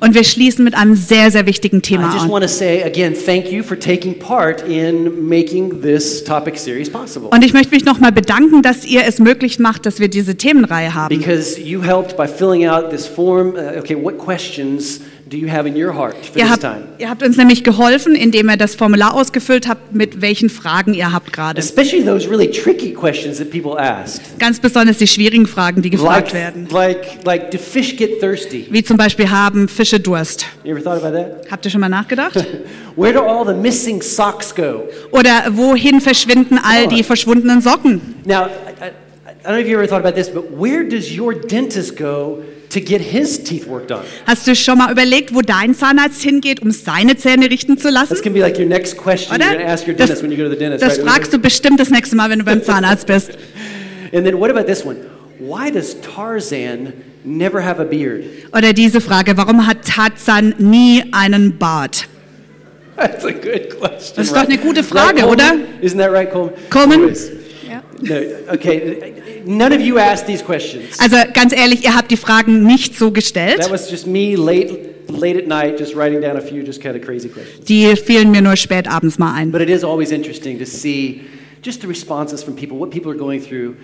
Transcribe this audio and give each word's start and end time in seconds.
Und 0.00 0.14
wir 0.14 0.24
schließen 0.24 0.64
mit 0.64 0.74
einem 0.74 0.94
sehr, 0.94 1.30
sehr 1.30 1.46
wichtigen 1.46 1.78
I 1.78 1.82
Thema 1.82 2.12
just 2.12 2.24
an. 2.24 2.30
want 2.30 2.44
to 2.44 2.48
say 2.48 2.82
again, 2.82 3.14
thank 3.14 3.50
you 3.50 3.62
for 3.62 3.78
taking 3.78 4.18
part 4.18 4.62
in 4.66 5.28
making 5.28 5.82
this 5.82 6.22
topic 6.24 6.58
series 6.58 6.90
possible. 6.90 7.28
Und 7.30 7.44
ich 7.44 7.52
möchte 7.52 7.74
mich 7.74 7.84
nochmal 7.84 8.12
bedanken, 8.12 8.62
dass 8.62 8.84
ihr 8.84 9.04
es 9.06 9.18
möglich 9.18 9.58
macht, 9.58 9.86
dass 9.86 10.00
wir 10.00 10.08
diese 10.08 10.36
Themenreihe 10.36 10.94
haben. 10.94 11.16
Because 11.16 11.60
you 11.60 11.82
helped 11.82 12.16
by 12.16 12.26
filling 12.26 12.66
out 12.66 12.90
this 12.90 13.06
form. 13.06 13.54
Uh, 13.54 13.78
okay, 13.78 13.96
what 13.96 14.18
questions 14.18 15.00
do 15.32 15.38
you 15.38 15.48
have 15.50 15.66
in 15.66 15.74
your 15.74 15.94
heart 15.94 16.14
for 16.26 16.38
Ihr 16.38 16.50
habt, 16.50 16.60
time? 16.60 16.82
ihr 16.98 17.08
habt 17.08 17.22
uns 17.22 17.38
nämlich 17.38 17.64
geholfen, 17.64 18.14
indem 18.14 18.50
ihr 18.50 18.58
das 18.58 18.74
Formular 18.74 19.14
ausgefüllt 19.14 19.66
habt, 19.66 19.94
mit 19.94 20.20
welchen 20.20 20.50
Fragen 20.50 20.92
ihr 20.92 21.10
habt 21.10 21.32
gerade. 21.32 21.58
Especially 21.58 22.04
those 22.04 22.28
really 22.28 22.50
tricky 22.50 22.92
questions 22.92 23.38
that 23.38 23.50
people 23.50 23.78
asked. 23.80 24.38
Ganz 24.38 24.60
besonders 24.60 24.98
die 24.98 25.06
schwierigen 25.06 25.46
Fragen, 25.46 25.80
die 25.80 25.88
gefragt 25.88 26.32
Like, 26.32 26.34
werden. 26.34 26.68
like, 26.70 27.24
like, 27.24 27.50
do 27.50 27.56
fish 27.58 27.96
get 27.96 28.20
thirsty? 28.20 28.66
Wie 28.70 28.84
zum 28.84 28.98
Beispiel 28.98 29.30
haben 29.30 29.68
Fische 29.68 29.98
Durst. 29.98 30.44
You 30.64 30.72
ever 30.76 30.82
thought 30.84 31.02
about 31.02 31.16
that? 31.16 31.50
Habt 31.50 31.64
ihr 31.64 31.70
schon 31.70 31.80
mal 31.80 31.88
nachgedacht? 31.88 32.34
Where 32.96 33.14
do 33.14 33.20
all 33.20 33.46
the 33.46 33.54
missing 33.54 34.02
socks 34.02 34.54
go? 34.54 34.84
Oder 35.12 35.44
wohin 35.52 36.02
verschwinden 36.02 36.58
all 36.62 36.86
die 36.88 37.02
verschwundenen 37.02 37.62
Socken? 37.62 38.02
Now, 38.26 38.44
I, 38.44 38.88
I 38.88 39.44
don't 39.44 39.54
know 39.54 39.58
if 39.60 39.66
you 39.66 39.78
ever 39.78 39.88
thought 39.88 40.04
about 40.04 40.14
this, 40.14 40.28
but 40.28 40.44
where 40.56 40.84
does 40.86 41.10
your 41.16 41.32
dentist 41.34 41.96
go 41.96 42.42
to 42.72 42.80
get 42.80 43.00
his 43.00 43.42
teeth 43.42 43.66
worked 43.66 43.90
on? 43.92 44.00
Hast 44.26 44.46
du 44.46 44.54
schon 44.54 44.78
mal 44.78 44.90
überlegt, 44.90 45.34
wo 45.34 45.40
dein 45.40 45.74
Zahnarzt 45.74 46.22
hingeht, 46.22 46.60
um 46.62 46.70
seine 46.70 47.16
Zähne 47.16 47.50
richten 47.50 47.78
zu 47.78 47.90
lassen? 47.90 48.08
That's 48.10 48.22
gonna 48.22 48.34
be 48.34 48.40
like 48.40 48.58
your 48.58 48.66
next 48.66 48.96
question 48.96 49.34
Oder? 49.34 49.44
you're 49.46 49.58
gonna 49.58 49.72
ask 49.72 49.86
your 49.86 49.94
Das, 49.94 50.06
dentist 50.08 50.22
when 50.22 50.30
you 50.32 50.36
go 50.36 50.44
to 50.44 50.50
the 50.50 50.56
dentist. 50.56 50.82
das 50.82 50.98
right? 50.98 51.06
fragst 51.08 51.32
du 51.32 51.38
bestimmt 51.38 51.78
das 51.80 51.90
nächste 51.90 52.16
Mal, 52.16 52.30
wenn 52.30 52.38
du 52.40 52.44
beim 52.44 52.62
Zahnarzt 52.62 53.06
bist. 53.06 53.30
And 54.14 54.26
then 54.26 54.38
what 54.38 54.50
about 54.50 54.64
this 54.66 54.84
one? 54.84 54.96
Why 55.38 55.70
does 55.70 55.96
Tarzan 56.00 56.92
never 57.24 57.64
have 57.64 57.80
a 57.80 57.84
beard? 57.84 58.24
Oder 58.56 58.72
diese 58.72 59.00
Frage, 59.00 59.36
warum 59.36 59.66
hat 59.66 59.84
Tarzan 59.86 60.54
nie 60.58 61.02
einen 61.12 61.58
Bart? 61.58 62.06
That's 62.96 63.24
a 63.24 63.30
good 63.32 63.70
question. 63.80 64.12
Das 64.16 64.26
ist 64.26 64.36
doch 64.36 64.44
eine 64.44 64.58
gute 64.58 64.84
Frage, 64.84 65.22
Coleman? 65.22 65.32
oder? 65.32 65.54
Isn't 65.82 65.98
that 65.98 66.12
right, 66.12 66.30
Coleman? 66.30 66.54
Coleman? 66.70 67.16
No, 68.02 68.16
okay, 68.54 69.42
none 69.46 69.72
of 69.72 69.80
you 69.80 69.98
asked 69.98 70.26
these 70.26 70.42
questions. 70.42 70.98
Also 71.00 71.16
ganz 71.32 71.52
ehrlich, 71.52 71.84
ihr 71.84 71.94
habt 71.94 72.10
die 72.10 72.16
Fragen 72.16 72.64
nicht 72.64 72.98
so 72.98 73.12
gestellt. 73.12 73.60
That 73.60 73.70
was 73.70 73.90
just 73.90 74.06
me 74.06 74.34
late, 74.34 74.94
late 75.08 75.38
at 75.38 75.46
night, 75.46 75.78
just 75.78 75.94
writing 75.94 76.20
down 76.20 76.36
a 76.36 76.40
few 76.40 76.64
just 76.64 76.82
kind 76.82 76.96
of 76.96 77.02
crazy 77.02 77.28
questions. 77.28 77.64
Die 77.66 77.94
fielen 77.96 78.30
mir 78.32 78.42
nur 78.42 78.56
spät 78.56 78.88
abends 78.88 79.18
mal 79.18 79.34
ein. 79.34 79.52
But 79.52 79.60
it 79.60 79.70
is 79.70 79.84
always 79.84 80.10
interesting 80.10 80.58
to 80.58 80.66
see 80.66 81.22
just 81.62 81.80
the 81.80 81.88
responses 81.88 82.42
from 82.42 82.56
people, 82.56 82.78
what 82.78 82.90
people 82.90 83.10
are 83.10 83.18
going 83.18 83.40
through. 83.40 83.76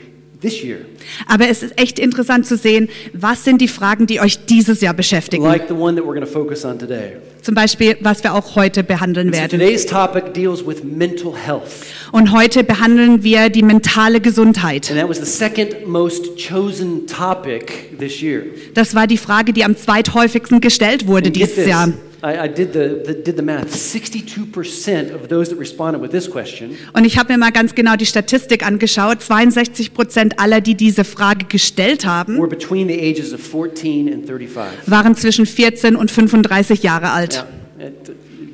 Aber 1.27 1.48
es 1.48 1.62
ist 1.62 1.81
echt 1.81 1.98
interessant 1.98 2.47
zu 2.47 2.56
sehen, 2.56 2.89
was 3.12 3.44
sind 3.44 3.61
die 3.61 3.69
Fragen, 3.69 4.06
die 4.06 4.20
euch 4.20 4.47
dieses 4.47 4.80
Jahr 4.80 4.95
beschäftigen. 4.95 5.42
Like 5.45 5.67
the 5.69 5.75
one 5.75 5.97
that 5.97 6.05
we're 6.05 6.14
going 6.14 6.20
to 6.20 6.27
focus 6.27 6.64
on 6.64 6.78
today. 6.78 7.17
Zum 7.42 7.55
Beispiel, 7.55 7.97
was 8.00 8.22
wir 8.22 8.34
auch 8.34 8.56
heute 8.56 8.84
behandeln 8.84 9.33
werden. 9.33 9.58
today's 9.58 9.86
topic 9.86 10.34
deals 10.34 10.64
with 10.67 10.84
mental 10.84 11.34
health. 11.34 11.86
Und 12.12 12.33
heute 12.33 12.62
behandeln 12.62 13.22
wir 13.22 13.48
die 13.48 13.62
mentale 13.62 14.20
Gesundheit. 14.20 14.91
And 14.91 15.00
that 15.00 15.08
was 15.08 15.19
the 15.19 15.25
second 15.25 15.86
most 15.86 16.36
chosen 16.36 17.06
topic 17.06 17.98
this 17.98 18.20
year. 18.20 18.45
Das 18.75 18.95
war 18.95 19.06
die 19.06 19.19
Frage, 19.19 19.52
die 19.52 19.64
am 19.64 19.77
zweithäufigsten 19.77 20.61
gestellt 20.61 21.06
wurde 21.06 21.30
dieses 21.30 21.67
Jahr. 21.67 21.92
I, 22.22 22.47
I 22.47 22.48
did, 22.48 22.72
the, 22.72 23.02
the, 23.05 23.14
did 23.14 23.36
the 23.36 23.42
math. 23.42 23.69
62% 23.69 25.14
of 25.14 25.28
those 25.28 25.50
that 25.50 25.58
responded 25.58 26.00
with 26.00 26.11
this 26.11 26.28
question 26.28 26.77
Und 26.92 27.05
ich 27.05 27.16
habe 27.16 27.33
mir 27.33 27.38
mal 27.38 27.52
ganz 27.52 27.74
genau 27.74 27.94
die 27.97 28.06
Statistik 28.06 28.66
angeschaut. 28.66 29.22
62 29.22 29.94
Prozent 29.94 30.39
aller, 30.41 30.61
die 30.61 30.74
diese 30.74 31.05
Frage 31.05 31.46
gestellt 31.46 32.06
haben, 32.06 32.36
were 32.39 32.48
between 32.48 32.89
the 32.89 32.98
ages 32.98 33.33
of 33.33 33.41
14 33.41 34.12
and 34.12 34.27
35. 34.27 34.66
waren 34.86 35.14
zwischen 35.14 35.46
14 35.46 35.94
und 35.94 36.11
35 36.11 36.83
Jahre 36.83 37.11
alt. 37.11 37.46
Now, 37.78 37.86
uh, 37.86 37.91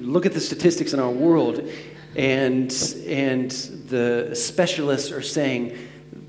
look 0.02 0.26
at 0.26 0.34
the 0.34 0.40
statistics 0.40 0.92
in 0.92 1.00
our 1.00 1.14
world, 1.14 1.62
and, 2.16 2.72
and 3.08 3.50
the 3.88 4.34
specialists 4.34 5.10
are 5.10 5.22
saying 5.22 5.72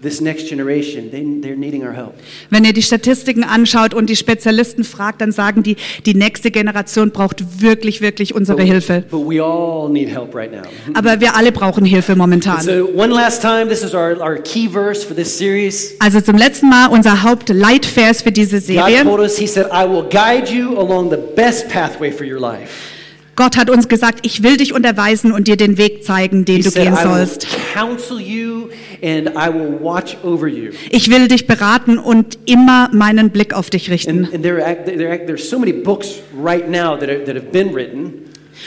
this 0.02 0.22
next 0.22 0.48
generation, 0.50 1.10
they, 1.12 1.24
they're 1.42 1.56
needing 1.56 1.84
our 1.84 1.94
help. 1.94 2.14
Wenn 2.50 2.64
ihr 2.66 2.74
die 2.74 2.82
Statistiken 2.82 3.44
anschaut 3.44 3.94
und 3.94 4.10
die 4.10 4.16
Spezialisten 4.16 4.84
fragt, 4.84 5.22
dann 5.22 5.32
sagen 5.32 5.64
die, 5.64 5.78
die 6.06 6.14
nächste 6.14 6.52
Generation 6.52 7.12
braucht 7.12 7.62
wirklich, 7.62 8.02
wirklich 8.02 8.36
unsere 8.36 8.62
Hilfe. 8.64 9.04
But 9.10 9.22
we 9.28 9.44
all 9.44 9.90
need 9.90 10.10
help 10.10 10.36
right 10.36 10.52
now. 10.52 10.64
Aber 10.94 11.20
wir 11.22 11.36
alle 11.36 11.52
brauchen 11.52 11.86
Hilfe 11.86 12.16
momentan. 12.16 12.62
So, 12.62 12.90
one 12.96 13.14
last 13.14 13.42
time, 13.42 13.68
this 13.68 13.84
is 13.84 13.94
our, 13.94 14.20
our 14.22 14.38
key 14.38 14.68
verse 14.68 15.06
for 15.06 15.16
this 15.16 15.38
series. 15.38 15.96
Also 16.00 16.22
zum 16.22 16.38
letzten 16.38 16.70
Mal 16.70 16.88
unser 16.90 17.24
Hauptleitvers 17.24 18.22
für 18.22 18.32
diese 18.32 18.58
God 18.58 18.66
Serie. 18.66 19.04
told 19.04 19.20
us, 19.20 19.38
He 19.38 19.48
said, 19.48 19.68
I 19.72 19.88
will 19.88 20.04
guide 20.04 20.50
you 20.52 20.78
along 20.78 21.10
the 21.10 21.20
best 21.36 21.70
pathway 21.70 22.12
for 22.12 22.26
your 22.26 22.40
life. 22.40 22.95
Gott 23.36 23.58
hat 23.58 23.70
uns 23.70 23.88
gesagt, 23.90 24.20
ich 24.26 24.44
will 24.44 24.58
dich 24.58 24.74
unterweisen 24.74 25.32
und 25.34 25.48
dir 25.48 25.58
den 25.58 25.78
Weg 25.78 26.04
zeigen, 26.04 26.46
den 26.46 26.58
He 26.58 26.62
du 26.64 26.70
said, 26.70 26.84
gehen 26.84 26.96
sollst. 26.96 27.48
counsel 27.74 28.20
you 28.20 28.70
and 29.04 29.30
I 29.36 29.50
will 29.54 29.78
watch 29.82 30.16
over 30.24 30.48
you. 30.48 30.72
Ich 30.90 31.10
will 31.10 31.28
dich 31.28 31.46
beraten 31.46 31.98
und 31.98 32.38
immer 32.46 32.90
meinen 32.94 33.32
Blick 33.32 33.54
auf 33.54 33.70
dich 33.70 33.90
richten. 33.90 34.26
And, 34.26 34.34
and 34.36 34.44
there, 34.44 34.66
are, 34.66 34.76
there, 34.86 35.10
are, 35.10 35.26
there's 35.26 35.50
so 35.50 35.60
many 35.60 35.74
books 35.74 36.20
right 36.34 36.70
now 36.70 36.98
that, 36.98 37.10
are, 37.10 37.24
that 37.26 37.36
have 37.36 37.52
been 37.52 37.74
written. 37.74 38.26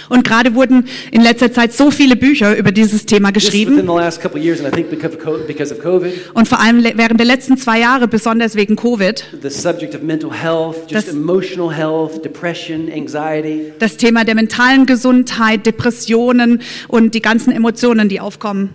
Und 0.08 0.24
gerade 0.24 0.54
wurden 0.54 0.84
in 1.10 1.22
letzter 1.22 1.52
Zeit 1.52 1.72
so 1.72 1.90
viele 1.90 2.16
Bücher 2.16 2.56
über 2.56 2.72
dieses 2.72 3.06
Thema 3.06 3.30
geschrieben. 3.30 3.76
the 3.76 3.82
last 3.86 4.20
couple 4.20 4.38
of 4.40 4.44
years, 4.46 4.60
and 4.60 4.68
I 4.68 4.70
think 4.70 4.90
because 4.90 5.16
of, 5.16 5.22
co- 5.24 5.38
because 5.46 5.72
of 5.74 5.80
COVID, 5.82 6.12
Und 6.34 6.48
vor 6.48 6.60
allem 6.60 6.80
le- 6.80 6.92
während 6.96 7.18
der 7.20 7.26
letzten 7.26 7.56
zwei 7.56 7.80
Jahre, 7.80 8.08
besonders 8.08 8.54
wegen 8.54 8.76
Covid, 8.76 9.24
the 9.42 9.50
subject 9.50 9.94
of 9.94 10.02
mental 10.02 10.30
health, 10.32 10.76
just 10.90 11.08
Das- 11.08 11.14
emotional 11.14 11.74
health, 11.74 12.24
depression, 12.24 12.88
anxiety. 12.92 13.72
das 13.78 13.96
Thema 13.96 14.24
der 14.24 14.34
mentalen 14.34 14.86
Gesundheit, 14.86 15.66
Depressionen 15.66 16.60
und 16.88 17.14
die 17.14 17.22
ganzen 17.22 17.52
Emotionen, 17.52 18.08
die 18.08 18.20
aufkommen. 18.20 18.70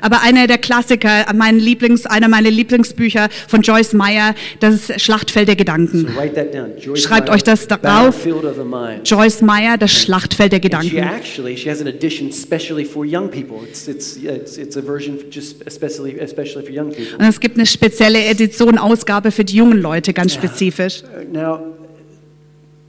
Aber 0.00 0.22
einer 0.22 0.46
der 0.46 0.58
Klassiker, 0.58 1.26
mein 1.34 1.58
Lieblings, 1.58 2.06
einer 2.06 2.28
meiner 2.28 2.50
Lieblingsbücher 2.50 3.28
von 3.48 3.62
Joyce 3.62 3.92
Meyer, 3.94 4.34
das 4.60 4.74
ist 4.90 5.02
Schlachtfeld 5.26 5.48
der 5.48 5.56
Gedanken. 5.56 6.06
Schreibt 6.94 7.30
euch 7.30 7.42
das 7.42 7.66
Mind. 7.68 9.08
Joyce 9.08 9.42
Meyer, 9.42 9.76
das 9.78 9.92
Schlachtfeld 9.92 10.52
der 10.52 10.60
Gedanken. 10.60 10.96
Und 17.18 17.24
es 17.28 17.40
gibt 17.40 17.56
eine 17.56 17.66
spezielle 17.66 18.24
Edition, 18.24 18.78
Ausgabe 18.78 19.30
für 19.30 19.44
die 19.44 19.56
jungen 19.56 19.80
Leute, 19.80 20.12
ganz 20.12 20.34
spezifisch. 20.34 21.02
Now, 21.32 21.60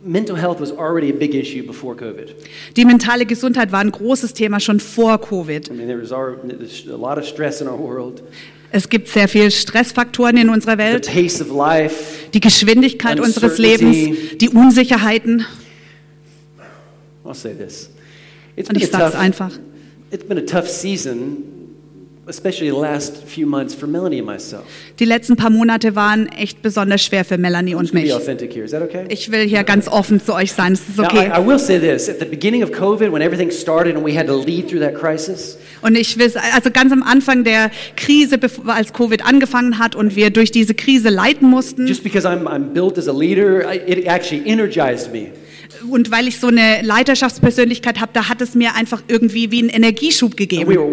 mental 0.03 0.37
health 0.37 0.59
was 0.59 0.71
already 0.71 1.09
a 1.09 1.13
big 1.13 1.33
issue 1.33 1.63
before 1.63 1.95
COVID. 1.95 2.35
Die 2.75 2.85
mentale 2.85 3.25
Gesundheit 3.25 3.71
war 3.71 3.79
ein 3.79 3.91
großes 3.91 4.33
Thema 4.33 4.59
schon 4.59 4.79
vor 4.79 5.19
Covid. 5.19 5.71
Es 8.71 8.89
gibt 8.89 9.07
sehr 9.07 9.27
viele 9.27 9.49
Stressfaktoren 9.49 10.37
in 10.37 10.49
unserer 10.49 10.77
Welt, 10.77 11.09
die 12.33 12.39
Geschwindigkeit 12.39 13.19
unseres. 13.19 13.57
Lebens, 13.57 14.37
die 14.37 14.49
Unsicherheiten. 14.49 15.45
Und 17.23 17.45
ich 18.75 18.87
sage 18.87 19.05
es 19.05 19.15
einfach. 19.15 19.51
it's 20.11 20.23
been 20.23 20.37
a 20.37 20.41
tough 20.41 20.69
season, 20.69 21.43
Die 24.99 25.05
letzten 25.05 25.35
paar 25.37 25.49
Monate 25.49 25.95
waren 25.95 26.27
echt 26.27 26.61
besonders 26.61 27.01
schwer 27.01 27.23
für 27.23 27.37
Melanie 27.37 27.75
und 27.75 27.93
mich. 27.93 28.13
Ich 29.09 29.31
will 29.31 29.47
hier 29.47 29.63
ganz 29.63 29.87
offen 29.87 30.21
zu 30.21 30.33
euch 30.33 30.51
sein, 30.51 30.73
es 30.73 30.81
ist 30.89 30.99
okay. 30.99 31.31
I 31.33 31.45
will 31.45 31.57
say 31.57 31.79
this: 31.79 32.09
at 32.09 32.19
the 32.19 32.25
beginning 32.25 32.63
of 32.63 32.71
COVID, 32.73 33.13
when 33.13 33.21
everything 33.21 33.49
started 33.49 33.95
and 33.95 34.05
we 34.05 34.17
had 34.17 34.27
to 34.27 34.35
lead 34.43 34.67
through 34.67 34.81
that 34.81 34.95
crisis, 34.95 35.57
Und 35.81 35.95
ich 35.95 36.17
will, 36.17 36.33
also 36.53 36.69
ganz 36.71 36.91
am 36.91 37.03
Anfang 37.03 37.45
der 37.45 37.71
Krise, 37.95 38.37
als 38.65 38.91
Covid 38.91 39.25
angefangen 39.25 39.79
hat 39.79 39.95
und 39.95 40.17
wir 40.17 40.29
durch 40.29 40.51
diese 40.51 40.73
Krise 40.73 41.09
leiten 41.09 41.49
mussten 41.49 41.87
just 41.87 42.03
because 42.03 42.27
I'm, 42.27 42.43
I'm 42.43 42.73
built 42.73 42.97
as 42.97 43.07
a 43.07 43.13
leader, 43.13 43.61
it 43.87 44.05
actually 44.05 44.43
energized 44.45 45.13
me. 45.13 45.27
und 45.89 46.11
weil 46.11 46.27
ich 46.27 46.39
so 46.39 46.47
eine 46.47 46.81
Leiterschaftspersönlichkeit 46.81 47.99
habe, 47.99 48.11
da 48.13 48.29
hat 48.29 48.41
es 48.41 48.55
mir 48.55 48.75
einfach 48.75 49.03
irgendwie 49.07 49.51
wie 49.51 49.59
einen 49.59 49.69
Energieschub 49.69 50.33
we 50.33 50.35
gegeben. 50.35 50.69
we 50.69 50.75
were 50.75 50.91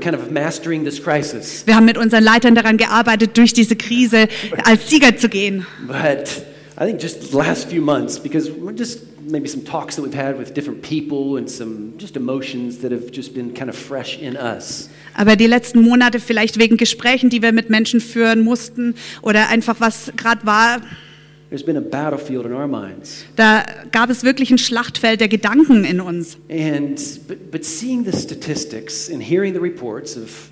kind 0.00 0.16
of 0.16 0.30
mastering 0.30 0.84
this 0.84 1.02
crisis. 1.02 1.66
Wir 1.66 1.76
haben 1.76 1.84
mit 1.86 1.98
unseren 1.98 2.24
Leitern 2.24 2.54
daran 2.54 2.76
gearbeitet, 2.76 3.36
durch 3.36 3.52
diese 3.52 3.76
Krise 3.76 4.28
als 4.64 4.88
Sieger 4.88 5.16
zu 5.16 5.28
gehen. 5.28 5.66
But 5.86 6.44
I 6.80 6.86
think 6.86 7.00
just 7.00 7.30
the 7.30 7.36
last 7.36 7.68
few 7.68 7.82
months, 7.82 8.18
because 8.18 8.50
we're 8.50 8.76
just 8.76 9.00
maybe 9.30 9.48
some 9.48 9.64
talks 9.64 9.96
that 9.96 10.02
we've 10.02 10.14
had 10.14 10.38
with 10.38 10.54
different 10.54 10.82
people 10.82 11.36
and 11.36 11.48
some 11.48 11.92
just 11.98 12.16
emotions 12.16 12.78
that 12.78 12.92
have 12.92 13.12
just 13.12 13.34
been 13.34 13.52
kind 13.52 13.68
of 13.68 13.76
fresh 13.76 14.18
in 14.18 14.36
us. 14.36 14.88
Aber 15.14 15.36
die 15.36 15.46
letzten 15.46 15.82
Monate 15.82 16.20
vielleicht 16.20 16.58
wegen 16.58 16.76
Gesprächen, 16.76 17.30
die 17.30 17.42
wir 17.42 17.52
mit 17.52 17.70
Menschen 17.70 18.00
führen 18.00 18.42
mussten 18.42 18.94
oder 19.22 19.48
einfach 19.48 19.76
was 19.80 20.12
gerade 20.16 20.46
war, 20.46 20.80
There's 21.50 21.64
been 21.64 21.76
a 21.76 21.80
battlefield 21.80 22.46
in 22.46 22.52
our 22.52 22.68
minds. 22.68 23.24
da 23.34 23.64
gab 23.90 24.08
es 24.08 24.22
wirklich 24.22 24.52
ein 24.52 24.58
Schlachtfeld 24.58 25.20
der 25.20 25.28
Gedanken 25.28 25.84
in 25.84 26.00
uns. 26.00 26.38
And 26.48 26.96
but, 27.26 27.50
but 27.50 27.64
seeing 27.64 28.04
the 28.04 28.16
statistics 28.16 29.10
and 29.10 29.20
hearing 29.20 29.52
the 29.52 29.60
reports 29.60 30.16
of 30.16 30.50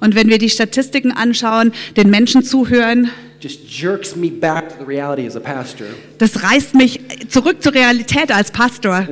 Und 0.00 0.14
wenn 0.14 0.28
wir 0.28 0.38
die 0.38 0.50
Statistiken 0.50 1.12
anschauen, 1.12 1.72
den 1.96 2.10
Menschen 2.10 2.42
zuhören, 2.42 3.10
just 3.40 3.60
jerks 3.68 4.16
me 4.16 4.30
back 4.30 4.70
to 4.70 4.76
the 4.80 4.84
reality 4.84 5.26
as 5.26 5.36
a 5.36 5.40
pastor 5.40 5.86
das 6.18 6.42
reißt 6.42 6.74
mich 6.74 7.00
zurück 7.28 7.62
zur 7.62 7.74
Realität 7.74 8.34
als 8.34 8.50
Pastor. 8.50 9.06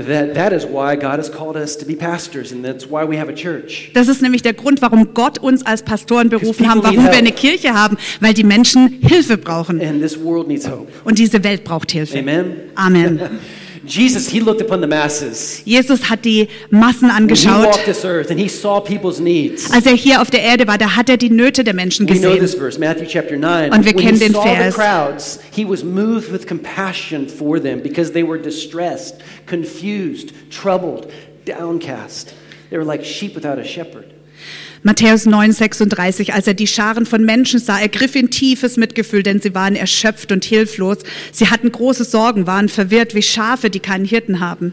Das 3.94 4.08
ist 4.08 4.22
nämlich 4.22 4.42
der 4.42 4.54
Grund, 4.54 4.82
warum 4.82 5.14
Gott 5.14 5.38
uns 5.38 5.66
als 5.66 5.82
Pastoren 5.82 6.28
berufen 6.30 6.70
haben, 6.70 6.82
warum 6.82 7.04
wir 7.04 7.12
eine 7.12 7.32
Kirche 7.32 7.74
haben, 7.74 7.96
weil 8.20 8.34
die 8.34 8.44
Menschen 8.44 9.00
Hilfe 9.02 9.36
brauchen. 9.36 9.80
And 9.80 10.00
this 10.00 10.18
world 10.18 10.48
needs 10.48 10.66
hope. 10.68 10.88
Und 11.04 11.18
diese 11.18 11.44
Welt 11.44 11.64
braucht 11.64 11.92
Hilfe. 11.92 12.18
Amen. 12.18 12.54
Amen. 12.74 13.20
Jesus, 13.84 14.28
he 14.28 14.40
looked 14.40 14.60
upon 14.60 14.80
the 14.80 14.86
masses. 14.86 15.62
Jesus 15.64 16.08
hat 16.08 16.24
die 16.24 16.48
Massen 16.70 17.10
angeschaut. 17.10 17.66
walked 17.66 17.84
this 17.84 18.04
earth 18.04 18.30
and 18.30 18.38
he 18.38 18.48
saw 18.48 18.80
people's 18.80 19.18
needs. 19.18 19.70
Als 19.72 19.86
er 19.86 19.94
hier 19.96 20.20
auf 20.20 20.30
der 20.30 20.40
Erde 20.42 20.66
war, 20.68 20.78
da 20.78 20.94
hat 20.96 21.08
er 21.08 21.16
die 21.16 21.30
Nöte 21.30 21.64
der 21.64 21.74
Menschen 21.74 22.08
We 22.08 22.14
know 22.14 22.30
gesehen. 22.30 22.40
this 22.40 22.54
verse, 22.54 22.78
Matthew 22.78 23.06
chapter 23.08 23.36
9. 23.36 23.72
Und 23.72 23.84
wir 23.84 23.92
kennen 23.94 24.14
he 24.14 24.18
den 24.20 24.32
saw 24.34 24.42
the 24.44 24.48
Vers. 24.48 24.74
crowds, 24.76 25.40
he 25.50 25.64
was 25.68 25.82
moved 25.82 26.30
with 26.32 26.46
compassion 26.46 27.28
for 27.28 27.58
them 27.60 27.82
because 27.82 28.12
they 28.12 28.22
were 28.22 28.38
distressed, 28.40 29.16
confused, 29.46 30.32
troubled, 30.50 31.10
downcast. 31.44 32.34
They 32.70 32.78
were 32.78 32.84
like 32.84 33.04
sheep 33.04 33.34
without 33.34 33.58
a 33.58 33.64
shepherd. 33.64 34.11
Matthäus 34.82 35.26
9, 35.26 35.52
36, 35.52 36.34
als 36.34 36.46
er 36.46 36.54
die 36.54 36.66
Scharen 36.66 37.06
von 37.06 37.24
Menschen 37.24 37.60
sah, 37.60 37.78
ergriff 37.78 38.16
ihn 38.16 38.30
tiefes 38.30 38.76
Mitgefühl, 38.76 39.22
denn 39.22 39.40
sie 39.40 39.54
waren 39.54 39.76
erschöpft 39.76 40.32
und 40.32 40.44
hilflos. 40.44 40.98
Sie 41.30 41.48
hatten 41.48 41.70
große 41.70 42.04
Sorgen, 42.04 42.46
waren 42.46 42.68
verwirrt 42.68 43.14
wie 43.14 43.22
Schafe, 43.22 43.70
die 43.70 43.80
keinen 43.80 44.04
Hirten 44.04 44.40
haben. 44.40 44.72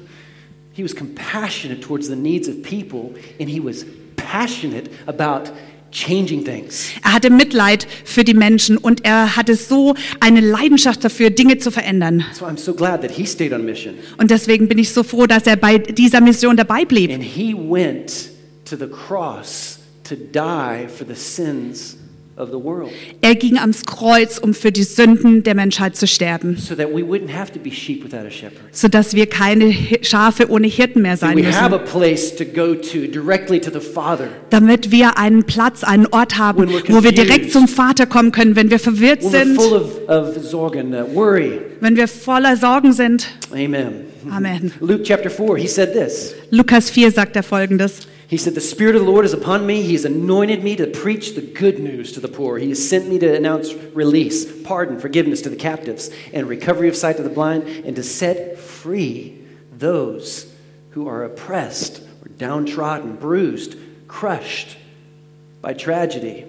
He 0.73 0.83
was 0.83 0.95
compassionate 0.95 1.81
towards 1.81 2.07
the 2.07 2.15
needs 2.15 2.47
of 2.47 2.61
people 2.63 3.11
and 3.39 3.49
he 3.49 3.63
was 3.63 3.85
passionate 4.15 4.89
about 5.07 5.51
changing 5.91 6.43
things. 6.43 6.89
Er 7.03 7.13
hatte 7.13 7.29
Mitleid 7.29 7.87
für 8.05 8.23
die 8.23 8.33
Menschen 8.33 8.77
und 8.77 9.05
er 9.05 9.35
hatte 9.35 9.55
so 9.55 9.95
eine 10.19 10.41
Leidenschaft 10.41 11.03
dafür, 11.03 11.29
Dinge 11.29 11.57
zu 11.57 11.71
verändern. 11.71 12.25
So 12.33 12.45
I'm 12.45 12.57
so 12.57 12.73
glad 12.73 13.01
that 13.01 13.11
he 13.11 13.25
stayed 13.25 13.53
on 13.53 13.65
mission. 13.65 13.95
Und 14.17 14.31
deswegen 14.31 14.67
bin 14.67 14.77
ich 14.77 14.91
so 14.91 15.03
froh, 15.03 15.27
dass 15.27 15.45
er 15.45 15.55
bei 15.55 15.77
dieser 15.77 16.21
Mission 16.21 16.57
dabei 16.57 16.85
blieb. 16.85 17.11
And 17.11 17.23
he 17.23 17.53
went 17.53 18.29
to 18.69 18.75
the 18.77 18.87
cross 18.87 19.79
to 20.03 20.15
die 20.15 20.87
for 20.87 21.05
the 21.07 21.15
sins 21.15 21.95
of 22.37 22.49
the 22.51 22.63
world 22.63 22.89
Er 23.21 23.35
ging 23.35 23.57
ans 23.57 23.85
Kreuz, 23.85 24.37
um 24.37 24.53
für 24.53 24.71
die 24.71 24.83
Sünden 24.83 25.43
der 25.43 25.55
Menschheit 25.55 25.97
zu 25.97 26.07
sterben, 26.07 26.55
so 26.57 26.73
that 26.73 26.87
we 26.87 27.01
wouldn't 27.01 27.33
have 27.37 27.51
to 27.51 27.59
be 27.59 27.69
sheep 27.69 28.01
without 28.01 28.25
a 28.25 28.31
shepherd. 28.31 28.61
sodass 28.71 29.13
wir 29.13 29.25
keine 29.27 29.73
Schafe 30.03 30.49
ohne 30.49 30.67
Hirten 30.67 31.01
mehr 31.01 31.17
sein 31.17 31.37
we 31.37 31.45
have 31.45 31.75
a 31.75 31.79
müssen. 31.79 31.91
place 31.99 32.33
to 32.33 32.45
go 32.45 32.73
to 32.75 33.07
directly 33.11 33.59
to 33.59 33.69
the 33.69 33.81
Father 33.81 34.29
Damit 34.51 34.89
wir 34.89 35.17
einen 35.17 35.43
Platz, 35.43 35.83
einen 35.83 36.05
Ort 36.07 36.37
haben, 36.37 36.59
When 36.61 36.69
we're 36.69 36.93
wo 36.95 37.03
wir 37.03 37.11
direkt 37.11 37.51
confused. 37.51 37.51
zum 37.53 37.67
Vater 37.67 38.05
kommen 38.05 38.31
können, 38.31 38.55
wenn 38.55 38.69
wir 38.71 38.79
verwirrt 38.79 39.21
when 39.21 39.31
we're 39.31 39.43
sind, 39.45 39.55
full 39.57 39.73
of, 39.73 40.07
of 40.07 40.49
Zorgen, 40.49 40.93
uh, 40.93 41.13
worry. 41.13 41.59
wenn 41.81 41.97
wir 41.97 42.07
voller 42.07 42.55
Sorgen 42.55 42.93
sind. 42.93 43.27
Amen. 43.51 44.05
Amen. 44.31 44.71
Luke 44.79 45.03
chapter 45.03 45.29
4, 45.29 45.57
he 45.57 45.67
said 45.67 45.91
this. 45.93 46.33
Lukas 46.51 46.89
4 46.89 47.11
sagt 47.11 47.35
er 47.35 47.43
folgendes. 47.43 47.99
He 48.29 48.37
said, 48.37 48.53
The 48.53 48.61
Spirit 48.61 48.95
of 48.95 49.03
the 49.03 49.09
Lord 49.09 49.25
is 49.25 49.33
upon 49.33 49.65
me. 49.65 49.81
He 49.81 49.93
has 49.93 50.05
anointed 50.05 50.63
me 50.63 50.75
to 50.75 50.85
preach 50.85 51.33
the 51.33 51.41
good 51.41 51.79
news 51.79 52.11
to 52.11 52.19
the 52.19 52.27
poor. 52.27 52.59
He 52.59 52.69
has 52.69 52.87
sent 52.87 53.09
me 53.09 53.17
to 53.17 53.35
announce 53.35 53.73
release, 53.73 54.61
pardon, 54.61 54.99
forgiveness 54.99 55.41
to 55.41 55.49
the 55.49 55.55
captives, 55.55 56.11
and 56.31 56.47
recovery 56.47 56.87
of 56.87 56.95
sight 56.95 57.17
to 57.17 57.23
the 57.23 57.29
blind, 57.29 57.63
and 57.63 57.95
to 57.95 58.03
set 58.03 58.59
free 58.59 59.43
those 59.71 60.53
who 60.91 61.07
are 61.07 61.23
oppressed 61.23 62.03
or 62.23 62.29
downtrodden, 62.29 63.15
bruised, 63.15 63.75
crushed 64.07 64.77
by 65.59 65.73
tragedy, 65.73 66.45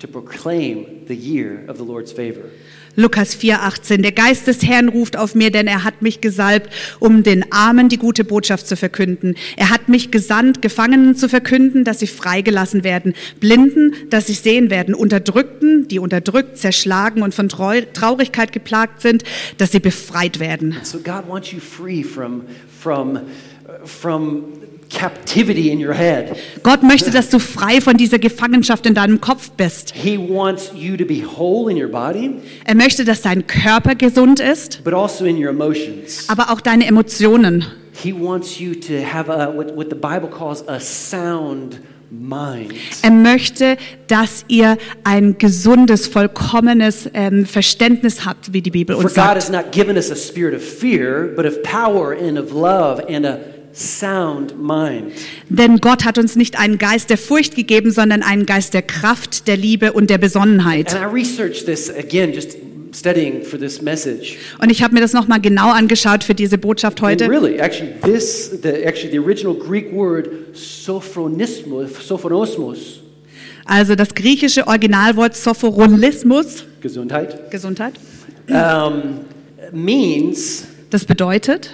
to 0.00 0.08
proclaim 0.08 1.04
the 1.06 1.14
year 1.14 1.64
of 1.68 1.78
the 1.78 1.84
Lord's 1.84 2.10
favor. 2.10 2.50
Lukas 2.96 3.36
4,18. 3.36 4.02
Der 4.02 4.12
Geist 4.12 4.46
des 4.46 4.62
Herrn 4.62 4.88
ruft 4.88 5.16
auf 5.16 5.34
mir, 5.34 5.50
denn 5.50 5.66
er 5.66 5.84
hat 5.84 6.02
mich 6.02 6.20
gesalbt, 6.20 6.70
um 6.98 7.22
den 7.22 7.50
Armen 7.52 7.88
die 7.88 7.98
gute 7.98 8.24
Botschaft 8.24 8.66
zu 8.66 8.76
verkünden. 8.76 9.36
Er 9.56 9.70
hat 9.70 9.88
mich 9.88 10.10
gesandt, 10.10 10.60
Gefangenen 10.62 11.14
zu 11.14 11.28
verkünden, 11.28 11.84
dass 11.84 12.00
sie 12.00 12.06
freigelassen 12.06 12.84
werden, 12.84 13.14
Blinden, 13.38 13.94
dass 14.10 14.26
sie 14.26 14.34
sehen 14.34 14.70
werden, 14.70 14.94
Unterdrückten, 14.94 15.88
die 15.88 15.98
unterdrückt, 15.98 16.58
zerschlagen 16.58 17.22
und 17.22 17.34
von 17.34 17.48
Traurigkeit 17.48 18.52
geplagt 18.52 19.02
sind, 19.02 19.24
dass 19.58 19.72
sie 19.72 19.80
befreit 19.80 20.40
werden. 20.40 20.76
So 20.82 20.98
God 20.98 21.28
wants 21.28 21.52
you 21.52 21.60
free 21.60 22.02
from, 22.02 22.42
from, 22.80 23.16
uh, 23.16 23.86
from 23.86 24.44
captivity 24.90 25.70
in 25.70 25.84
your 25.84 25.94
head. 25.94 26.36
Gott 26.62 26.82
möchte, 26.82 27.10
dass 27.10 27.30
du 27.30 27.38
frei 27.38 27.80
von 27.80 27.96
dieser 27.96 28.18
Gefangenschaft 28.18 28.86
in 28.86 28.94
deinem 28.94 29.20
Kopf 29.20 29.50
bist. 29.52 29.92
He 29.94 30.18
wants 30.18 30.72
you 30.74 30.96
to 30.96 31.04
be 31.04 31.22
whole 31.24 31.70
in 31.70 31.80
your 31.80 31.88
body, 31.90 32.32
Er 32.64 32.74
möchte, 32.74 33.04
dass 33.04 33.22
dein 33.22 33.46
Körper 33.46 33.94
gesund 33.94 34.40
ist, 34.40 34.82
but 34.84 34.92
also 34.94 35.24
in 35.24 35.36
your 35.42 35.50
emotions. 35.50 36.28
aber 36.28 36.50
auch 36.50 36.60
deine 36.60 36.86
Emotionen. 36.86 37.64
He 38.02 38.12
wants 38.12 38.58
you 38.58 38.74
to 38.74 38.94
have 39.04 39.30
a, 39.30 39.54
what, 39.54 39.76
what 39.76 39.88
the 39.90 39.94
Bible 39.96 40.28
calls 40.28 40.66
a 40.68 40.80
sound 40.80 41.80
mind. 42.10 42.72
Er 43.02 43.10
möchte, 43.10 43.76
dass 44.08 44.44
ihr 44.48 44.78
ein 45.04 45.36
gesundes, 45.38 46.06
vollkommenes 46.08 47.08
ähm, 47.14 47.44
Verständnis 47.46 48.24
habt, 48.24 48.52
wie 48.52 48.62
die 48.62 48.70
Bibel 48.70 48.96
For 48.96 49.04
uns 49.04 49.14
God 49.14 49.24
sagt. 49.24 49.36
has 49.36 49.50
not 49.50 49.70
given 49.70 49.96
us 49.96 50.10
a 50.10 50.16
spirit 50.16 50.54
of 50.54 50.62
fear, 50.62 51.30
but 51.36 51.44
of 51.46 51.62
power 51.62 52.12
and 52.18 52.38
of 52.38 52.52
love 52.52 53.04
and 53.08 53.24
a 53.26 53.38
sound 53.72 54.60
mind. 54.60 55.12
Denn 55.48 55.78
Gott 55.78 56.04
hat 56.04 56.18
uns 56.18 56.36
nicht 56.36 56.58
einen 56.58 56.78
Geist 56.78 57.10
der 57.10 57.18
Furcht 57.18 57.54
gegeben, 57.56 57.90
sondern 57.90 58.22
einen 58.22 58.46
Geist 58.46 58.74
der 58.74 58.82
Kraft, 58.82 59.46
der 59.46 59.56
Liebe 59.56 59.92
und 59.92 60.10
der 60.10 60.18
Besonnenheit. 60.18 60.94
And 60.94 61.02
I 61.02 61.14
researched 61.14 61.66
this 61.66 61.90
again, 61.90 62.32
just 62.32 62.56
studying 62.92 63.42
for 63.44 63.58
this 63.58 63.80
message. 63.80 64.36
Und 64.58 64.70
ich 64.70 64.82
habe 64.82 64.94
mir 64.94 65.00
das 65.00 65.12
nochmal 65.12 65.40
genau 65.40 65.70
angeschaut 65.70 66.24
für 66.24 66.34
diese 66.34 66.58
Botschaft 66.58 67.00
And 67.02 67.10
heute. 67.10 67.28
really, 67.28 67.58
actually, 67.58 67.92
this, 68.02 68.50
the, 68.62 68.84
actually, 68.84 69.10
the 69.12 69.18
original 69.18 69.54
Greek 69.54 69.92
word 69.92 70.28
sophronismos, 70.54 71.90
sophonosmos, 72.06 73.00
Also 73.64 73.94
das 73.94 74.14
griechische 74.14 74.66
Originalwort 74.66 75.36
Sophoronismus, 75.36 76.64
Gesundheit, 76.80 77.50
Gesundheit, 77.50 77.94
um, 78.48 79.20
means 79.72 80.64
das 80.90 81.04
bedeutet, 81.04 81.70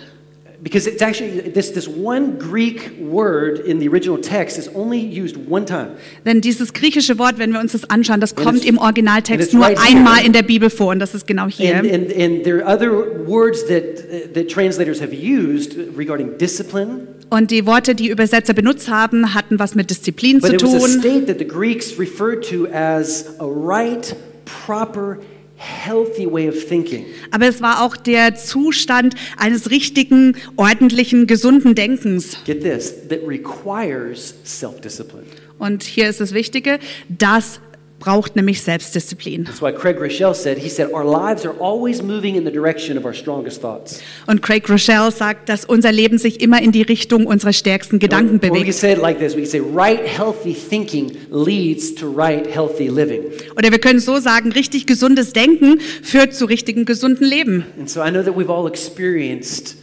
because 0.66 0.88
it's 0.88 1.00
actually 1.00 1.42
this 1.52 1.70
this 1.70 1.86
one 1.86 2.38
Greek 2.40 2.90
word 2.98 3.60
in 3.60 3.78
the 3.78 3.86
original 3.86 4.18
text 4.20 4.58
is 4.58 4.68
only 4.74 4.98
used 4.98 5.36
one 5.48 5.64
time. 5.64 5.90
denn 6.24 6.40
dieses 6.40 6.72
griechische 6.72 7.20
Wort, 7.20 7.38
wenn 7.38 7.52
wir 7.52 7.60
uns 7.60 7.70
das 7.70 7.88
anschauen, 7.88 8.20
das 8.20 8.34
kommt 8.34 8.64
im 8.64 8.76
Originaltext 8.76 9.54
nur 9.54 9.64
right 9.66 9.78
einmal 9.78 10.16
here. 10.16 10.26
in 10.26 10.32
der 10.32 10.42
Bibel 10.42 10.68
vor 10.68 10.88
und 10.88 10.99
das 10.99 11.14
ist 11.14 11.28
genau 11.28 11.46
hier. 11.46 11.76
And, 11.76 11.88
and, 11.92 12.12
and 12.12 12.42
there 12.42 12.66
are 12.66 12.75
other 12.75 12.90
words 13.28 13.64
that, 13.68 14.35
that 14.35 14.49
translators 14.49 15.00
have 15.00 15.12
used 15.12 15.76
regarding 15.96 16.37
discipline, 16.37 17.06
Und 17.30 17.52
die 17.52 17.64
Worte, 17.66 17.94
die 17.94 18.08
Übersetzer 18.08 18.52
benutzt 18.52 18.88
haben, 18.88 19.35
hatten 19.35 19.58
was 19.61 19.76
mit 19.76 19.90
Disziplin 19.90 20.40
but 20.40 20.50
zu 20.50 20.54
it 20.56 20.62
was 20.64 20.75
a 20.75 20.78
tun. 20.78 21.00
state 21.00 21.26
that 21.26 21.38
the 21.38 21.46
Greeks 21.46 21.96
referred 21.96 22.42
to 22.50 22.66
as 22.73 23.26
a 23.38 23.46
right, 23.46 24.16
proper, 24.44 25.18
healthy 25.56 26.30
way 26.30 26.48
of 26.48 26.66
thinking. 26.66 27.06
Aber 27.30 27.48
es 27.48 27.60
war 27.60 27.82
auch 27.82 27.96
der 27.96 28.34
Zustand 28.34 29.14
eines 29.36 29.70
richtigen, 29.70 30.36
ordentlichen, 30.56 31.26
gesunden 31.26 31.75
Denkens. 31.75 32.38
Get 32.44 32.62
this, 32.62 33.08
that 33.08 33.20
requires 33.26 34.34
self 34.44 34.80
discipline. 34.80 35.26
Und 35.58 35.82
hier 35.82 36.08
ist 36.08 36.20
das 36.20 36.34
Wichtige, 36.34 36.78
das 37.08 37.60
braucht 37.99 38.37
nämlich 38.37 38.62
Selbstdisziplin. 38.62 39.45
That's 39.45 39.62
why 39.62 39.73
Craig 39.73 40.00
Rochelle 40.00 40.35
said, 40.35 40.59
he 40.59 40.69
said, 40.69 40.93
Our 40.93 41.05
lives 41.05 41.47
are 41.47 41.55
always 41.59 42.03
moving 42.03 42.37
in 42.37 42.45
the 42.45 42.50
direction 42.50 42.99
of 42.99 43.05
our 43.05 43.15
strongest 43.15 43.61
thoughts. 43.62 44.00
Und 44.26 44.43
Craig 44.43 44.69
Rochelle 44.69 45.11
sagt, 45.11 45.49
dass 45.49 45.65
unser 45.65 45.93
Leben 45.93 46.19
sich 46.19 46.41
immer 46.41 46.61
in 46.61 46.73
die 46.73 46.83
Richtung 46.83 47.26
unserer 47.26 47.53
stärksten 47.53 47.99
Gedanken 47.99 48.38
bewegt. 48.38 48.73
say 48.75 48.93
it 48.93 48.99
like 48.99 49.19
this 49.19 49.35
we 49.35 49.41
could 49.41 49.50
say, 49.50 49.61
Right, 49.61 50.00
healthy 50.07 50.55
thinking 50.55 51.17
leads 51.31 51.95
to 51.95 52.11
right, 52.11 52.47
healthy 52.47 52.88
living. 52.88 53.23
Oder 53.57 53.71
wir 53.71 53.79
können 53.79 54.00
so 54.00 54.19
sagen, 54.19 54.53
richtig 54.53 54.87
gesundes 54.87 55.33
Denken 55.33 55.81
führt 56.03 56.35
zu 56.35 56.45
richtigen, 56.45 56.85
gesunden 56.85 57.26
Leben. 57.26 57.65
And 57.79 57.88
so 57.88 58.03
I 58.03 58.11
know 58.11 58.23
that 58.23 58.37
we've 58.37 58.53
all 58.53 58.69
experienced 58.69 59.76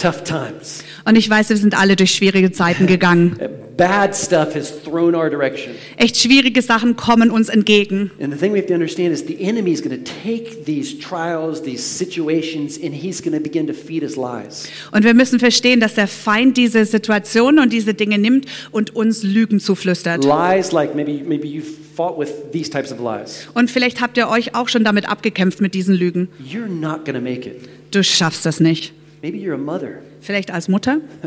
tough 0.00 0.24
times. 0.24 0.84
Und 1.04 1.16
ich 1.16 1.28
weiß, 1.28 1.48
wir 1.48 1.56
sind 1.56 1.78
alle 1.78 1.96
durch 1.96 2.14
schwierige 2.14 2.52
Zeiten 2.52 2.86
gegangen. 2.86 3.36
Bad 3.76 4.14
stuff 4.14 4.54
has 4.54 4.82
thrown 4.82 5.14
our 5.14 5.30
direction. 5.30 5.74
Echt 5.96 6.18
schwierige 6.18 6.60
Sachen 6.60 6.96
kommen 6.96 7.30
uns 7.30 7.48
entgegen. 7.48 8.10
And 8.20 8.32
the 8.32 8.38
thing 8.38 8.52
we 8.52 8.58
have 8.58 8.66
to 8.66 8.74
understand 8.74 9.12
is 9.12 9.24
the 9.26 9.40
enemy 9.40 9.72
is 9.72 9.82
going 9.82 10.04
to 10.04 10.12
take 10.22 10.64
these 10.66 10.98
trials, 10.98 11.62
these 11.62 11.82
situations, 11.82 12.78
and 12.82 12.92
he's 12.92 13.22
going 13.22 13.34
to 13.34 13.42
begin 13.42 13.66
to 13.66 13.72
feed 13.72 14.02
us 14.02 14.16
lies. 14.16 14.68
Und 14.92 15.04
wir 15.04 15.14
müssen 15.14 15.38
verstehen, 15.38 15.80
dass 15.80 15.94
der 15.94 16.08
Feind 16.08 16.58
diese 16.58 16.84
Situationen 16.84 17.58
und 17.58 17.72
diese 17.72 17.94
Dinge 17.94 18.18
nimmt 18.18 18.46
und 18.70 18.94
uns 18.94 19.22
Lügen 19.22 19.60
zuflüstert. 19.60 20.24
Lies 20.24 20.72
like 20.72 20.94
maybe, 20.94 21.24
maybe 21.24 21.46
you've 21.46 21.80
fought 21.96 22.18
with 22.18 22.28
these 22.52 22.70
types 22.70 22.92
of 22.92 22.98
lies. 23.00 23.48
Und 23.54 23.70
vielleicht 23.70 24.02
habt 24.02 24.18
ihr 24.18 24.28
euch 24.28 24.54
auch 24.54 24.68
schon 24.68 24.84
damit 24.84 25.08
abgekämpft 25.08 25.62
mit 25.62 25.72
diesen 25.74 25.94
Lügen. 25.94 26.28
You're 26.46 26.68
not 26.68 27.06
going 27.06 27.14
to 27.14 27.20
make 27.20 27.48
it. 27.48 27.68
Du 27.90 28.04
schaffst 28.04 28.44
das 28.44 28.60
nicht. 28.60 28.92
Maybe 29.22 29.38
you're 29.38 29.54
a 29.54 29.58
mother, 29.58 30.02
Vielleicht 30.20 30.50
als 30.50 30.68
Mutter. 30.68 31.00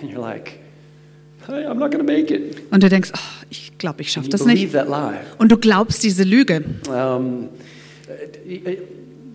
and 0.00 0.10
you're 0.10 0.20
like, 0.20 0.60
Hey, 1.46 1.66
I'm 1.66 1.78
not 1.78 1.90
going 1.90 2.04
to 2.04 2.10
make 2.10 2.30
it. 2.30 2.56
Und 2.70 2.82
du 2.82 2.88
denkst, 2.88 3.10
oh, 3.14 3.44
ich 3.50 3.76
glaube, 3.76 4.00
ich 4.00 4.10
schaffe 4.12 4.30
das 4.30 4.46
nicht. 4.46 4.72
that 4.72 4.88
lie. 4.88 5.20
Und 5.36 5.52
du 5.52 5.58
glaubst 5.58 6.02
diese 6.02 6.24
Lüge. 6.24 6.64
Um, 6.88 7.50
you 8.46 8.60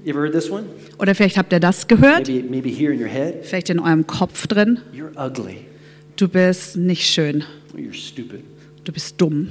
ever 0.05 0.21
heard 0.21 0.33
this 0.33 0.49
one? 0.49 0.65
Oder 0.97 1.13
vielleicht 1.13 1.37
habt 1.37 1.53
ihr 1.53 1.59
das 1.59 1.87
gehört, 1.87 2.27
Maybe, 2.27 2.49
maybe 2.49 2.69
here 2.69 2.91
in 2.91 2.99
your 2.99 3.07
head. 3.07 3.45
vielleicht 3.45 3.69
in 3.69 3.79
eurem 3.79 4.07
Kopf 4.07 4.47
drin. 4.47 4.79
You're 4.91 5.11
ugly. 5.15 5.57
Du 6.15 6.27
bist 6.27 6.77
nicht 6.77 7.05
schön. 7.05 7.43
You're 7.75 7.93
stupid. 7.93 8.43
Du 8.85 8.91
bist 8.91 9.21
dumm. 9.21 9.49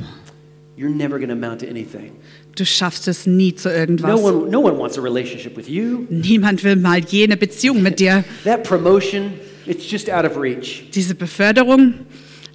You're 0.76 0.90
never 0.90 1.18
going 1.18 1.28
to 1.28 1.34
amount 1.34 1.60
to 1.60 1.68
anything. 1.68 2.12
Du 2.58 2.66
schaffst 2.66 3.06
es 3.06 3.24
nie 3.24 3.54
zu 3.54 3.68
No 3.68 3.74
irgendwas. 3.74 4.20
one, 4.20 4.50
no 4.50 4.58
one 4.60 4.76
wants 4.76 4.98
a 4.98 5.00
relationship 5.00 5.56
with 5.56 5.68
you. 5.68 6.06
Niemand 6.10 6.64
will 6.64 6.74
mal 6.74 6.98
jene 6.98 7.36
Beziehung 7.36 7.82
mit 7.84 8.00
dir. 8.00 8.24
That 8.42 8.64
promotion, 8.64 9.34
it's 9.64 9.88
just 9.88 10.10
out 10.10 10.24
of 10.24 10.36
reach. 10.36 10.90
Diese 10.92 11.14
Beförderung, 11.14 11.94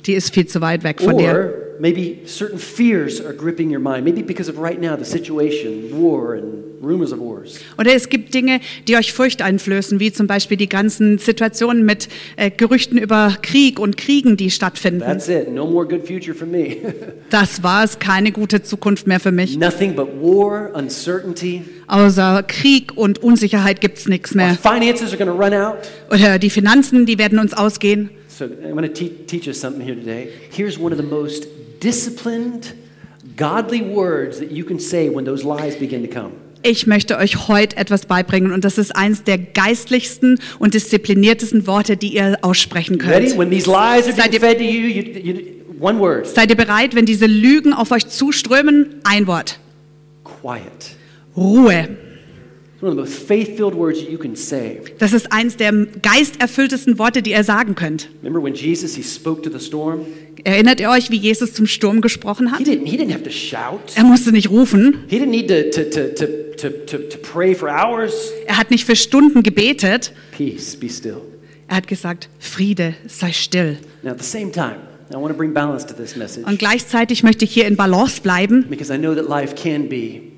die 0.06 0.14
ist 0.14 0.34
viel 0.34 0.46
zu 0.46 0.60
weit 0.60 0.84
weg 0.84 1.02
von 1.02 1.18
dir. 1.18 1.54
Or 1.74 1.80
maybe 1.80 2.22
certain 2.26 2.60
fears 2.60 3.20
are 3.20 3.34
gripping 3.34 3.72
your 3.72 3.80
mind. 3.80 4.04
Maybe 4.04 4.22
because 4.22 4.50
of 4.50 4.58
right 4.60 4.80
now, 4.80 4.96
the 4.98 5.06
situation, 5.06 5.90
war, 5.92 6.36
and 6.36 6.64
rumors 6.84 7.12
of 7.14 7.20
wars. 7.20 7.60
Oder 7.78 7.94
es 7.96 8.10
gibt 8.10 8.34
Dinge, 8.34 8.60
die 8.88 8.96
euch 8.98 9.14
Furcht 9.14 9.42
einflößen, 9.42 10.00
wie 10.00 10.12
zum 10.12 10.28
Beispiel 10.28 10.58
die 10.58 10.68
ganzen 10.68 11.18
Situationen 11.18 11.86
mit 11.86 12.10
äh, 12.36 12.52
Gerüchten 12.52 12.98
über 12.98 13.38
Krieg 13.42 13.80
und 13.80 13.96
Kriegen, 13.98 14.36
die 14.38 14.52
stattfinden. 14.52 15.00
That's 15.00 15.30
it. 15.30 15.50
No 15.52 15.66
more 15.66 15.88
good 15.88 16.06
future 16.06 16.36
for 16.36 16.48
me. 16.48 16.78
Das 17.30 17.64
war 17.64 17.84
es, 17.84 17.98
keine 17.98 18.32
gute 18.32 18.62
Zukunft 18.62 19.08
mehr 19.08 19.20
für 19.20 19.32
mich. 19.32 19.58
Nothing 19.58 19.96
but 19.96 20.08
war, 20.22 20.70
uncertainty. 20.76 21.64
Außer 21.88 22.44
Krieg 22.48 22.96
und 22.96 23.24
Unsicherheit 23.24 23.82
gibt's 23.82 24.08
nichts 24.08 24.32
Our 24.32 24.38
mehr. 24.38 24.56
finances 24.62 25.14
are 25.14 25.18
going 25.18 25.36
to 25.36 25.44
run 25.44 25.54
out. 25.54 25.78
Oder 26.12 26.38
die 26.38 26.52
Finanzen, 26.52 27.08
die 27.08 27.18
werden 27.18 27.40
uns 27.40 27.54
ausgehen. 27.56 28.12
So 28.36 28.46
I'm 28.46 28.72
going 28.76 28.82
to 28.82 28.94
te- 28.94 29.26
teach 29.28 29.48
us 29.48 29.60
something 29.60 29.86
here 29.86 29.94
today. 29.96 30.30
Here's 30.50 30.80
one 30.80 30.92
of 30.92 30.98
the 30.98 31.04
most 31.04 31.46
disciplined, 31.80 32.74
godly 33.38 33.82
words 33.84 34.40
that 34.40 34.52
you 34.52 34.64
can 34.66 34.80
say 34.80 35.08
when 35.10 35.24
those 35.24 35.44
lies 35.46 35.76
begin 35.78 36.02
to 36.02 36.08
come. 36.10 36.32
Ich 36.64 36.88
möchte 36.88 37.18
euch 37.18 37.48
heute 37.50 37.76
etwas 37.78 38.06
beibringen 38.06 38.52
und 38.54 38.64
das 38.64 38.78
ist 38.78 38.96
eins 38.96 39.24
der 39.24 39.38
geistlichsten 39.38 40.40
und 40.60 40.74
diszipliniertesten 40.74 41.68
Worte, 41.68 41.96
die 41.98 42.16
ihr 42.16 42.38
aussprechen 42.42 42.98
You 43.00 43.06
ready? 43.08 43.28
könnt. 43.28 43.38
When 43.38 43.52
these 43.52 43.70
lies 43.70 44.08
are 44.08 44.14
Seid 44.14 44.34
fed 44.40 44.58
to 44.58 44.64
you, 44.64 44.88
you, 44.88 45.02
you, 45.20 45.42
one 45.80 46.00
word: 46.00 46.26
Seid 46.26 46.50
ihr 46.50 46.56
bereit, 46.56 46.96
wenn 46.96 47.06
diese 47.06 47.28
Lügen 47.28 47.74
auf 47.74 47.92
euch 47.92 48.08
zuströmen? 48.08 48.96
Ein 49.04 49.28
Wort. 49.28 49.60
quiet. 50.24 50.96
Ruhe. 51.36 51.98
Das 55.00 55.14
ist 55.14 55.32
eins 55.32 55.58
der 55.58 55.72
geisterfülltesten 56.02 57.00
Worte, 57.00 57.22
die 57.22 57.32
ihr 57.32 57.44
sagen 57.44 57.76
könnt. 57.76 58.10
Remember 58.22 58.44
when 58.44 58.54
Jesus 58.54 58.96
he 58.96 59.04
spoke 59.04 59.42
to 59.42 59.50
the 59.58 59.64
storm? 59.64 60.02
Erinnert 60.44 60.80
ihr 60.82 60.90
euch, 60.90 61.10
wie 61.10 61.16
Jesus 61.16 61.54
zum 61.54 61.66
Sturm 61.68 62.02
gesprochen 62.02 62.48
He 62.48 62.54
hat? 62.54 62.62
didn't. 62.62 62.86
He 62.86 62.98
didn't 62.98 63.14
have 63.14 63.24
to 63.24 63.30
shout. 63.30 63.94
Er 63.96 64.04
musste 64.04 64.32
nicht 64.32 64.50
rufen. 64.50 65.06
He 65.08 65.18
didn't 65.18 65.30
need 65.30 65.48
to 65.48 65.70
to 65.72 65.90
to 65.90 66.14
to 66.14 66.28
to, 66.58 66.70
to, 66.86 66.98
to 66.98 67.18
pray 67.20 67.56
for 67.56 67.70
hours. 67.70 68.14
Er 68.48 68.58
hat 68.58 68.70
nicht 68.72 68.86
für 68.86 68.96
Stunden 68.96 69.44
gebetet. 69.44 70.12
Peace, 70.36 70.76
be 70.76 70.90
still. 70.90 71.22
Er 71.68 71.78
hat 71.78 71.88
gesagt, 71.88 72.30
Friede, 72.40 72.96
sei 73.08 73.32
still. 73.32 73.78
Now 74.02 74.12
at 74.12 74.22
the 74.22 74.26
same 74.30 74.52
time, 74.52 74.76
I 75.12 75.16
want 75.16 75.30
to 75.30 75.38
bring 75.38 75.54
balance 75.54 75.86
to 75.88 75.94
this 75.94 76.16
message 76.18 76.46
Und 76.46 76.60
gleichzeitig 76.60 77.24
möchte 77.24 77.46
ich 77.46 77.54
hier 77.54 77.66
in 77.68 77.78
Balance 77.78 78.22
bleiben, 78.22 78.66
because 78.70 78.94
I 78.94 78.98
know 78.98 79.16
that 79.16 79.30
life 79.30 79.56
can 79.56 79.88
be. 79.88 80.33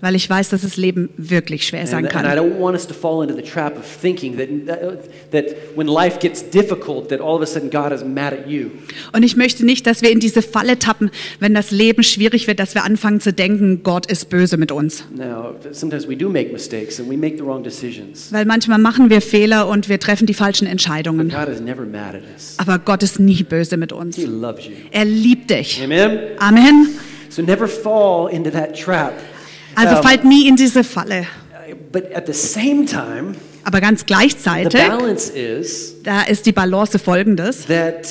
Weil 0.00 0.14
ich 0.14 0.28
weiß, 0.28 0.50
dass 0.50 0.62
das 0.62 0.76
Leben 0.76 1.10
wirklich 1.16 1.66
schwer 1.66 1.86
sein 1.86 2.06
And, 2.06 2.14
and 2.14 2.26
I 2.26 2.28
kann. 2.30 2.38
don't 2.38 2.58
want 2.58 2.74
us 2.74 2.86
to 2.86 2.94
fall 2.94 3.22
into 3.22 3.34
the 3.34 3.42
trap 3.42 3.76
of 3.78 3.84
thinking 4.00 4.36
that, 4.36 4.48
that 5.32 5.56
when 5.76 5.86
life 5.86 6.18
gets 6.20 6.48
difficult, 6.48 7.08
that 7.08 7.20
all 7.20 7.36
of 7.36 7.42
a 7.42 7.46
sudden 7.46 7.70
God 7.70 7.92
is 7.92 8.04
mad 8.04 8.32
at 8.32 8.48
you. 8.48 8.70
Und 9.12 9.22
ich 9.22 9.36
möchte 9.36 9.64
nicht, 9.64 9.86
dass 9.86 10.02
wir 10.02 10.10
in 10.10 10.20
diese 10.20 10.42
Falle 10.42 10.78
tappen, 10.78 11.10
wenn 11.40 11.54
das 11.54 11.70
Leben 11.70 12.02
schwierig 12.02 12.46
wird, 12.46 12.58
dass 12.60 12.74
wir 12.74 12.84
anfangen 12.84 13.20
zu 13.20 13.32
denken, 13.32 13.82
Gott 13.82 14.06
ist 14.06 14.28
böse 14.30 14.56
mit 14.56 14.72
uns. 14.72 15.04
Now, 15.14 15.54
sometimes 15.72 16.08
we 16.08 16.16
do 16.16 16.28
make 16.28 16.52
mistakes 16.52 17.00
and 17.00 17.10
we 17.10 17.16
make 17.16 17.36
the 17.36 17.44
wrong 17.44 17.62
decisions. 17.62 18.32
Weil 18.32 18.44
manchmal 18.44 18.78
machen 18.78 19.10
wir 19.10 19.20
Fehler 19.20 19.68
und 19.68 19.88
wir 19.88 19.98
treffen 20.00 20.26
die 20.26 20.34
falschen 20.34 20.66
Entscheidungen. 20.66 21.28
God 21.28 21.48
is 21.48 21.60
never 21.60 21.84
mad 21.84 22.16
at 22.16 22.22
us. 22.34 22.54
Aber 22.58 22.78
Gott 22.78 23.02
ist 23.02 23.18
nie 23.18 23.42
böse 23.42 23.76
mit 23.76 23.92
uns. 23.92 24.16
He 24.16 24.24
loves 24.24 24.66
you. 24.66 24.72
Er 24.90 25.04
liebt 25.04 25.50
dich. 25.50 25.80
Amen? 25.82 26.18
Amen. 26.38 26.88
So 27.38 27.44
never 27.44 27.68
fall 27.68 28.26
into 28.26 28.50
that 28.50 28.76
trap. 28.76 29.12
Also 29.76 29.98
Um, 29.98 30.02
fallt 30.02 30.24
nie 30.24 30.48
in 30.48 30.56
diese 30.56 30.82
Falle. 30.82 31.24
But 31.92 32.12
at 32.12 32.26
the 32.26 32.32
same 32.32 32.84
time, 32.84 33.36
Aber 33.62 33.80
ganz 33.80 34.00
the 34.00 34.06
gleichzeitig, 34.06 34.72
balance 34.72 35.30
is 35.30 36.02
da 36.02 36.22
ist 36.22 36.46
die 36.46 36.52
Balance 36.52 36.98
folgendes. 36.98 37.64
that 37.66 38.08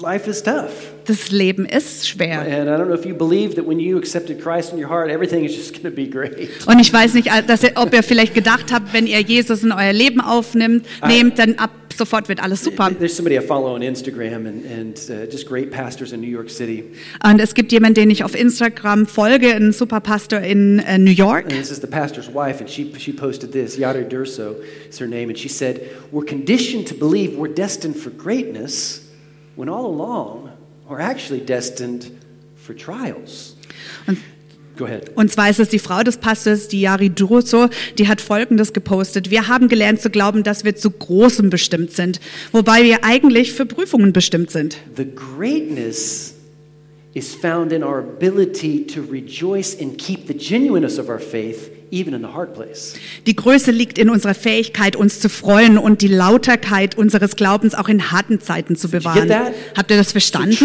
life 0.00 0.26
is 0.30 0.42
tough. 0.42 0.70
Das 1.04 1.30
Leben 1.30 1.66
ist 1.66 2.08
schwer. 2.08 2.40
And 2.40 2.48
I 2.68 2.72
don't 2.80 2.86
know 2.86 2.94
if 2.94 3.04
you 3.04 3.14
believe 3.14 3.56
that 3.56 3.66
when 3.66 3.78
you 3.78 3.98
accepted 3.98 4.40
Christ 4.42 4.72
in 4.72 4.82
your 4.82 4.88
heart, 4.88 5.10
everything 5.10 5.44
is 5.44 5.54
just 5.54 5.74
going 5.82 5.84
to 5.84 5.90
be 5.90 6.08
great. 6.08 6.48
Und 6.66 6.78
ich 6.80 6.90
weiß 6.90 7.12
nicht, 7.12 7.28
dass 7.46 7.62
ihr, 7.62 7.72
ob 7.74 7.92
ihr 7.92 8.02
vielleicht 8.02 8.32
gedacht 8.32 8.72
habt, 8.72 8.94
wenn 8.94 9.06
ihr 9.06 9.20
Jesus 9.20 9.62
in 9.62 9.72
euer 9.72 9.92
Leben 9.92 10.22
aufnimmt, 10.22 10.86
nehmt, 11.06 11.38
dann 11.38 11.56
ab 11.56 11.72
sofort 11.98 12.28
wird 12.28 12.40
alles 12.40 12.62
super. 12.62 12.90
There's 12.90 13.14
somebody 13.14 13.36
I 13.36 13.40
follow 13.40 13.74
on 13.74 13.82
Instagram 13.82 14.46
and, 14.46 14.64
and 14.64 14.96
uh, 15.10 15.30
just 15.30 15.46
great 15.46 15.70
pastors 15.70 16.12
in 16.12 16.20
New 16.20 16.30
York 16.30 16.48
City. 16.48 16.84
Und 17.22 17.40
es 17.40 17.54
gibt 17.54 17.72
jemanden, 17.72 17.94
den 17.94 18.10
ich 18.10 18.24
auf 18.24 18.34
Instagram 18.34 19.06
folge, 19.06 19.54
einen 19.54 19.72
Superpastor 19.72 20.40
in 20.40 20.78
äh, 20.78 20.96
New 20.96 21.10
York. 21.10 21.44
And 21.44 21.52
this 21.52 21.70
is 21.70 21.80
the 21.80 21.86
pastor's 21.86 22.28
wife, 22.28 22.60
and 22.60 22.70
she, 22.70 22.94
she 22.98 23.12
posted 23.12 23.52
this. 23.52 23.76
Yada 23.76 24.02
Durso 24.04 24.56
is 24.88 24.98
her 24.98 25.06
name. 25.06 25.28
And 25.28 25.38
she 25.38 25.48
said, 25.48 25.80
We're 26.10 26.26
conditioned 26.26 26.86
to 26.88 26.94
believe 26.94 27.36
we're 27.36 27.52
destined 27.52 27.96
for 27.96 28.10
greatness 28.10 29.06
when 29.56 29.68
all 29.68 29.86
along 29.86 30.50
we're 30.88 31.00
actually 31.00 31.40
destined 31.40 32.10
for 32.56 32.74
trials. 32.74 33.56
Und 34.06 34.18
Go 34.78 34.84
ahead. 34.84 35.10
Und 35.16 35.30
zwar 35.32 35.50
ist 35.50 35.58
es 35.58 35.68
die 35.68 35.80
Frau 35.80 36.04
des 36.04 36.18
Pastors, 36.18 36.68
die 36.68 36.82
Yari 36.82 37.12
Druso, 37.12 37.68
die 37.98 38.06
hat 38.06 38.20
Folgendes 38.20 38.72
gepostet. 38.72 39.30
Wir 39.30 39.48
haben 39.48 39.68
gelernt 39.68 40.00
zu 40.00 40.08
glauben, 40.08 40.44
dass 40.44 40.64
wir 40.64 40.76
zu 40.76 40.92
Großem 40.92 41.50
bestimmt 41.50 41.90
sind, 41.92 42.20
wobei 42.52 42.84
wir 42.84 43.04
eigentlich 43.04 43.52
für 43.52 43.66
Prüfungen 43.66 44.12
bestimmt 44.12 44.52
sind. 44.52 44.76
The 44.96 45.04
greatness 45.04 46.34
is 47.14 47.34
found 47.34 47.72
in 47.72 47.82
our 47.82 47.98
ability 47.98 48.86
to 48.86 49.00
rejoice 49.10 49.76
and 49.80 49.98
keep 49.98 50.28
the 50.28 50.34
genuineness 50.34 50.98
of 50.98 51.08
our 51.08 51.18
faith 51.18 51.72
even 51.90 52.14
in 52.14 52.20
the 52.22 52.32
hard 52.34 52.54
place. 52.54 52.94
Die 53.26 53.34
Größe 53.36 53.70
liegt 53.70 53.98
in 53.98 54.10
unserer 54.10 54.34
Fähigkeit, 54.34 54.96
uns 54.96 55.20
zu 55.20 55.28
freuen 55.28 55.78
und 55.78 56.02
die 56.02 56.08
Lauterkeit 56.08 56.96
unseres 56.96 57.36
Glaubens 57.36 57.74
auch 57.74 57.88
in 57.88 58.10
harten 58.10 58.40
Zeiten 58.40 58.76
zu 58.76 58.88
bewahren. 58.88 59.30
Habt 59.76 59.90
ihr 59.90 59.96
das 59.96 60.12
verstanden? 60.12 60.56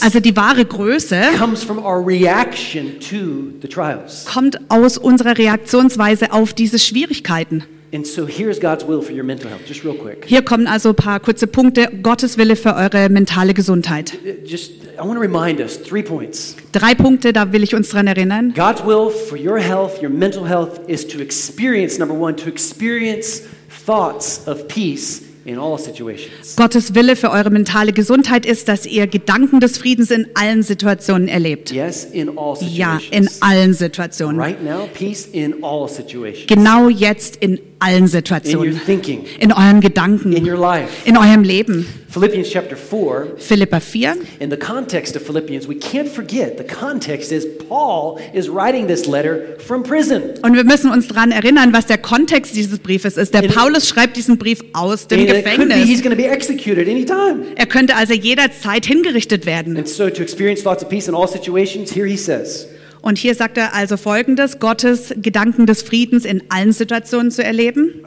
Also 0.00 0.20
die 0.20 0.36
wahre 0.36 0.64
Größe 0.64 1.20
comes 1.38 1.64
from 1.64 1.78
our 1.78 2.04
reaction 2.06 2.98
to 3.00 3.52
the 3.60 3.68
trials. 3.68 4.24
kommt 4.24 4.58
aus 4.68 4.98
unserer 4.98 5.36
Reaktionsweise 5.38 6.32
auf 6.32 6.52
diese 6.52 6.78
Schwierigkeiten. 6.78 7.64
And 7.94 8.06
so 8.06 8.26
here's 8.26 8.58
God's 8.58 8.84
will 8.86 9.02
for 9.02 9.12
your 9.12 9.22
mental 9.24 9.50
health, 9.50 9.66
just 9.66 9.84
real 9.84 9.92
quick. 9.94 10.24
Hier 10.26 10.40
kommen 10.42 10.66
also 10.66 10.90
ein 10.90 10.96
paar 10.96 11.20
kurze 11.20 11.46
Punkte. 11.46 11.88
Gottes 12.02 12.38
Wille 12.38 12.56
für 12.56 12.74
eure 12.74 13.10
mentale 13.10 13.52
Gesundheit. 13.52 14.14
Just, 14.46 14.70
I 14.98 15.00
want 15.00 15.16
to 15.16 15.20
remind 15.20 15.60
us 15.60 15.76
three 15.76 16.02
points. 16.02 16.56
Drei 16.72 16.94
Punkte, 16.94 17.34
da 17.34 17.52
will 17.52 17.62
ich 17.62 17.74
uns 17.74 17.90
dran 17.90 18.06
erinnern. 18.06 18.54
God's 18.54 18.82
will 18.86 19.10
for 19.10 19.36
your 19.36 19.58
health, 19.58 20.00
your 20.02 20.08
mental 20.10 20.48
health, 20.48 20.80
is 20.88 21.06
to 21.08 21.20
experience, 21.20 21.98
number 21.98 22.14
one, 22.18 22.34
to 22.36 22.48
experience 22.48 23.42
thoughts 23.84 24.40
of 24.46 24.66
peace 24.68 25.22
in 25.44 25.58
all 25.58 25.76
situations. 25.76 26.54
Gottes 26.56 26.94
Wille 26.94 27.16
für 27.16 27.30
eure 27.30 27.50
mentale 27.50 27.92
Gesundheit 27.92 28.46
ist, 28.46 28.68
dass 28.68 28.86
ihr 28.86 29.06
Gedanken 29.08 29.60
des 29.60 29.76
Friedens 29.76 30.10
in 30.12 30.28
allen 30.34 30.62
Situationen 30.62 31.26
erlebt. 31.28 31.72
Yes, 31.72 32.04
in 32.04 32.38
all 32.38 32.56
Ja, 32.62 33.00
situations. 33.00 33.10
in 33.36 33.42
allen 33.42 33.74
Situationen. 33.74 34.40
Right 34.40 34.62
now, 34.64 34.88
peace 34.94 35.26
in 35.26 35.62
all 35.62 35.88
situations. 35.88 36.46
Genau 36.46 36.88
jetzt 36.88 37.36
in 37.36 37.58
allen 37.82 38.06
Situationen. 38.06 38.78
thinking, 38.84 39.24
In 39.38 39.50
euren 39.52 39.76
in 39.76 39.80
Gedanken, 39.80 40.32
your 40.46 40.56
life. 40.58 40.88
in 41.04 41.16
eurem 41.16 41.42
Leben. 41.42 41.86
Philippians 42.08 42.50
chapter 42.50 42.76
4, 42.76 43.38
Philippa 43.38 43.80
4. 43.80 44.16
in 44.38 44.50
the 44.50 44.56
context 44.58 45.16
of 45.16 45.22
Philippians, 45.22 45.66
we 45.66 45.74
can't 45.76 46.06
forget 46.08 46.58
the 46.58 46.62
context 46.64 47.32
is 47.32 47.46
Paul 47.70 48.18
is 48.34 48.50
writing 48.50 48.86
this 48.86 49.06
letter 49.06 49.56
from 49.58 49.82
prison. 49.82 50.22
Und 50.42 50.54
wir 50.54 50.64
müssen 50.64 50.90
uns 50.90 51.08
daran 51.08 51.30
erinnern, 51.30 51.72
was 51.72 51.86
der 51.86 51.96
Kontext 51.96 52.54
dieses 52.54 52.80
Briefes 52.80 53.16
ist. 53.16 53.32
Der 53.32 53.44
In- 53.44 53.50
Paulus 53.50 53.88
schreibt 53.88 54.18
diesen 54.18 54.36
Brief 54.36 54.60
aus 54.74 55.06
dem 55.08 55.20
And 55.20 55.28
could 55.30 55.42
be 55.44 55.50
he's 55.50 56.02
Gefängnis. 56.02 56.02
going 56.02 56.10
to 56.14 56.22
be 56.22 56.28
executed 56.28 56.86
anytime. 56.86 57.44
Er 57.56 57.64
könnte 57.64 57.96
also 57.96 58.12
jederzeit 58.12 58.84
hingerichtet 58.84 59.46
werden. 59.46 59.78
And 59.78 59.88
so, 59.88 60.10
to 60.10 60.22
experience 60.22 60.62
thoughts 60.62 60.82
of 60.82 60.90
peace 60.90 61.08
in 61.08 61.14
all 61.14 61.26
situations, 61.26 61.90
here 61.94 62.06
he 62.06 62.18
says, 62.18 62.66
Und 63.02 63.18
hier 63.18 63.34
sagt 63.34 63.58
er 63.58 63.74
also 63.74 63.96
Folgendes, 63.96 64.60
Gottes 64.60 65.12
Gedanken 65.16 65.66
des 65.66 65.82
Friedens 65.82 66.24
in 66.24 66.44
allen 66.48 66.72
Situationen 66.72 67.30
zu 67.30 67.42
erleben. 67.42 68.04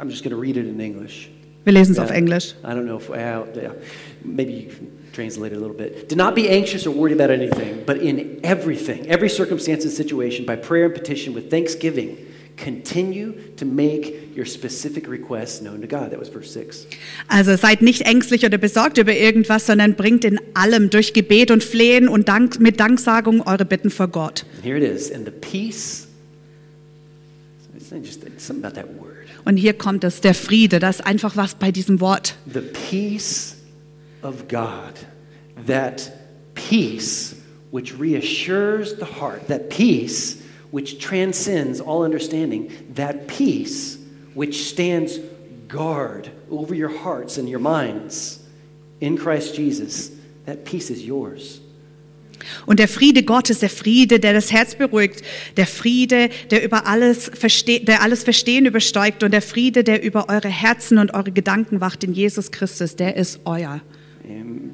I'm 0.00 0.10
just 0.10 0.22
going 0.22 0.34
to 0.34 0.40
read 0.40 0.56
it 0.56 0.66
in 0.66 0.78
English. 0.78 1.28
Wir 1.64 1.72
lesen 1.72 1.92
es 1.92 1.98
auf 1.98 2.10
Englisch. 2.10 2.54
I 2.62 2.68
don't 2.68 2.84
know 2.84 2.98
if, 2.98 3.10
uh, 3.10 3.44
maybe 4.24 4.52
you 4.52 4.68
can 4.68 4.88
translate 5.12 5.52
it 5.52 5.56
a 5.56 5.60
little 5.60 5.76
bit. 5.76 6.08
Do 6.08 6.16
not 6.16 6.34
be 6.34 6.48
anxious 6.48 6.86
or 6.86 6.94
worried 6.94 7.12
about 7.12 7.30
anything, 7.30 7.82
but 7.84 7.98
in 7.98 8.40
everything, 8.42 9.06
every 9.06 9.28
circumstance 9.28 9.84
and 9.84 9.92
situation, 9.92 10.46
by 10.46 10.56
prayer 10.56 10.86
and 10.86 10.94
petition 10.94 11.34
with 11.34 11.50
thanksgiving, 11.50 12.16
continue 12.62 13.32
to 13.56 13.64
make 13.64 14.36
your 14.36 14.44
specific 14.44 15.08
requests 15.08 15.60
known 15.60 15.80
to 15.80 15.86
God. 15.86 16.10
That 16.10 16.20
was 16.20 16.28
verse 16.28 16.52
6. 16.52 16.86
Also 17.28 17.56
seid 17.56 17.82
nicht 17.82 18.02
ängstlich 18.02 18.44
oder 18.44 18.58
besorgt 18.58 18.98
über 18.98 19.14
irgendwas, 19.14 19.66
sondern 19.66 19.94
bringt 19.94 20.24
in 20.24 20.40
allem 20.54 20.90
durch 20.90 21.12
Gebet 21.12 21.50
und 21.50 21.64
Flehen 21.64 22.08
und 22.08 22.28
Dank, 22.28 22.60
mit 22.60 22.80
Danksagung 22.80 23.46
eure 23.46 23.64
Bitten 23.64 23.90
vor 23.90 24.08
Gott. 24.08 24.44
And 24.56 24.64
here 24.64 24.76
it 24.76 24.84
is. 24.84 25.10
And 25.10 25.24
the 25.24 25.30
peace, 25.30 26.06
just 28.02 28.20
something 28.38 28.64
about 28.64 28.74
that 28.74 28.88
word. 29.00 29.26
Und 29.44 29.56
hier 29.56 29.72
kommt 29.72 30.04
es, 30.04 30.20
der 30.20 30.34
Friede, 30.34 30.78
das 30.78 30.96
ist 30.96 31.06
einfach 31.06 31.36
was 31.36 31.54
bei 31.54 31.72
diesem 31.72 32.00
Wort. 32.00 32.34
The 32.52 32.60
peace 32.60 33.56
of 34.22 34.48
God, 34.48 34.94
that 35.66 36.12
peace 36.54 37.36
which 37.70 37.98
reassures 37.98 38.96
the 38.98 39.06
heart, 39.20 39.48
that 39.48 39.70
peace 39.70 40.37
which 40.70 40.98
transcends 40.98 41.80
all 41.80 42.02
understanding, 42.02 42.70
that 42.94 43.26
peace 43.26 43.98
which 44.34 44.68
stands 44.68 45.18
guard 45.68 46.30
over 46.50 46.74
your 46.74 46.90
hearts 46.90 47.38
and 47.38 47.48
your 47.48 47.60
minds 47.60 48.40
in 49.00 49.16
Christ 49.16 49.54
Jesus, 49.54 50.10
that 50.46 50.64
peace 50.64 50.90
is 50.90 51.04
yours. 51.04 51.60
Und 52.66 52.78
der 52.78 52.88
Friede 52.88 53.24
Gottes, 53.24 53.60
der 53.60 53.70
Friede, 53.70 54.20
der 54.20 54.32
das 54.32 54.52
Herz 54.52 54.74
beruhigt, 54.74 55.22
der 55.56 55.66
Friede, 55.66 56.30
der 56.50 56.64
über 56.64 56.86
alles 56.86 57.30
versteht, 57.34 57.88
der 57.88 58.02
alles 58.02 58.22
Verstehen 58.22 58.64
übersteigt 58.64 59.22
und 59.22 59.32
der 59.32 59.42
Friede, 59.42 59.84
der 59.84 60.02
über 60.02 60.28
eure 60.28 60.48
Herzen 60.48 60.98
und 60.98 61.14
eure 61.14 61.32
Gedanken 61.32 61.80
wacht 61.80 62.04
in 62.04 62.12
Jesus 62.12 62.50
Christus, 62.50 62.96
der 62.96 63.16
ist 63.16 63.40
euer. 63.44 63.80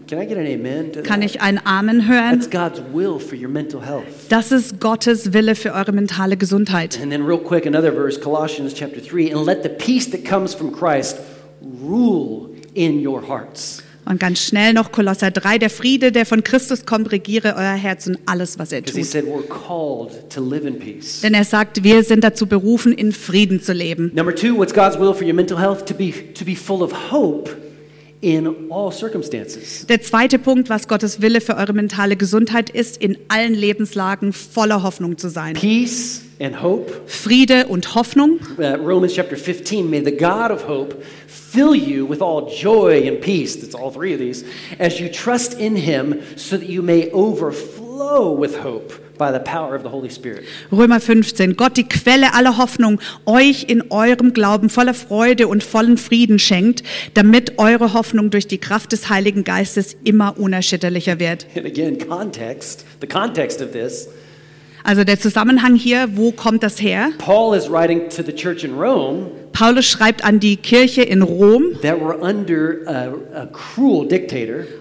Can 0.06 0.20
I 0.20 0.26
get 0.26 0.36
an 0.36 0.46
amen 0.46 0.92
to 0.92 1.02
Kann 1.02 1.22
ich 1.22 1.40
ein 1.40 1.64
Amen 1.64 2.06
hören? 2.06 2.38
That's 2.38 2.50
God's 2.50 2.82
will 2.92 3.18
for 3.18 3.38
your 3.38 3.48
mental 3.48 3.84
health. 3.84 4.04
Das 4.28 4.52
ist 4.52 4.80
Gottes 4.80 5.32
Wille 5.32 5.54
für 5.54 5.72
eure 5.72 5.92
mentale 5.92 6.36
Gesundheit. 6.36 7.00
And 7.00 7.10
then, 7.10 7.24
real 7.24 7.38
quick, 7.38 7.64
another 7.66 7.92
verse, 7.92 8.20
Colossians 8.20 8.74
chapter 8.74 9.00
3. 9.00 9.32
And 9.32 9.46
let 9.46 9.62
the 9.62 9.70
peace 9.70 10.10
that 10.10 10.24
comes 10.24 10.54
from 10.54 10.72
Christ 10.72 11.18
rule 11.62 12.50
in 12.74 13.06
your 13.06 13.26
hearts. 13.26 13.82
Und 14.06 14.20
ganz 14.20 14.40
schnell 14.40 14.74
noch 14.74 14.92
Kolosser 14.92 15.30
3, 15.30 15.56
der 15.56 15.70
Friede, 15.70 16.12
der 16.12 16.26
von 16.26 16.44
Christus 16.44 16.84
kommt, 16.84 17.10
regiere 17.10 17.54
euer 17.56 17.72
Herz 17.72 18.06
und 18.06 18.18
alles, 18.26 18.58
was 18.58 18.72
er 18.72 18.84
tut. 18.84 19.02
said 19.02 19.24
we're 19.24 19.48
called 19.48 20.28
to 20.28 20.42
live 20.42 20.66
in 20.66 20.78
peace. 20.78 21.22
Denn 21.22 21.32
er 21.32 21.44
sagt, 21.44 21.82
wir 21.82 22.02
sind 22.02 22.22
dazu 22.22 22.46
berufen, 22.46 22.92
in 22.92 23.12
Frieden 23.12 23.62
zu 23.62 23.72
leben. 23.72 24.12
Number 24.14 24.34
two, 24.34 24.58
what's 24.58 24.74
God's 24.74 24.98
will 24.98 25.14
for 25.14 25.26
your 25.26 25.32
mental 25.32 25.58
health? 25.58 25.86
To 25.86 25.94
be, 25.94 26.12
to 26.34 26.44
be 26.44 26.54
full 26.54 26.82
of 26.82 27.10
hope 27.10 27.63
in 28.24 28.70
all 28.70 28.90
circumstances. 28.90 29.86
Der 29.86 30.00
zweite 30.00 30.38
Punkt, 30.38 30.70
was 30.70 30.88
Gottes 30.88 31.20
Wille 31.20 31.42
für 31.42 31.56
eure 31.56 31.74
mentale 31.74 32.16
Gesundheit 32.16 32.70
ist, 32.70 32.96
in 32.96 33.18
allen 33.28 33.52
Lebenslagen 33.52 34.32
voller 34.32 34.82
Hoffnung 34.82 35.18
zu 35.18 35.28
sein. 35.28 35.52
Peace 35.52 36.22
and 36.40 36.62
hope. 36.62 36.90
Friede 37.06 37.66
und 37.66 37.94
Hoffnung. 37.94 38.40
Uh, 38.58 38.76
Romans 38.82 39.14
chapter 39.14 39.36
15, 39.36 39.88
may 39.88 40.02
the 40.02 40.10
God 40.10 40.50
of 40.50 40.66
hope 40.66 40.96
fill 41.26 41.74
you 41.74 42.08
with 42.08 42.22
all 42.22 42.48
joy 42.48 43.06
and 43.06 43.20
peace, 43.20 43.60
that's 43.60 43.74
all 43.74 43.92
three 43.92 44.14
of 44.14 44.18
these, 44.18 44.44
as 44.78 44.98
you 44.98 45.10
trust 45.10 45.60
in 45.60 45.76
him, 45.76 46.20
so 46.36 46.56
that 46.56 46.68
you 46.68 46.82
may 46.82 47.10
overflow 47.12 48.32
with 48.32 48.56
hope 48.56 49.03
by 49.18 49.32
the 49.32 49.38
power 49.38 49.74
of 49.74 49.82
the 49.82 49.90
Holy 49.90 50.10
Spirit. 50.10 50.44
Römer 50.70 51.00
15. 51.00 51.56
Gott, 51.56 51.76
die 51.76 51.84
Quelle 51.84 52.34
aller 52.34 52.58
Hoffnung, 52.58 53.00
euch 53.26 53.64
in 53.68 53.90
eurem 53.90 54.32
Glauben 54.32 54.70
voller 54.70 54.94
Freude 54.94 55.48
und 55.48 55.62
vollen 55.62 55.96
Frieden 55.96 56.38
schenkt, 56.38 56.82
damit 57.14 57.58
eure 57.58 57.94
Hoffnung 57.94 58.30
durch 58.30 58.46
die 58.46 58.58
Kraft 58.58 58.92
des 58.92 59.08
Heiligen 59.08 59.44
Geistes 59.44 59.96
immer 60.04 60.38
unerschütterlicher 60.38 61.18
wird. 61.18 61.46
And 61.54 61.66
again, 61.66 61.98
context, 61.98 62.84
the 63.00 63.06
context 63.06 63.62
of 63.62 63.72
this, 63.72 64.08
Also 64.86 65.02
der 65.02 65.18
Zusammenhang 65.18 65.76
hier, 65.76 66.08
wo 66.14 66.30
kommt 66.30 66.62
das 66.62 66.80
her? 66.82 67.08
Paul 67.16 67.56
is 67.56 67.70
writing 67.70 68.10
to 68.10 68.22
the 68.22 68.34
church 68.34 68.64
in 68.64 68.74
Rome 68.74 69.30
Paulus 69.54 69.86
schreibt 69.86 70.24
an 70.24 70.40
die 70.40 70.56
Kirche 70.56 71.02
in 71.02 71.22
Rom 71.22 71.76
a, 71.84 73.08
a 73.34 73.48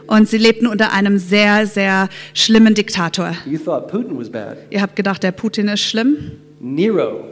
und 0.08 0.28
sie 0.28 0.38
lebten 0.38 0.66
unter 0.66 0.92
einem 0.92 1.20
sehr, 1.20 1.68
sehr 1.68 2.10
schlimmen 2.34 2.74
Diktator. 2.74 3.36
You 3.46 3.60
thought 3.60 3.88
Putin 3.88 4.18
was 4.20 4.32
bad. 4.32 4.58
Ihr 4.72 4.82
habt 4.82 4.96
gedacht, 4.96 5.22
der 5.22 5.32
Putin 5.32 5.68
ist 5.68 5.82
schlimm. 5.82 6.32
Nero, 6.60 7.24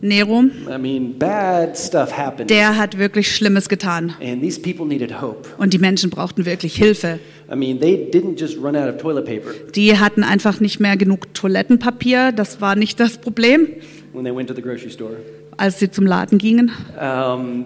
Nero, 0.00 0.44
I 0.68 0.78
mean, 0.78 1.18
bad 1.18 1.76
stuff 1.76 2.16
happened. 2.16 2.50
der 2.50 2.76
hat 2.76 2.98
wirklich 2.98 3.34
Schlimmes 3.34 3.68
getan. 3.68 4.14
And 4.22 4.40
these 4.40 4.60
people 4.60 4.86
needed 4.86 5.20
hope. 5.20 5.48
Und 5.58 5.72
die 5.72 5.78
Menschen 5.78 6.10
brauchten 6.10 6.46
wirklich 6.46 6.76
Hilfe. 6.76 7.18
I 7.50 7.56
mean, 7.56 7.80
they 7.80 8.08
didn't 8.12 8.38
just 8.38 8.58
run 8.58 8.76
out 8.76 8.88
of 8.94 8.98
toilet 8.98 9.24
paper 9.24 9.50
Die 9.74 9.98
hatten 9.98 10.22
einfach 10.22 10.60
nicht 10.60 10.78
mehr 10.78 10.96
genug 10.96 11.34
Toilettenpapier. 11.34 12.30
Das 12.30 12.60
war 12.60 12.76
nicht 12.76 13.00
das 13.00 13.18
Problem, 13.18 13.68
when 14.12 14.24
they 14.24 14.34
went 14.34 14.48
to 14.48 14.54
the 14.54 14.62
grocery 14.62 14.90
store. 14.90 15.16
Als 15.56 15.78
sie 15.78 15.90
zum 15.90 16.06
Laden 16.06 16.38
gingen. 16.38 16.70
Um, 17.00 17.64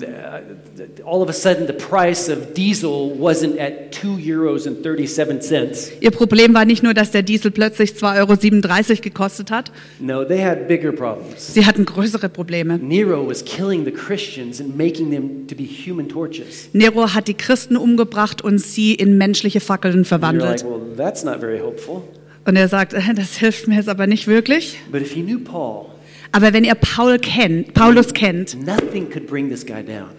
all 1.05 1.22
of 1.22 1.29
a 1.29 1.33
sudden, 1.33 1.66
the 1.66 1.72
price 1.72 2.29
of 2.29 2.55
diesel 2.55 3.16
wasn't 3.18 3.59
at 3.59 3.92
two 3.92 4.16
euros 4.16 4.66
and 4.66 4.83
37 4.83 5.40
cents. 5.40 5.92
Ihr 6.00 6.11
Problem 6.11 6.55
war 6.55 6.64
nicht 6.64 6.83
nur, 6.83 6.94
dass 6.94 7.11
der 7.11 7.22
Diesel 7.22 7.50
plötzlich 7.50 7.92
2,37 7.92 8.90
Euro 8.90 9.00
gekostet 9.03 9.50
hat. 9.50 9.72
No, 9.98 10.24
they 10.24 10.42
had 10.42 10.68
bigger 10.68 10.92
problems. 10.92 11.55
Sie 11.55 11.66
hatten 11.66 11.85
größere 11.85 12.29
Probleme. 12.29 12.79
Nero 12.79 13.26
was 13.26 13.44
killing 13.44 13.85
the 13.85 13.92
Christians 13.92 14.61
and 14.61 14.76
making 14.76 15.11
them 15.11 15.46
to 15.48 15.55
be 15.55 15.64
human 15.64 16.09
torches. 16.09 16.68
Nero 16.72 17.12
hat 17.14 17.29
die 17.29 17.35
Christen 17.35 17.76
umgebracht 17.76 18.42
und 18.42 18.59
sie 18.59 18.94
in 18.94 19.18
menschliche 19.18 19.61
Fackeln 19.61 20.05
verwandelt. 20.05 20.62
like, 20.62 20.64
well, 20.64 20.81
that's 20.96 21.24
not 21.24 21.40
very 21.40 21.61
hopeful. 21.61 22.03
Und 22.44 22.57
er 22.57 22.68
sagt, 22.68 22.94
das 23.14 23.37
hilft 23.37 23.68
mir 23.68 23.76
jetzt 23.76 23.88
aber 23.88 24.07
nicht 24.07 24.26
wirklich. 24.26 24.79
But 24.90 25.03
if 25.03 25.16
you 25.16 25.24
knew 25.24 25.38
Paul, 25.38 25.87
Aber 26.32 26.52
wenn 26.52 26.64
ihr 26.64 26.74
Paul 26.74 27.18
kennt, 27.18 27.74
Paulus 27.74 28.12
kennt, 28.14 28.56
nothing 28.64 29.10
could 29.10 29.26
bring 29.26 29.48
this 29.50 29.64
guy 29.66 29.82
down. 29.82 30.10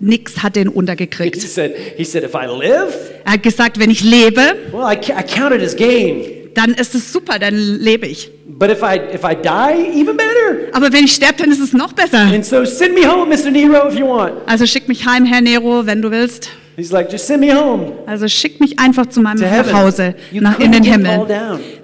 nix 0.00 0.42
hat 0.42 0.56
den 0.56 0.68
He 0.68 0.74
untergekriegt. 0.74 1.40
said, 1.40 1.74
he 1.96 2.04
said, 2.04 2.22
if 2.24 2.34
I 2.34 2.46
live, 2.46 2.94
Er 3.24 3.32
hat 3.32 3.42
gesagt, 3.42 3.78
wenn 3.78 3.90
ich 3.90 4.02
lebe, 4.04 4.40
well, 4.72 4.82
I, 4.84 4.96
I 4.96 5.22
count 5.22 5.52
it 5.54 5.62
as 5.62 5.74
gain. 5.76 6.22
dann 6.54 6.72
ist 6.74 6.94
es 6.94 7.12
super, 7.12 7.38
dann 7.38 7.54
lebe 7.56 8.06
ich. 8.06 8.30
But 8.48 8.70
if 8.70 8.78
I 8.82 8.98
if 9.14 9.22
I 9.24 9.34
die, 9.34 10.00
even 10.00 10.16
better. 10.16 10.68
Aber 10.72 10.90
wenn 10.92 11.04
ich 11.04 11.12
sterbe, 11.12 11.34
dann 11.42 11.50
ist 11.52 11.60
es 11.60 11.72
noch 11.74 11.92
besser. 11.92 12.20
And 12.20 12.44
so 12.44 12.64
send 12.64 12.94
me 12.94 13.06
home, 13.06 13.26
Mr. 13.28 13.50
Nero, 13.50 13.88
if 13.88 13.98
you 13.98 14.06
want. 14.06 14.32
Also 14.46 14.64
schick 14.66 14.88
mich 14.88 15.04
heim, 15.04 15.26
Herr 15.26 15.40
Nero, 15.42 15.84
wenn 15.86 16.00
du 16.00 16.10
willst. 16.10 16.48
He's 16.76 16.92
like, 16.92 17.10
just 17.10 17.26
send 17.26 17.40
me 17.40 17.54
home 17.54 17.92
Also 18.06 18.28
schick 18.28 18.60
mich 18.60 18.78
einfach 18.78 19.06
zu 19.06 19.20
meinem 19.22 19.38
to 19.40 19.46
heaven. 19.46 19.72
Hause, 19.72 20.14
You 20.30 20.42
nach 20.42 20.58
in 20.58 20.72
den 20.72 20.84
Himmel. 20.84 21.26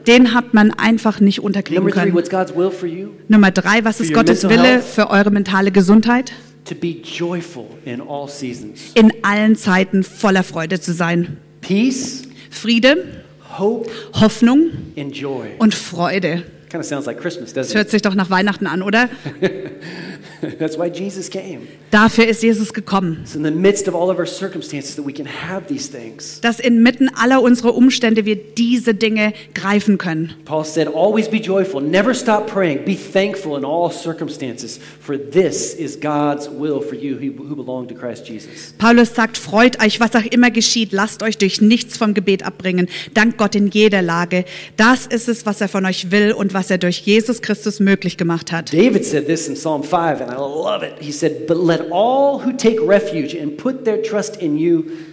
Den 0.06 0.34
hat 0.34 0.52
man 0.52 0.70
einfach 0.72 1.18
nicht 1.20 1.40
unterkriegen 1.40 1.82
Number 1.82 1.92
three, 1.92 2.00
können. 2.10 2.14
what's 2.14 2.28
God's 2.28 2.54
will 2.54 2.70
for 2.70 2.86
you? 2.88 3.08
Nummer 3.28 3.50
drei, 3.50 3.84
was 3.84 4.00
ist 4.00 4.12
Gottes 4.12 4.46
Wille 4.48 4.80
für 4.80 5.08
eure 5.10 5.30
mentale 5.30 5.70
Gesundheit? 5.70 6.32
To 6.66 6.74
be 6.74 6.88
joyful 7.02 7.66
in 7.84 8.00
all 8.00 8.28
seasons. 8.28 8.92
In 8.94 9.12
allen 9.22 9.56
Zeiten 9.56 10.04
voller 10.04 10.42
Freude 10.42 10.78
zu 10.80 10.92
sein. 10.92 11.38
Peace, 11.60 12.22
Friede, 12.50 13.04
hope, 13.58 13.90
Hoffnung 14.20 14.70
and 14.98 15.16
joy. 15.16 15.46
und 15.58 15.74
Freude. 15.74 16.42
Kind 16.68 16.82
of 16.82 16.86
sounds 16.88 17.06
like 17.06 17.20
Christmas, 17.20 17.52
Das 17.52 17.70
doesn't 17.70 17.74
hört 17.76 17.90
sich 17.90 18.02
doch 18.02 18.14
nach 18.14 18.30
Weihnachten 18.30 18.66
an, 18.66 18.82
oder? 18.82 19.08
That's 20.58 20.76
why 20.76 20.90
Jesus 20.90 21.30
came. 21.30 21.68
Dafür 21.90 22.26
ist 22.26 22.42
Jesus 22.42 22.72
gekommen. 22.72 23.20
It's 23.22 23.36
in 23.36 23.44
the 23.44 23.50
midst 23.50 23.86
of 23.86 23.94
all 23.94 24.10
of 24.10 24.18
our 24.18 24.26
circumstances 24.26 24.96
that 24.96 25.06
we 25.06 25.12
can 25.12 25.26
have 25.26 25.66
these 25.68 25.90
things. 25.90 26.40
Dass 26.40 26.58
inmitten 26.58 27.10
aller 27.14 27.42
unserer 27.42 27.74
Umstände 27.74 28.24
wir 28.24 28.36
diese 28.36 28.94
Dinge 28.94 29.34
greifen 29.54 29.98
können. 29.98 30.34
Paul 30.44 30.64
said, 30.64 30.88
Always 30.88 31.28
be 31.28 31.36
joyful, 31.36 31.80
never 31.80 32.14
stop 32.14 32.46
praying, 32.46 32.84
be 32.84 32.96
thankful 32.96 33.56
in 33.56 33.64
all 33.64 33.90
circumstances, 33.92 34.80
for 35.00 35.16
this 35.16 35.74
is 35.74 36.00
God's 36.00 36.48
will 36.48 36.80
for 36.80 36.96
you 36.96 37.16
who 37.16 37.32
who 37.48 37.54
belong 37.54 37.86
to 37.88 37.94
Christ 37.94 38.28
Jesus. 38.28 38.74
Paulus 38.78 39.14
sagt, 39.14 39.36
freut 39.36 39.82
euch, 39.82 40.00
was 40.00 40.14
auch 40.16 40.24
immer 40.24 40.50
geschieht, 40.50 40.92
lasst 40.92 41.22
euch 41.22 41.38
durch 41.38 41.60
nichts 41.60 41.96
vom 41.96 42.14
Gebet 42.14 42.44
abbringen. 42.44 42.88
Dank 43.14 43.36
Gott 43.36 43.54
in 43.54 43.68
jeder 43.68 44.02
Lage. 44.02 44.44
Das 44.76 45.06
ist 45.06 45.28
es, 45.28 45.46
was 45.46 45.60
er 45.60 45.68
von 45.68 45.84
euch 45.86 46.10
will 46.10 46.32
und 46.32 46.54
was 46.54 46.70
er 46.70 46.78
durch 46.78 47.00
Jesus 47.00 47.42
Christus 47.42 47.80
möglich 47.80 48.16
gemacht 48.16 48.52
hat. 48.52 48.72
David 48.72 49.04
said 49.04 49.26
this 49.26 49.48
in 49.48 49.54
Psalm 49.54 49.82
5, 49.82 50.20
and 50.20 50.31
I 50.32 50.38
love 50.38 50.82
it. 50.82 51.02
He 51.02 51.12
said, 51.12 51.46
But 51.46 51.58
let 51.58 51.90
all 51.90 52.38
who 52.38 52.54
take 52.54 52.78
refuge 52.80 53.34
and 53.34 53.58
put 53.58 53.84
their 53.84 54.02
trust 54.02 54.36
in 54.36 54.56
you. 54.56 55.11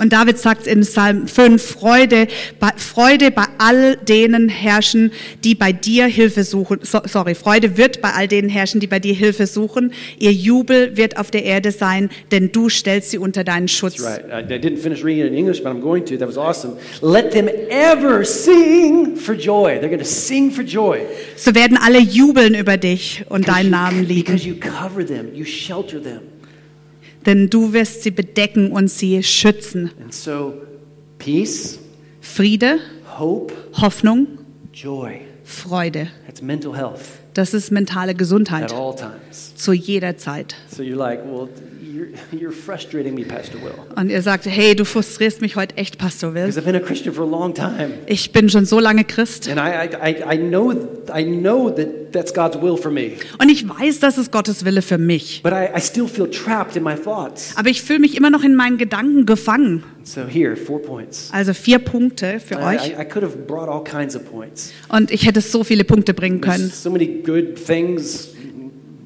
Und 0.00 0.12
David 0.12 0.38
sagt 0.38 0.66
in 0.66 0.82
Psalm 0.82 1.26
5, 1.26 1.60
Freude, 1.62 2.28
bei, 2.60 2.70
Freude 2.76 3.30
bei 3.30 3.44
all 3.58 3.96
denen 3.96 4.48
herrschen, 4.48 5.10
die 5.42 5.54
bei 5.54 5.72
dir 5.72 6.06
Hilfe 6.06 6.44
suchen. 6.44 6.78
So, 6.82 7.00
sorry, 7.04 7.34
Freude 7.34 7.76
wird 7.76 8.00
bei 8.00 8.12
all 8.12 8.28
denen 8.28 8.48
herrschen, 8.48 8.80
die 8.80 8.86
bei 8.86 9.00
dir 9.00 9.14
Hilfe 9.14 9.46
suchen. 9.46 9.92
Ihr 10.18 10.32
Jubel 10.32 10.96
wird 10.96 11.16
auf 11.16 11.30
der 11.30 11.44
Erde 11.44 11.72
sein, 11.72 12.10
denn 12.30 12.52
du 12.52 12.68
stellst 12.68 13.10
sie 13.10 13.18
unter 13.18 13.42
deinen 13.42 13.68
Schutz. 13.68 13.96
That's 13.96 14.22
right. 14.22 14.50
I, 14.50 14.54
I 14.54 14.58
didn't 14.58 14.78
finish 14.78 15.02
reading 15.02 15.26
it 15.26 15.32
in 15.32 15.38
English, 15.38 15.62
but 15.62 15.72
I'm 15.72 15.80
going 15.80 16.04
to. 16.06 16.16
That 16.16 16.28
was 16.28 16.38
awesome. 16.38 16.76
Let 17.02 17.32
them 17.32 17.48
ever 17.70 18.24
sing 18.24 19.16
for 19.16 19.34
joy. 19.34 19.78
They're 19.80 19.88
going 19.88 19.98
to 19.98 20.04
sing 20.04 20.52
for 20.52 20.64
joy. 20.64 21.00
So 21.36 21.54
werden 21.54 21.76
alle 21.76 21.98
jubeln 21.98 22.54
über 22.54 22.76
dich 22.76 23.24
und 23.28 23.48
deinen 23.48 23.70
Namen 23.70 24.06
lieben. 24.06 24.32
Because 24.32 24.46
you 24.46 24.54
cover 24.54 25.04
them, 25.04 25.34
you 25.34 25.44
shelter 25.44 26.00
them. 26.00 26.20
Denn 27.28 27.50
du 27.50 27.74
wirst 27.74 28.04
sie 28.04 28.10
bedecken 28.10 28.72
und 28.72 28.88
sie 28.88 29.22
schützen. 29.22 29.90
And 30.00 30.14
so, 30.14 30.54
peace, 31.18 31.78
Friede, 32.22 32.78
hope, 33.18 33.52
Hoffnung, 33.74 34.26
joy. 34.72 35.20
Freude. 35.44 36.08
That's 36.26 36.40
mental 36.40 36.74
health. 36.74 37.00
Das 37.34 37.52
ist 37.52 37.70
mentale 37.70 38.12
at 38.12 38.18
Gesundheit 38.18 38.72
all 38.72 38.96
times. 38.96 39.54
zu 39.56 39.74
jeder 39.74 40.16
Zeit. 40.16 40.54
So 40.74 40.82
you're 40.82 40.96
like, 40.96 41.22
well, 41.22 41.50
you're, 41.88 42.08
you're 42.32 42.52
frustrating 42.52 43.14
me, 43.14 43.24
Pastor 43.24 43.60
Will. 43.62 43.74
Und 43.96 44.10
ihr 44.10 44.22
sagt, 44.22 44.46
hey, 44.46 44.74
du 44.74 44.84
frustrierst 44.84 45.40
mich 45.40 45.56
heute 45.56 45.76
echt, 45.76 45.98
Pastor 45.98 46.34
Will. 46.34 46.46
Because 46.46 46.60
I've 46.60 46.64
been 46.64 46.76
a 46.76 46.80
Christian 46.80 47.14
for 47.14 47.24
a 47.24 47.28
long 47.28 47.54
time. 47.54 47.94
Ich 48.06 48.32
bin 48.32 48.48
schon 48.48 48.66
so 48.66 48.78
lange 48.78 49.04
Christ 49.04 49.48
And 49.48 49.58
I, 49.58 49.88
I, 49.96 50.10
I, 50.10 50.34
I, 50.34 50.38
know, 50.38 50.72
I 51.12 51.24
know 51.24 51.70
that 51.70 52.12
that's 52.12 52.32
God's 52.32 52.60
will 52.60 52.76
for 52.76 52.90
me. 52.90 53.12
und 53.40 53.48
ich 53.48 53.68
weiß, 53.68 54.00
das 54.00 54.18
ist 54.18 54.30
Gottes 54.32 54.64
Wille 54.64 54.82
für 54.82 54.98
mich. 54.98 55.42
But 55.42 55.52
I, 55.52 55.76
I 55.76 55.80
still 55.80 56.06
feel 56.06 56.30
trapped 56.30 56.76
in 56.76 56.82
my 56.82 56.94
thoughts. 56.94 57.54
Aber 57.56 57.70
ich 57.70 57.82
fühle 57.82 58.00
mich 58.00 58.16
immer 58.16 58.30
noch 58.30 58.44
in 58.44 58.54
meinen 58.54 58.78
Gedanken 58.78 59.26
gefangen. 59.26 59.82
So 60.04 60.22
here, 60.26 60.56
four 60.56 60.80
points. 60.80 61.30
Also 61.32 61.52
vier 61.52 61.78
Punkte 61.78 62.40
für 62.40 62.54
I, 62.54 62.76
euch. 62.76 62.88
I, 62.90 63.02
I 63.02 63.04
could 63.04 63.22
have 63.22 63.36
brought 63.36 63.68
all 63.68 63.82
kinds 63.82 64.16
of 64.16 64.24
points. 64.30 64.72
Und 64.88 65.10
ich 65.10 65.26
hätte 65.26 65.40
so 65.40 65.64
viele 65.64 65.84
Punkte 65.84 66.14
bringen 66.14 66.40
können. 66.40 66.68
There's 66.68 66.82
so 66.82 66.90
many 66.90 67.22
good 67.22 67.56
things 67.56 68.28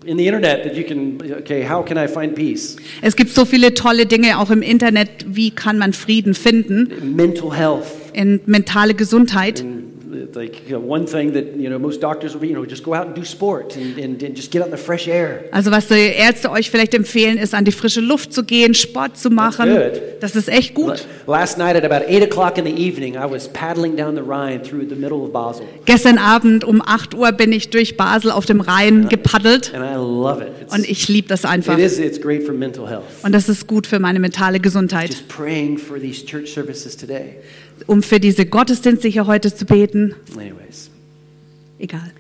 in 0.05 0.17
the 0.19 0.27
internet 0.27 0.65
that 0.65 0.75
you 0.75 0.85
can, 0.85 1.21
okay, 1.41 1.63
how 1.69 1.83
can 1.83 1.97
I 1.97 2.07
find 2.07 2.35
peace? 2.35 2.77
Es 3.01 3.17
gibt 3.17 3.31
so 3.31 3.45
viele 3.45 3.75
tolle 3.75 4.07
Dinge 4.07 4.39
auch 4.39 4.51
im 4.51 4.63
Internet. 4.63 5.09
Wie 5.27 5.51
kann 5.51 5.79
man 5.79 5.93
Frieden 5.93 6.35
finden? 6.35 7.15
Mental 7.17 7.57
health. 7.57 7.87
In 8.13 8.41
mentale 8.47 8.95
Gesundheit. 8.95 9.61
In. 9.61 9.82
Also 15.53 15.71
was 15.71 15.89
die 15.89 15.95
Ärzte 15.95 16.51
euch 16.51 16.71
vielleicht 16.71 16.95
empfehlen, 16.95 17.39
ist 17.39 17.55
an 17.55 17.65
die 17.65 17.73
frische 17.73 18.01
Luft 18.01 18.33
zu 18.33 18.45
gehen, 18.45 18.75
Sport 18.75 19.17
zu 19.19 19.31
machen. 19.31 19.71
Das 20.21 20.37
ist 20.37 20.49
echt 20.49 20.75
gut. 20.75 21.07
Last 21.27 21.59
night 21.59 21.77
at 21.77 21.85
about 21.85 22.07
eight 22.09 22.23
o'clock 22.23 22.59
in 22.59 22.65
the 22.65 22.73
evening, 22.73 23.15
I 23.15 23.31
was 23.31 23.49
paddling 23.49 23.97
down 23.97 24.15
the 24.15 24.23
Rhine 24.23 24.63
through 24.63 24.89
the 24.89 24.95
middle 24.95 25.19
of 25.19 25.33
Basel, 25.33 25.65
Gestern 25.85 26.19
Abend 26.19 26.65
um 26.65 26.83
8 26.85 27.15
Uhr 27.15 27.33
bin 27.33 27.53
ich 27.53 27.71
durch 27.71 27.97
Basel 27.97 28.31
auf 28.31 28.47
dem 28.47 28.61
Rhein 28.61 29.09
gepaddelt 29.09 29.73
and 29.75 29.85
I 29.85 29.95
love 29.95 30.43
it. 30.43 30.49
It's, 30.63 30.75
und 30.75 30.89
ich 30.89 31.09
liebe 31.09 31.29
das 31.29 31.45
einfach. 31.45 31.77
Und 33.23 33.33
das 33.33 33.49
ist 33.49 33.67
gut 33.67 33.87
für 33.87 33.99
meine 33.99 34.21
mentale 34.21 34.61
Gesundheit. 34.61 35.11
Just 35.11 35.29
praying 35.29 35.79
for 35.79 35.99
these 35.99 36.25
church 36.25 36.53
services 36.53 36.97
today. 36.97 37.37
Um 37.87 38.03
für 38.03 38.21
diese 38.21 38.47
Gottesdienste 38.47 39.09
hier 39.09 39.27
heute 39.27 39.55
zu 39.55 39.65
beten. 39.65 40.15
Anyways, 40.37 40.91
Egal. 41.79 42.13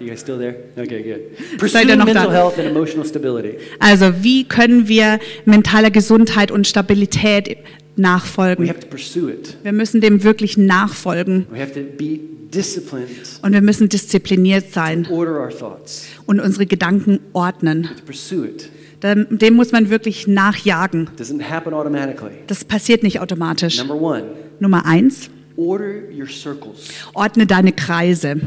you 0.00 0.06
guys 0.08 0.20
still 0.20 0.38
there? 0.38 0.56
Okay, 0.76 1.02
good. 1.02 1.58
Pursue 1.58 1.84
mental 1.86 2.26
da? 2.26 2.32
health 2.32 2.58
and 2.58 2.68
emotional 2.68 3.06
stability. 3.06 3.58
Also 3.78 4.22
wie 4.22 4.44
können 4.44 4.88
wir 4.88 5.18
mentaler 5.44 5.90
Gesundheit 5.90 6.50
und 6.50 6.66
Stabilität 6.66 7.48
We 7.48 7.56
nachfolgen? 8.02 8.68
have 8.68 8.80
to 8.80 8.86
pursue 8.88 9.30
it. 9.32 9.56
Wir 9.62 9.72
müssen 9.72 10.00
dem 10.00 10.22
wirklich 10.22 10.56
nachfolgen 10.58 11.46
We 11.50 11.60
have 11.60 11.72
to 11.72 11.80
be 11.80 12.18
disciplined. 12.52 13.08
und 13.42 13.52
wir 13.54 13.62
müssen 13.62 13.88
diszipliniert 13.88 14.72
sein 14.72 15.06
Order 15.10 15.40
our 15.40 15.48
thoughts. 15.50 16.06
und 16.26 16.40
unsere 16.40 16.66
Gedanken 16.66 17.20
ordnen. 17.32 17.84
To 17.84 18.04
pursue 18.04 18.48
it. 18.48 18.68
Dem 19.14 19.54
muss 19.54 19.72
man 19.72 19.90
wirklich 19.90 20.26
nachjagen. 20.26 21.08
Das 22.46 22.64
passiert 22.64 23.02
nicht 23.02 23.20
automatisch. 23.20 23.82
One, 23.88 24.24
Nummer 24.58 24.86
eins, 24.86 25.30
order 25.56 26.10
your 26.12 26.28
circles. 26.28 26.88
ordne 27.14 27.46
deine 27.46 27.72
Kreise. 27.72 28.40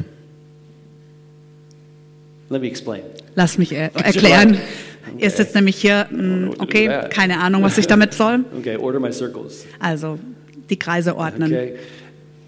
Let 2.49 2.61
me 2.61 2.67
explain. 2.67 3.01
Lass 3.35 3.57
mich 3.57 3.71
er 3.71 3.95
erklären. 3.95 4.51
Okay. 4.51 5.23
Ihr 5.23 5.29
sitzt 5.29 5.55
nämlich 5.55 5.77
hier, 5.77 6.07
mm, 6.09 6.55
okay, 6.59 7.07
keine 7.09 7.39
Ahnung, 7.39 7.63
was 7.63 7.77
ich 7.77 7.87
damit 7.87 8.13
soll. 8.13 8.45
Okay, 8.57 8.77
order 8.77 8.99
my 8.99 9.11
circles. 9.11 9.65
Also 9.79 10.19
die 10.69 10.77
Kreise 10.77 11.15
ordnen. 11.15 11.51
Okay. 11.51 11.75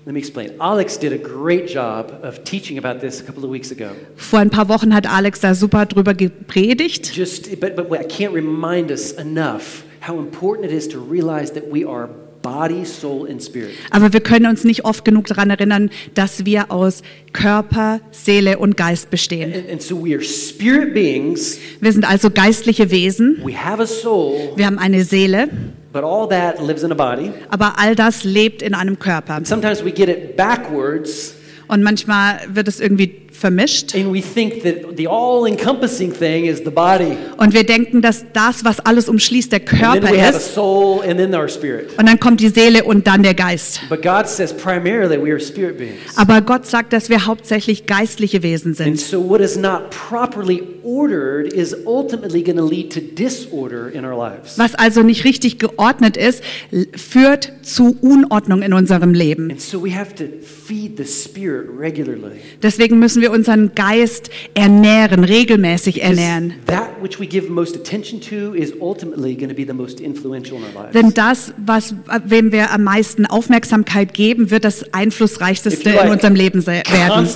Let 0.06 0.14
me 0.14 0.20
explain. 0.20 0.60
Alex 0.60 0.98
did 0.98 1.14
a 1.14 1.18
great 1.18 1.68
job 1.68 2.12
of 2.24 2.44
teaching 2.44 2.80
about 2.80 3.02
this 3.02 3.22
a 3.22 3.24
couple 3.24 3.44
of 3.44 3.52
weeks 3.52 3.72
ago. 3.72 3.92
Vor 4.16 4.40
ein 4.40 4.50
paar 4.50 4.68
Wochen 4.68 4.96
hat 4.96 5.06
Alex 5.06 5.42
da 5.42 5.54
super 5.54 5.86
drüber 5.86 6.16
gepredigt. 6.16 7.16
Just, 7.16 7.60
but, 7.60 7.76
but 7.76 7.92
I 7.92 8.04
can't 8.04 8.34
remind 8.34 8.92
us 8.92 9.12
enough 9.12 9.84
how 10.08 10.18
important 10.18 10.66
it 10.66 10.72
is 10.72 10.88
to 10.88 11.00
realize 11.00 11.52
that 11.54 11.72
we 11.72 11.88
are 11.88 12.10
body, 12.42 12.84
soul, 12.84 13.30
and 13.30 13.42
spirit. 13.44 13.76
Aber 13.92 14.12
wir 14.12 14.22
können 14.22 14.48
uns 14.48 14.64
nicht 14.64 14.86
oft 14.86 15.06
genug 15.06 15.28
daran 15.28 15.52
erinnern, 15.52 15.92
dass 16.16 16.46
wir 16.46 16.72
aus 16.72 17.04
Körper, 17.32 18.02
Seele 18.10 18.58
und 18.58 18.78
Geist 18.78 19.12
bestehen. 19.12 19.54
And, 19.54 19.70
and 19.70 19.82
so 19.84 19.96
we 20.04 20.16
are 20.16 20.24
spirit 20.24 20.96
beings. 20.96 21.60
Wir 21.80 21.92
sind 21.92 22.10
also 22.10 22.32
geistliche 22.32 22.90
Wesen. 22.90 23.40
We 23.46 23.56
have 23.56 23.80
a 23.80 23.86
soul, 23.86 24.54
Wir 24.56 24.66
haben 24.66 24.80
eine 24.80 25.04
Seele, 25.04 25.50
but 25.93 26.04
all 26.04 26.27
that 26.30 26.62
lives 26.65 26.84
in 26.84 26.91
a 26.91 26.95
body. 26.95 27.32
aber 27.49 27.73
all 27.77 27.95
das 27.95 28.23
lebt 28.23 28.62
in 28.62 28.73
einem 28.73 28.97
Körper. 28.99 29.41
Sometimes 29.43 29.84
we 29.84 29.91
get 29.91 30.10
it 30.10 30.36
backwards 30.38 31.36
Und 31.67 31.84
manchmal 31.84 32.39
wird 32.54 32.67
es 32.67 32.82
irgendwie 32.82 33.17
vermischt. 33.32 33.95
and 33.95 34.13
we 34.13 34.21
think 34.21 34.62
that 34.62 34.97
the 34.97 35.08
all 35.08 35.47
encompassing 35.47 36.12
thing 36.13 36.45
is 36.45 36.58
the 36.65 36.69
body. 36.69 37.15
Und 37.38 37.54
wir 37.54 37.63
denken, 37.63 38.01
dass 38.01 38.25
das, 38.34 38.65
was 38.65 38.82
alles 38.82 39.08
umschließt, 39.10 39.51
der 39.54 39.62
And 39.62 39.69
then 39.69 39.80
Körper 40.01 40.12
we 40.13 40.21
have 40.21 40.36
a 40.36 40.38
ist. 40.38 40.54
soul 40.54 41.01
and 41.01 41.17
then 41.17 41.34
our 41.34 41.47
spirit. 41.47 41.97
Und 41.97 42.08
dann 42.10 42.19
kommt 42.19 42.41
die 42.41 42.49
Seele 42.49 42.84
und 42.84 43.08
dann 43.08 43.23
der 43.23 43.34
Geist. 43.34 43.82
But 43.89 44.01
God 44.01 44.27
says 44.27 44.51
primarily 44.54 45.17
we 45.17 45.32
are 45.32 45.39
spirit 45.39 45.77
beings. 45.77 45.95
Aber 46.17 46.41
Gott 46.41 46.65
sagt, 46.67 46.91
dass 46.93 47.10
wir 47.10 47.25
hauptsächlich 47.25 47.86
geistliche 47.86 48.43
Wesen 48.43 48.71
And 48.71 48.77
sind. 48.77 48.99
so 48.99 49.27
what 49.30 49.39
is 49.39 49.56
not 49.56 49.89
properly 49.91 50.62
ordered 50.84 51.52
is 51.54 51.76
ultimately 51.86 52.44
going 52.44 52.58
to 52.58 52.63
lead 52.63 52.91
to 52.94 53.00
disorder 53.02 53.89
in 53.89 54.06
our 54.06 54.17
lives. 54.17 54.58
Was 54.58 54.76
also 54.76 55.04
nicht 55.04 55.24
richtig 55.24 55.60
geordnet 55.60 56.17
ist, 56.17 56.44
führt 56.96 57.52
zu 57.62 57.98
Unordnung 58.02 58.62
in 58.62 58.74
unserem 58.74 59.13
Leben. 59.13 59.52
And 59.52 59.62
so 59.62 59.84
we 59.84 59.96
have 59.96 60.15
to 60.15 60.26
feed 60.41 60.98
the 60.98 61.06
spirit 61.06 61.70
regularly. 61.78 62.41
Deswegen 62.62 63.00
müssen 63.00 63.22
wir 63.22 63.32
unseren 63.32 63.74
Geist 63.76 64.30
ernähren, 64.54 65.24
regelmäßig 65.24 66.02
ernähren. 66.02 66.54
That 66.67 67.02
which 67.02 67.20
we 67.20 67.26
give 67.26 67.50
most 67.50 67.76
attention 67.76 68.22
to 68.22 68.54
is 68.54 68.74
ultimately 68.80 69.36
going 69.36 69.50
to 69.50 69.56
be 69.56 69.65
the 69.65 69.74
most 69.74 70.00
influential 70.00 70.58
in 70.58 70.63
our 70.63 70.84
lives. 70.84 70.94
Denn 70.94 71.13
das, 71.13 71.54
was, 71.58 71.96
wem 72.26 72.52
wir 72.52 72.72
am 72.72 72.84
meisten 72.84 73.26
Aufmerksamkeit 73.26 74.13
geben, 74.13 74.52
wird 74.52 74.63
das 74.63 74.94
einflussreichste 74.94 75.70
in 75.70 76.10
unserem 76.10 76.36
Leben 76.36 76.65
werden. 76.65 77.28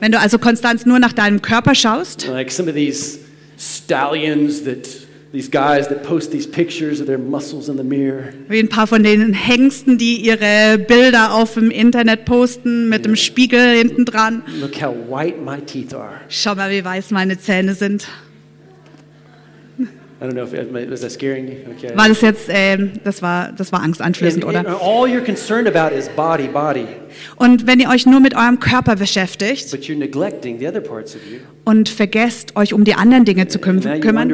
Wenn 0.00 0.12
du 0.12 0.18
also 0.18 0.38
konstant 0.38 0.86
nur 0.86 0.98
nach 0.98 1.12
deinem 1.12 1.42
Körper 1.48 1.74
schaust, 1.74 2.26
like 2.28 2.50
some 2.50 2.68
of 2.68 2.74
these 2.74 3.20
stallions 3.56 4.64
that 4.64 4.86
these 5.32 5.48
guys 5.50 5.88
that 5.88 6.02
post 6.02 6.30
these 6.30 6.46
pictures 6.46 7.00
of 7.00 7.06
their 7.06 7.18
muscles 7.18 7.68
in 7.68 7.76
the 7.76 7.84
mirror. 7.84 8.34
wie 8.48 8.58
ein 8.58 8.68
paar 8.68 8.86
von 8.86 9.02
den 9.02 9.32
Hengsten, 9.32 9.96
die 9.96 10.16
ihre 10.16 10.78
Bilder 10.78 11.32
auf 11.34 11.54
dem 11.54 11.70
Internet 11.70 12.26
posten 12.26 12.88
mit 12.90 13.04
dem 13.06 13.16
Spiegel 13.16 13.78
hinten 13.78 14.04
dran. 14.04 14.42
Look 14.60 14.80
how 14.82 14.94
white 15.08 15.38
my 15.40 15.58
teeth 15.60 15.94
are. 15.94 16.20
Schau 16.28 16.54
mal, 16.54 16.70
wie 16.70 16.84
weiß 16.84 17.10
meine 17.12 17.38
Zähne 17.38 17.74
sind. 17.74 18.06
Okay. 20.20 21.92
War 21.94 22.08
das 22.08 22.20
jetzt, 22.22 22.48
ähm, 22.48 22.92
das 23.04 23.22
war, 23.22 23.52
das 23.52 23.70
war 23.70 23.82
and 23.82 23.96
oder? 24.44 24.60
all 24.80 25.08
you're 25.08 25.24
concerned 25.24 25.68
about 25.68 25.94
is 25.94 26.08
body, 26.08 26.48
body, 26.48 26.86
Und 27.36 27.68
wenn 27.68 27.78
ihr 27.78 27.88
euch 27.88 28.04
nur 28.04 28.18
mit 28.18 28.34
eurem 28.34 28.58
Körper 28.58 28.96
beschäftigt 28.96 29.70
but 29.70 29.82
you're 29.82 29.96
neglecting 29.96 30.58
the 30.58 30.66
other 30.66 30.80
parts 30.80 31.14
of 31.14 31.20
you. 31.30 31.38
und 31.64 31.88
vergesst, 31.88 32.56
euch 32.56 32.74
um 32.74 32.82
die 32.82 32.94
anderen 32.94 33.24
Dinge 33.24 33.46
zu 33.46 33.60
küm 33.60 33.80
kümmern, 34.00 34.32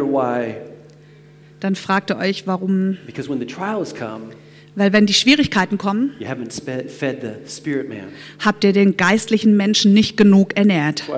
dann 1.60 1.74
fragt 1.74 2.10
ihr 2.10 2.16
euch, 2.16 2.46
warum. 2.46 2.96
Because 3.04 3.28
when 3.28 3.38
the 3.38 3.46
trials 3.46 3.94
come, 3.94 4.30
Weil 4.76 4.92
wenn 4.92 5.06
die 5.06 5.14
Schwierigkeiten 5.14 5.78
kommen, 5.78 6.14
habt 8.44 8.64
ihr 8.64 8.72
den 8.72 8.96
geistlichen 8.96 9.56
Menschen 9.56 9.94
nicht 9.94 10.16
genug 10.16 10.56
ernährt. 10.56 11.04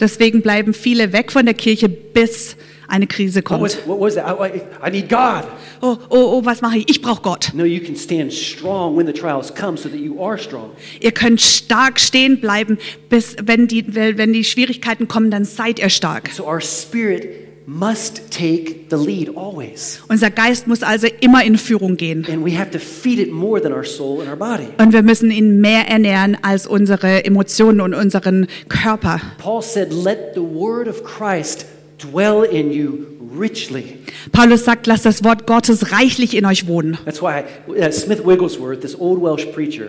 Deswegen 0.00 0.42
bleiben 0.42 0.74
viele 0.74 1.12
weg 1.12 1.32
von 1.32 1.44
der 1.44 1.54
Kirche, 1.54 1.88
bis 1.88 2.56
eine 2.88 3.06
Krise 3.06 3.40
What 3.44 3.60
was, 3.60 3.76
kommt. 3.76 3.86
what 3.86 4.00
was 4.00 4.14
that? 4.16 4.36
I, 4.40 4.58
I- 4.58 4.88
I 4.88 4.90
need 4.90 5.08
God. 5.08 5.44
Oh, 5.80 5.96
oh, 6.08 6.38
oh, 6.38 6.44
was 6.44 6.60
mache 6.60 6.78
ich? 6.78 6.88
Ich 6.90 7.00
brauche 7.00 7.22
Gott. 7.22 7.52
No, 7.54 7.62
you 7.64 7.78
can 7.80 7.94
stand 7.94 8.32
strong 8.32 8.96
when 8.96 9.06
the 9.06 9.12
trials 9.12 9.54
come 9.54 9.76
so 9.78 9.88
that 9.88 10.00
you 10.00 10.20
are 10.20 10.36
strong. 10.36 10.70
Ihr 10.98 11.12
könnt 11.12 11.40
stark 11.40 12.00
stehen 12.00 12.40
bleiben, 12.40 12.78
bis 13.08 13.36
wenn 13.44 13.68
die, 13.68 13.84
wenn 13.94 14.32
die 14.32 14.42
Schwierigkeiten 14.42 15.06
kommen, 15.06 15.30
dann 15.30 15.44
seid 15.44 15.78
ihr 15.78 15.88
stark. 15.88 16.30
So 16.32 16.48
our 16.48 16.60
spirit 16.60 17.49
must 17.70 18.32
take 18.32 18.88
the 18.90 18.96
lead 18.96 19.36
always. 19.36 20.02
Unser 20.08 20.30
Geist 20.30 20.66
muss 20.66 20.82
also 20.82 21.06
immer 21.20 21.44
in 21.44 21.56
Führung 21.56 21.96
gehen. 21.96 22.26
And 22.28 22.44
we 22.44 22.58
have 22.58 22.72
to 22.72 22.80
feed 22.80 23.20
it 23.20 23.30
more 23.30 23.62
than 23.62 23.72
our 23.72 23.84
soul 23.84 24.20
and 24.20 24.28
our 24.28 24.36
body. 24.36 24.68
Und 24.78 24.92
wir 24.92 25.02
müssen 25.02 25.30
ihn 25.30 25.60
mehr 25.60 25.88
ernähren 25.88 26.36
als 26.42 26.66
unsere 26.66 27.24
Emotionen 27.24 27.80
und 27.80 27.94
unseren 27.94 28.48
Körper. 28.68 29.20
Paul 29.38 29.62
said, 29.62 29.92
Let 29.92 30.34
the 30.34 30.40
word 30.40 30.88
of 30.88 31.04
Christ 31.04 31.64
dwell 32.00 32.44
in 32.44 32.72
you 32.72 33.06
richly. 33.38 33.98
Paulus 34.32 34.64
sagt, 34.64 34.86
lasst 34.86 35.06
das 35.06 35.22
Wort 35.24 35.46
Gottes 35.46 35.92
reichlich 35.92 36.36
in 36.36 36.44
euch 36.44 36.66
wohnen. 36.66 36.98
That's 37.04 37.22
why 37.22 37.44
uh, 37.68 37.90
Smith 37.92 38.24
Wigglesworth, 38.26 38.80
this 38.80 38.98
old 38.98 39.22
Welsh 39.22 39.46
preacher, 39.52 39.88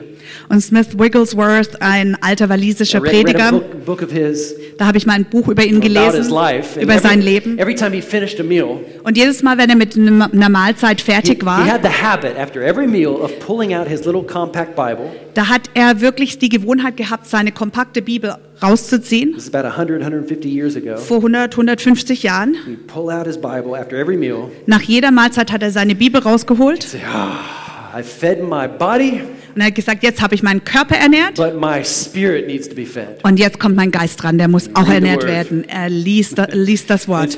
Und 0.50 0.62
Smith 0.62 0.98
Wigglesworth, 0.98 1.82
ein 1.82 2.18
alter 2.22 2.50
walisischer 2.50 3.02
read, 3.02 3.14
read 3.14 3.26
Prediger, 3.26 3.52
book, 3.52 3.86
book 3.86 4.02
of 4.04 4.12
his 4.12 4.54
da 4.78 4.88
habe 4.88 4.98
ich 4.98 5.06
mal 5.06 5.14
ein 5.14 5.26
Buch 5.26 5.48
über 5.48 5.64
ihn 5.64 5.80
gelesen, 5.80 6.30
life. 6.32 6.80
Über 6.80 6.98
sein 7.00 7.20
every, 7.20 7.34
Leben. 7.34 7.60
every 7.60 7.76
time 7.76 7.92
he 7.94 8.02
finished 8.02 8.40
a 8.40 8.44
meal, 8.44 8.80
Und 9.04 9.18
jedes 9.18 9.44
Mal, 9.44 9.58
wenn 9.58 9.70
er 9.70 9.76
mit 9.76 9.96
einer 9.98 10.50
Mahlzeit 10.50 11.02
fertig 11.02 11.40
he 11.42 11.46
war, 11.46 11.66
had 11.66 11.82
the 11.84 11.90
habit 11.90 12.38
after 12.38 12.62
every 12.62 12.88
meal 12.88 13.12
of 13.12 13.32
pulling 13.40 13.74
out 13.74 13.88
his 13.88 14.06
little 14.06 14.24
compact 14.24 14.76
Bible. 14.76 15.12
da 15.34 15.50
hat 15.50 15.70
er 15.74 16.02
wirklich 16.02 16.40
die 16.40 16.50
Gewohnheit 16.50 16.98
gehabt, 16.98 17.28
seine 17.28 17.52
kompakte 17.52 18.02
Bibel 18.02 18.36
rauszuziehen. 18.62 19.34
This 19.34 19.48
is 19.48 19.54
about 19.54 19.68
100, 19.68 20.02
150 20.02 20.50
years 20.50 20.76
ago. 20.76 20.98
Vor 20.98 21.18
100, 21.18 21.54
150 21.54 22.24
Jahren. 22.24 22.56
He'd 22.66 22.88
pull 22.88 23.10
out 23.10 23.26
his 23.26 23.38
Bible 23.38 23.78
after 23.80 23.98
every 23.98 24.18
meal. 24.18 24.52
Nach 24.66 24.82
jeder 24.82 25.12
Mahlzeit 25.12 25.52
hat 25.52 25.62
er 25.62 25.72
seine 25.72 25.96
Bibel 25.96 26.22
rausgeholt 26.22 26.88
ah, 27.14 28.00
I 28.00 28.04
fed 28.04 28.42
my 28.42 28.68
body, 28.68 29.22
und 29.54 29.60
er 29.60 29.68
hat 29.68 29.76
gesagt, 29.76 30.04
jetzt 30.04 30.22
habe 30.22 30.34
ich 30.34 30.44
meinen 30.44 30.64
Körper 30.64 30.96
ernährt 30.96 31.36
but 31.36 31.60
my 31.60 31.84
spirit 31.84 32.48
needs 32.48 32.70
to 32.70 32.76
be 32.76 32.86
fed. 32.86 33.20
und 33.24 33.38
jetzt 33.38 33.60
kommt 33.60 33.76
mein 33.76 33.92
Geist 33.92 34.24
dran, 34.24 34.38
der 34.38 34.48
muss 34.48 34.70
auch 34.76 34.88
ernährt 34.88 35.26
werden. 35.26 35.68
Er 35.68 35.90
liest, 35.90 36.42
liest 36.54 36.90
das 36.90 37.08
Wort. 37.08 37.38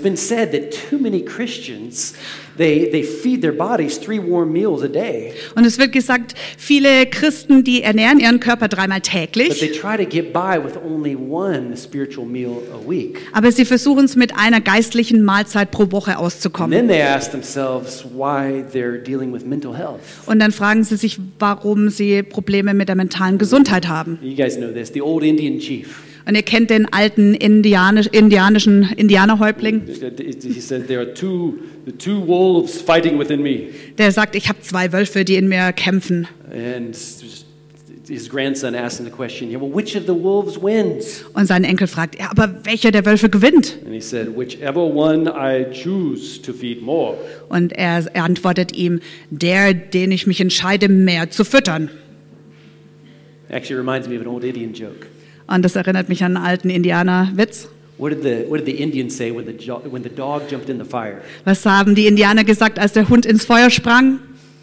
They, 2.58 2.90
they 2.92 3.04
feed 3.04 3.42
their 3.42 3.52
bodies 3.54 4.00
three 4.00 4.20
warm 4.20 4.52
meals 4.52 4.84
a 4.84 4.88
day, 4.88 5.34
Und 5.56 5.66
es 5.66 5.78
wird 5.80 5.92
gesagt, 5.92 6.36
viele 6.58 7.06
Christen, 7.08 7.64
die 7.64 7.82
ernähren 7.84 8.20
ihren 8.20 8.40
Körper 8.40 8.68
dreimal 8.68 9.00
but 9.00 9.04
they 9.12 9.28
täglich, 9.28 9.80
try 9.80 9.98
to 9.98 10.06
get 10.10 10.34
by 10.34 10.58
with 10.64 10.74
only 10.86 11.16
one 11.16 11.76
spiritual 11.76 12.26
meal 12.26 12.62
a 12.74 12.90
week. 12.90 13.20
aber 13.34 13.52
sie 13.52 13.66
versuchen 13.66 14.06
es 14.06 14.16
mit 14.16 14.36
einer 14.38 14.62
geistlichen 14.62 15.24
Mahlzeit 15.24 15.72
pro 15.72 15.92
Woche 15.92 16.12
And 16.12 16.20
auszukommen. 16.20 16.72
then 16.78 16.88
they 16.88 17.02
ask 17.02 17.32
themselves 17.32 18.04
why 18.16 18.64
they're 18.74 18.98
dealing 18.98 19.34
with 19.34 19.46
mental 19.46 19.76
health. 19.76 20.00
Und 20.26 20.40
dann 20.40 20.52
fragen 20.52 20.84
sie 20.84 20.96
sich, 20.98 21.20
warum 21.40 21.90
sie 21.90 22.24
Probleme 22.24 22.74
mit 22.74 22.88
der 22.90 22.96
mentalen 22.96 23.38
Gesundheit 23.38 23.88
haben. 23.88 24.20
You 24.22 24.36
guys 24.36 24.58
know 24.58 24.70
this. 24.72 24.92
The 24.94 25.02
old 25.02 25.24
Indian 25.24 25.60
chief. 25.60 26.02
Und 26.26 26.36
ihr 26.36 26.44
kennt 26.44 26.70
den 26.70 26.92
alten 26.92 27.34
Indianisch, 27.34 28.08
indianischen 28.08 28.90
Indianerhäuptling, 28.96 29.84
said, 30.60 31.16
two, 31.16 31.56
two 31.98 32.68
der 33.98 34.12
sagt, 34.12 34.36
ich 34.36 34.48
habe 34.48 34.62
zwei 34.62 34.94
Wölfe, 34.94 35.26
die 35.26 35.36
in 35.36 35.50
mir 35.50 35.74
kämpfen. 35.74 36.28
And 36.52 36.96
his 38.08 38.30
grandson 38.30 38.76
asked 38.76 39.00
him 39.00 39.06
the 39.06 39.12
question, 39.12 39.50
yeah, 39.50 39.60
well, 39.60 39.74
which 39.74 39.96
of 39.96 40.06
the 40.06 40.14
wolves 40.14 40.62
wins? 40.62 41.24
Und 41.34 41.48
sein 41.48 41.64
Enkel 41.64 41.88
fragt, 41.88 42.20
ja, 42.20 42.30
aber 42.32 42.54
welcher 42.64 42.92
der 42.92 43.06
Wölfe 43.06 43.30
gewinnt? 43.30 43.78
And 43.86 43.94
he 43.94 44.02
said, 44.02 44.36
whichever 44.36 44.84
one 44.84 45.30
I 45.30 45.66
choose 45.72 46.42
to 46.42 46.54
feed 46.54 46.82
more. 46.82 47.18
Und 47.50 47.74
er, 47.74 48.06
er 48.14 48.24
antwortet 48.24 48.76
ihm, 48.76 49.00
der, 49.30 49.74
den 49.74 50.12
ich 50.12 50.28
mich 50.28 50.42
entscheide, 50.42 50.90
mehr 50.90 51.30
zu 51.30 51.44
füttern. 51.44 51.90
Actually 53.50 53.80
reminds 53.80 54.08
me 54.08 54.16
of 54.16 54.22
an 54.22 54.28
old 54.28 54.44
Indian 54.44 54.74
joke. 54.74 55.08
Und 55.48 55.64
das 55.64 55.76
erinnert 55.76 56.10
mich 56.10 56.24
an 56.24 56.38
einen 56.38 56.46
alten 56.46 56.70
Indianerwitz. 56.70 57.68
What 57.98 58.12
did 58.12 58.24
the, 58.24 58.50
what 58.50 58.60
did 58.60 58.66
the 58.66 58.82
Indians 58.82 59.16
say 59.16 59.32
when 59.36 59.46
the, 59.46 59.54
jo- 59.54 59.82
when 59.90 60.04
the 60.04 60.10
dog 60.10 60.44
jumped 60.50 60.70
in 60.70 60.80
the 60.80 60.86
fire? 60.86 61.22
Was 61.46 61.66
haben 61.66 61.94
die 61.96 62.08
Indianer 62.08 62.44
gesagt, 62.44 62.80
als 62.80 62.94
der 62.94 63.08
Hund 63.10 63.26
ins 63.26 63.46
Feuer 63.46 63.70
sprang? 63.70 64.20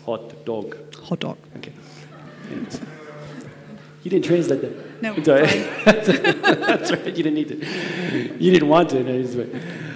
Hot 0.06 0.34
dog. 0.44 0.76
Hot 1.08 1.22
Dog. 1.22 1.36
Okay. 1.56 1.70
You 4.02 4.10
didn't 4.10 4.24
translate 4.26 4.60
that. 4.62 5.02
No, 5.02 5.14
It's 5.16 5.28
all 5.28 5.36
right. 5.40 5.66
That's 5.84 6.90
right. 6.90 7.06
You 7.16 7.22
didn't 7.22 7.34
need 7.34 7.48
to. 7.48 7.56
You 8.38 8.50
didn't 8.52 8.68
want 8.68 8.90
to. 8.90 9.02
No. 9.02 9.24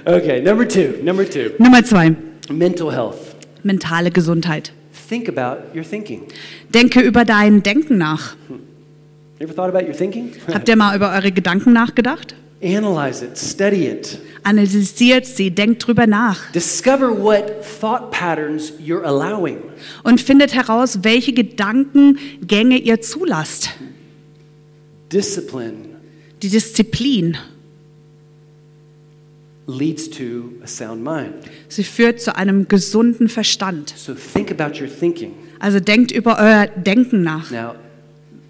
Okay, 0.07 0.41
number 0.43 0.65
two. 0.67 1.01
Number 1.03 1.25
two. 1.25 1.55
Nummer 1.59 1.83
zwei, 1.83 2.15
Mental 2.51 2.91
health. 2.93 3.35
mentale 3.63 4.11
Gesundheit. 4.11 4.73
Think 5.09 5.29
about 5.29 5.75
your 5.75 5.85
thinking. 5.85 6.23
Denke 6.73 7.01
über 7.01 7.25
dein 7.25 7.63
Denken 7.63 7.99
nach. 7.99 8.37
You 8.49 8.59
Habt 9.41 10.69
ihr 10.69 10.77
mal 10.77 10.97
über 10.97 11.13
eure 11.13 11.33
Gedanken 11.33 11.73
nachgedacht? 11.73 12.35
Analyze 12.63 13.25
it, 13.27 13.37
study 13.37 13.89
it. 13.89 14.19
Analysiert 14.43 15.27
sie, 15.27 15.51
denkt 15.51 15.87
drüber 15.87 16.07
nach 16.07 16.51
Discover 16.53 17.21
what 17.23 17.45
thought 17.81 18.11
patterns 18.11 18.73
you're 18.83 19.03
allowing. 19.03 19.59
und 20.03 20.21
findet 20.21 20.55
heraus, 20.55 21.01
welche 21.03 21.33
Gedankengänge 21.33 22.79
ihr 22.79 23.01
zulasst. 23.01 23.71
Discipline 25.13 25.77
Die 26.43 26.49
Disziplin, 26.49 27.37
leads 29.67 30.09
to 30.11 30.53
a 30.63 30.67
sound 30.67 31.03
mind. 31.03 31.35
sie 31.69 31.85
führt 31.85 32.21
zu 32.21 32.35
einem 32.37 32.69
gesunden 32.69 33.29
Verstand. 33.29 33.93
So 33.97 34.15
think 34.15 34.51
about 34.51 34.79
your 34.81 34.89
thinking. 34.89 35.33
Also 35.59 35.81
denkt 35.81 36.13
über 36.13 36.39
euer 36.39 36.67
Denken 36.67 37.23
nach. 37.23 37.51
Now, 37.51 37.75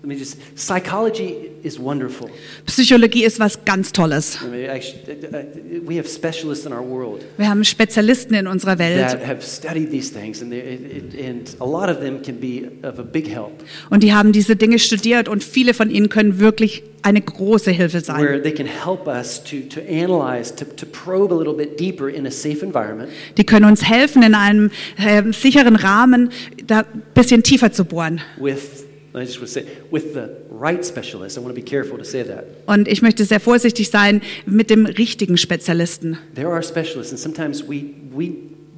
let 0.05 0.09
me 0.09 0.17
just 0.17 0.37
psychology 0.55 1.51
is 1.63 1.79
wonderful. 1.79 2.29
Psychologie 2.67 3.25
ist 3.25 3.41
was 3.41 3.65
ganz 3.65 3.91
Tolles. 3.91 4.39
I 4.43 4.49
mean, 4.49 4.69
actually, 4.69 5.25
uh, 5.25 5.39
uh, 5.39 5.45
we 5.87 5.97
have 5.97 6.07
specialists 6.07 6.67
in 6.67 6.75
our 6.75 6.83
world 6.83 7.25
Wir 7.39 7.49
haben 7.49 7.65
Spezialisten 7.65 8.35
in 8.35 8.47
unserer 8.47 8.79
Welt 8.79 8.99
that 8.99 9.27
have 9.27 9.43
studied 9.43 9.91
these 9.91 10.13
things, 10.13 10.43
and, 10.43 10.53
they, 10.53 10.59
it, 10.59 11.15
it, 11.15 11.27
and 11.27 11.57
a 11.59 11.65
lot 11.65 11.89
of 11.89 12.01
them 12.01 12.21
can 12.23 12.39
be 12.39 12.69
of 12.83 12.99
a 12.99 13.03
big 13.03 13.29
help. 13.29 13.65
und 13.89 14.03
die 14.03 14.13
haben 14.13 14.33
diese 14.33 14.57
Dinge 14.57 14.79
studiert 14.79 15.27
und 15.27 15.43
viele 15.43 15.73
von 15.73 15.89
ihnen 15.89 16.11
können 16.11 16.39
wirklich 16.39 16.83
eine 17.01 17.21
große 17.21 17.71
Hilfe 17.71 18.01
sein. 18.01 18.23
Where 18.23 18.43
they 18.43 18.53
can 18.53 18.67
help 18.67 19.07
us 19.07 19.43
to, 19.45 19.57
to 19.69 19.81
analyze, 19.81 20.55
to, 20.55 20.65
to 20.65 20.87
probe 20.87 21.35
a 21.35 21.37
little 21.37 21.55
bit 21.55 21.79
deeper 21.79 22.09
in 22.09 22.27
a 22.27 22.31
safe 22.31 22.65
environment 22.65 23.11
Die 23.37 23.45
können 23.45 23.67
uns 23.67 23.85
helfen, 23.85 24.23
in 24.23 24.35
einem 24.35 24.71
äh, 24.97 25.23
sicheren 25.33 25.77
Rahmen 25.77 26.31
da 26.67 26.81
ein 26.81 27.03
bisschen 27.13 27.43
tiefer 27.43 27.73
zu 27.73 27.85
bohren. 27.85 28.21
with, 28.39 28.84
I 29.17 29.21
just 29.25 29.39
want 29.41 29.47
to 29.53 29.61
say, 29.61 29.65
with 29.93 30.13
the 30.15 30.29
right 30.51 30.85
specialist. 30.85 31.39
I 31.39 31.41
want 31.41 31.55
to 31.55 31.61
be 31.61 31.65
careful 31.65 31.97
to 31.99 32.05
say 32.05 32.25
that. 32.25 32.45
Und 32.67 32.89
ich 32.89 33.01
möchte 33.01 33.25
sehr 33.25 33.39
vorsichtig 33.41 33.89
sein 33.91 34.23
mit 34.45 34.71
dem 34.71 34.87
richtigen 34.87 35.37
Spezialisten. 35.37 36.19
There 36.35 36.49
are 36.49 36.63
specialists, 36.63 37.13
and 37.13 37.21
sometimes 37.21 37.63
we, 37.63 37.85
we, 38.13 38.33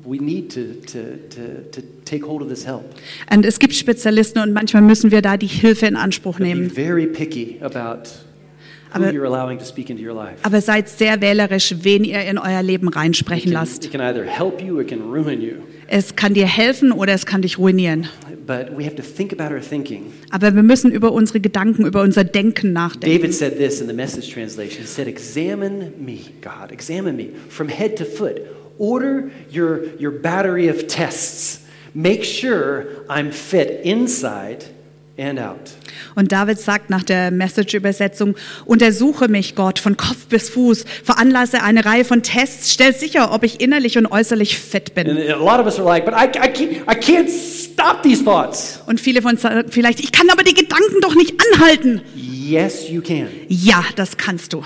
we 0.04 0.18
need 0.18 0.52
to, 0.52 0.74
to, 0.92 0.98
to, 1.34 1.70
to 1.72 1.80
take 2.04 2.26
hold 2.26 2.42
of 2.42 2.48
this 2.48 2.66
help. 2.66 2.84
Und 3.32 3.46
es 3.46 3.58
gibt 3.58 3.74
Spezialisten 3.74 4.40
und 4.42 4.52
manchmal 4.52 4.82
müssen 4.82 5.10
wir 5.10 5.22
da 5.22 5.38
die 5.38 5.46
Hilfe 5.46 5.86
in 5.86 5.96
Anspruch 5.96 6.36
Be 6.36 6.42
nehmen. 6.44 6.70
very 6.70 7.06
picky 7.06 7.56
about 7.62 8.02
who 8.92 9.02
Aber- 9.04 9.10
you're 9.12 9.24
allowing 9.26 9.58
to 9.58 9.64
speak 9.64 9.88
into 9.88 10.02
your 10.02 10.14
life. 10.14 10.36
Aber 10.42 10.60
seid 10.60 10.88
sehr 10.90 11.18
wählerisch, 11.22 11.74
wen 11.82 12.04
ihr 12.04 12.20
in 12.24 12.36
euer 12.36 12.62
Leben 12.62 12.88
reinsprechen 12.88 13.52
can, 13.52 13.60
lasst. 13.60 13.86
it 13.86 13.90
can 13.90 14.02
either 14.02 14.24
help 14.24 14.60
you 14.60 14.76
or 14.76 14.82
it 14.82 14.88
can 14.88 15.00
ruin 15.00 15.40
you. 15.40 15.54
Es 15.88 16.16
kann 16.16 16.34
dir 16.34 16.46
helfen 16.46 16.92
oder 16.92 17.12
es 17.12 17.26
kann 17.26 17.42
dich 17.42 17.58
ruinieren. 17.58 18.08
But 18.46 18.76
we 18.76 18.84
have 18.84 18.94
to 18.96 19.02
think 19.02 19.32
about 19.32 19.52
our 19.52 19.60
thinking. 19.60 20.12
Aber 20.30 20.54
wir 20.54 20.62
müssen 20.62 20.92
über 20.92 21.12
unsere 21.12 21.40
Gedanken, 21.40 21.84
über 21.84 22.02
unser 22.02 22.22
Denken 22.22 22.72
nachdenken. 22.72 23.18
David 23.18 23.34
said 23.34 23.56
this 23.56 23.80
in 23.80 23.88
the 23.88 23.92
message 23.92 24.32
translation. 24.32 24.82
He 24.82 24.86
said, 24.86 25.08
Examine 25.08 25.92
me, 25.98 26.20
God, 26.40 26.70
examine 26.70 27.16
me 27.16 27.30
from 27.48 27.68
head 27.68 27.96
to 27.96 28.04
foot. 28.04 28.40
Order 28.78 29.30
your, 29.50 29.98
your 29.98 30.12
battery 30.12 30.68
of 30.68 30.86
tests. 30.86 31.62
Make 31.94 32.24
sure 32.24 32.86
I'm 33.08 33.32
fit 33.32 33.84
inside. 33.84 34.64
Und 36.14 36.32
David 36.32 36.58
sagt 36.58 36.90
nach 36.90 37.02
der 37.02 37.30
Message-Übersetzung, 37.30 38.36
untersuche 38.66 39.28
mich, 39.28 39.54
Gott, 39.54 39.78
von 39.78 39.96
Kopf 39.96 40.26
bis 40.26 40.50
Fuß, 40.50 40.84
veranlasse 41.04 41.62
eine 41.62 41.84
Reihe 41.84 42.04
von 42.04 42.22
Tests, 42.22 42.72
stell 42.72 42.94
sicher, 42.94 43.32
ob 43.32 43.42
ich 43.42 43.60
innerlich 43.60 43.96
und 43.96 44.06
äußerlich 44.06 44.58
fit 44.58 44.94
bin. 44.94 45.06
Like, 45.06 45.26
I, 45.26 46.26
I, 46.26 46.96
can't, 46.98 47.36
I. 47.78 48.80
Und 48.86 49.00
viele 49.00 49.22
von 49.22 49.32
uns 49.32 49.42
sagen 49.42 49.64
vielleicht, 49.70 50.00
ich 50.00 50.12
kann 50.12 50.28
aber 50.30 50.42
die 50.42 50.54
Gedanken 50.54 51.00
doch 51.00 51.14
nicht 51.14 51.34
anhalten. 51.52 52.02
Yes, 52.14 52.88
you 52.90 53.00
can. 53.00 53.28
Ja, 53.48 53.84
das 53.96 54.16
kannst 54.16 54.52
du. 54.52 54.62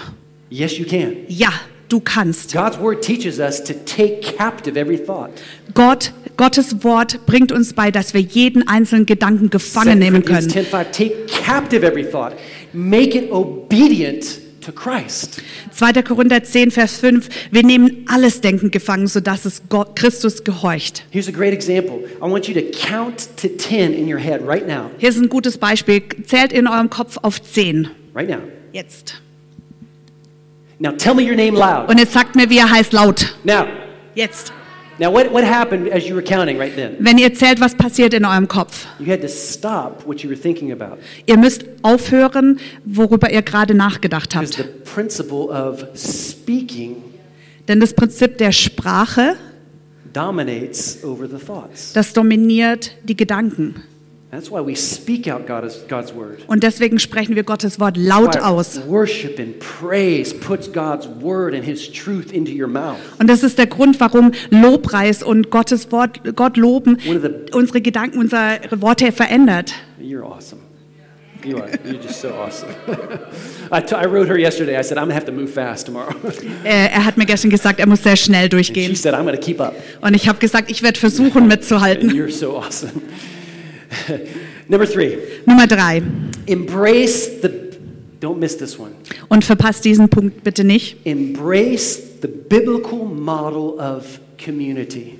Yes, 0.50 0.76
you 0.78 0.84
can. 0.84 1.12
Ja, 1.28 1.52
du 1.88 2.00
kannst. 2.00 2.52
God's 2.52 2.78
word 2.78 3.02
teaches 3.02 3.38
us 3.38 3.62
to 3.62 3.72
take 3.86 4.20
captive 4.36 4.78
every 4.78 4.98
thought. 4.98 5.30
Gott, 5.74 6.12
Gottes 6.40 6.82
Wort 6.84 7.26
bringt 7.26 7.52
uns 7.52 7.74
bei, 7.74 7.90
dass 7.90 8.14
wir 8.14 8.22
jeden 8.22 8.66
einzelnen 8.66 9.04
Gedanken 9.04 9.50
2 9.50 9.58
gefangen 9.58 9.98
nehmen 9.98 10.24
können. 10.24 10.48
10:5 10.48 10.90
Take 10.90 11.26
captive 11.26 11.86
every 11.86 12.02
thought. 12.02 12.32
Make 12.72 13.18
it 13.18 13.30
obedient 13.30 14.40
to 14.62 14.72
Christ. 14.72 15.42
2. 15.70 16.02
Korinther 16.02 16.42
10, 16.42 16.70
Vers 16.70 16.96
5, 16.96 17.28
wir 17.50 17.62
nehmen 17.62 18.06
alles 18.08 18.40
Denken 18.40 18.70
gefangen, 18.70 19.06
sodass 19.06 19.44
es 19.44 19.60
Gott, 19.68 19.94
Christus 19.96 20.42
gehorcht. 20.42 21.04
Here's 21.10 21.28
a 21.28 21.30
great 21.30 21.52
example. 21.52 22.04
I 22.22 22.30
want 22.30 22.48
you 22.48 22.54
to 22.54 22.62
count 22.88 23.28
to 23.36 23.48
10 23.48 23.92
in 23.92 24.10
your 24.10 24.18
head 24.18 24.40
right 24.46 24.66
now. 24.66 24.90
Hier 24.96 25.10
ist 25.10 25.18
ein 25.18 25.28
gutes 25.28 25.58
Beispiel. 25.58 26.02
Zählt 26.24 26.54
in 26.54 26.66
eurem 26.66 26.88
Kopf 26.88 27.18
auf 27.20 27.42
10. 27.42 27.90
Right 28.14 28.30
now. 28.30 28.38
Jetzt. 28.72 29.20
Now 30.78 30.92
tell 30.92 31.14
me 31.14 31.20
your 31.20 31.36
name 31.36 31.52
loud. 31.58 31.90
Und 31.90 31.98
jetzt 31.98 32.14
sagt 32.14 32.34
mir, 32.34 32.48
wie 32.48 32.56
er 32.56 32.70
heißt 32.70 32.94
laut. 32.94 33.36
Now, 33.44 33.66
Jetzt. 34.14 34.54
Now 35.00 35.10
what, 35.10 35.32
what 35.32 35.42
happened 35.42 35.88
as 35.88 36.06
you 36.06 36.14
were 36.14 36.22
counting 36.22 36.58
right 36.58 36.74
then? 36.76 36.96
Wenn 37.00 37.18
ihr 37.18 37.32
zählt, 37.34 37.60
was 37.60 37.74
passiert 37.74 38.12
in 38.14 38.24
eurem 38.24 38.46
Kopf? 38.46 38.86
You 38.98 39.10
had 39.10 39.22
to 39.22 39.28
stop 39.28 40.06
what 40.06 40.22
you 40.22 40.28
were 40.28 40.38
thinking 40.40 40.70
about. 40.70 40.98
Ihr 41.26 41.38
müsst 41.38 41.64
aufhören, 41.82 42.60
worüber 42.84 43.30
ihr 43.32 43.42
gerade 43.42 43.74
nachgedacht 43.74 44.36
habt. 44.36 44.54
the 44.54 44.64
principle 44.94 45.48
of 45.48 45.84
speaking 45.96 46.96
Denn 47.66 47.80
das 47.80 47.94
Prinzip 47.94 48.38
der 48.38 48.52
Sprache, 48.52 49.36
dominates 50.12 51.02
over 51.02 51.26
the 51.26 51.38
thoughts. 51.44 51.92
das 51.94 52.12
dominiert 52.12 52.92
die 53.04 53.16
Gedanken. 53.16 53.82
That's 54.30 54.48
why 54.48 54.64
we 54.64 54.76
speak 54.76 55.26
out 55.26 55.48
God's, 55.48 55.80
God's 55.88 56.14
word. 56.14 56.44
Und 56.46 56.62
deswegen 56.62 57.00
sprechen 57.00 57.34
wir 57.34 57.42
Gottes 57.42 57.80
Wort 57.80 57.96
laut 57.96 58.36
aus. 58.38 58.76
And 58.76 58.86
and. 58.86 58.92
Und 63.18 63.26
das 63.28 63.42
ist 63.42 63.58
der 63.58 63.66
Grund, 63.66 63.98
warum 63.98 64.30
Lobpreis 64.50 65.24
und 65.24 65.50
Gottes 65.50 65.90
Wort, 65.90 66.20
Gott 66.36 66.56
loben, 66.56 66.98
unsere 67.52 67.80
Gedanken, 67.80 68.20
unsere 68.20 68.60
Worte 68.76 69.10
verändert. 69.10 69.72
You're 70.00 70.22
awesome. 70.22 70.60
You 71.44 71.56
are. 71.56 71.68
You're 71.84 72.00
just 72.00 72.20
so 72.20 72.28
awesome. 72.28 72.68
I, 73.72 73.78
I 73.78 74.04
wrote 74.06 74.28
her 74.28 74.38
yesterday. 74.38 74.78
I 74.78 74.82
said, 74.82 74.98
I'm 74.98 75.08
to 75.08 75.14
have 75.14 75.24
to 75.24 75.32
move 75.32 75.50
fast 75.50 75.86
tomorrow. 75.86 76.14
Äh, 76.64 76.88
er 76.92 77.04
hat 77.04 77.16
mir 77.16 77.24
gestern 77.26 77.50
gesagt, 77.50 77.80
er 77.80 77.88
muss 77.88 78.02
sehr 78.02 78.16
schnell 78.16 78.44
And 78.44 78.52
she 78.52 78.56
durchgehen. 78.72 78.94
said, 78.94 79.14
I'm 79.14 79.24
to 79.34 79.40
keep 79.40 79.60
up. 79.60 79.74
Und 80.02 80.14
ich 80.14 80.28
habe 80.28 80.38
gesagt, 80.38 80.70
ich 80.70 80.82
werde 80.82 81.00
versuchen 81.00 81.32
And 81.44 81.48
mitzuhalten. 81.48 82.10
you're 82.10 82.30
so 82.30 82.58
awesome. 82.58 82.92
Number 84.68 84.86
three, 84.86 85.18
Nummer 85.46 85.66
drei. 85.66 86.02
embrace 86.46 87.40
the, 87.42 87.48
don't 88.20 88.38
miss 88.38 88.56
this 88.56 88.78
one. 88.78 88.92
Und 89.28 89.44
verpasst 89.44 89.84
diesen 89.84 90.08
Punkt 90.08 90.44
bitte 90.44 90.64
nicht. 90.64 90.96
Embrace 91.04 92.00
the 92.22 92.28
biblical 92.28 93.04
model 93.04 93.78
of 93.80 94.20
community. 94.42 95.18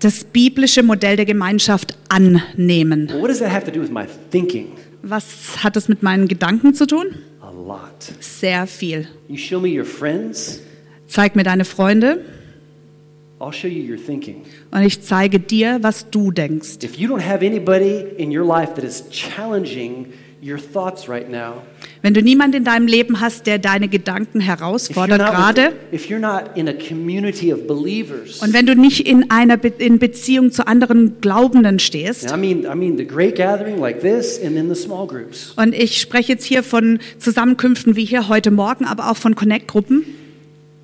Das 0.00 0.22
biblische 0.24 0.82
Modell 0.84 1.16
der 1.16 1.24
Gemeinschaft 1.24 1.96
annehmen. 2.08 3.08
What 3.20 3.30
does 3.30 3.40
that 3.40 3.50
have 3.50 3.64
to 3.66 3.72
do 3.72 3.80
with 3.80 3.90
my 3.90 4.06
thinking? 4.30 4.68
Was 5.02 5.62
hat 5.64 5.74
das 5.74 5.88
mit 5.88 6.02
meinen 6.02 6.28
Gedanken 6.28 6.74
zu 6.74 6.86
tun? 6.86 7.06
A 7.40 7.50
lot. 7.50 8.12
Sehr 8.20 8.66
viel. 8.66 9.08
You 9.28 9.36
show 9.36 9.60
me 9.60 9.76
your 9.76 9.84
friends, 9.84 10.60
Zeig 11.08 11.34
mir 11.34 11.42
deine 11.42 11.64
Freunde 11.64 12.20
I'll 12.20 12.20
show 12.20 12.20
you 12.20 12.20
your 12.20 12.24
thinking. 12.24 12.36
Und 13.40 14.82
ich 14.84 15.00
zeige 15.02 15.38
dir, 15.40 15.78
was 15.82 16.10
du 16.10 16.30
denkst. 16.30 16.78
If 16.82 16.96
you 16.96 17.08
don't 17.08 17.24
have 17.24 17.44
anybody 17.44 18.04
in 18.16 18.36
your 18.36 18.44
life 18.46 18.74
that 18.74 18.84
is 18.84 19.04
challenging 19.10 20.06
your 20.42 20.58
thoughts 20.58 21.08
right 21.08 21.28
now, 21.30 21.62
Wenn 22.00 22.14
du 22.14 22.22
niemanden 22.22 22.58
in 22.58 22.64
deinem 22.64 22.86
Leben 22.86 23.20
hast, 23.20 23.46
der 23.48 23.58
deine 23.58 23.88
Gedanken 23.88 24.38
if 24.40 24.44
you're, 24.44 24.56
herausfordert 24.56 25.18
not 25.18 25.30
gerade, 25.30 25.62
with- 25.90 26.00
if 26.00 26.08
you're 26.08 26.20
not 26.20 26.56
in 26.56 26.68
a 26.68 26.72
community 26.72 27.52
of 27.52 27.66
believers, 27.66 28.40
und 28.40 28.52
wenn 28.52 28.64
du 28.66 28.76
nicht 28.76 29.06
in 29.08 29.30
einer 29.32 29.56
Be 29.56 29.72
in 29.78 29.98
Beziehung 29.98 30.52
zu 30.52 30.66
anderen 30.66 31.20
Glaubenden 31.20 31.78
stehst, 31.80 32.30
und 35.56 35.74
ich 35.74 36.00
spreche 36.00 36.32
jetzt 36.32 36.44
hier 36.44 36.62
von 36.62 36.98
Zusammenkünften 37.18 37.96
wie 37.96 38.04
hier 38.04 38.28
heute 38.28 38.50
Morgen, 38.52 38.84
aber 38.84 39.10
auch 39.10 39.16
von 39.16 39.34
Connect-Gruppen, 39.34 40.04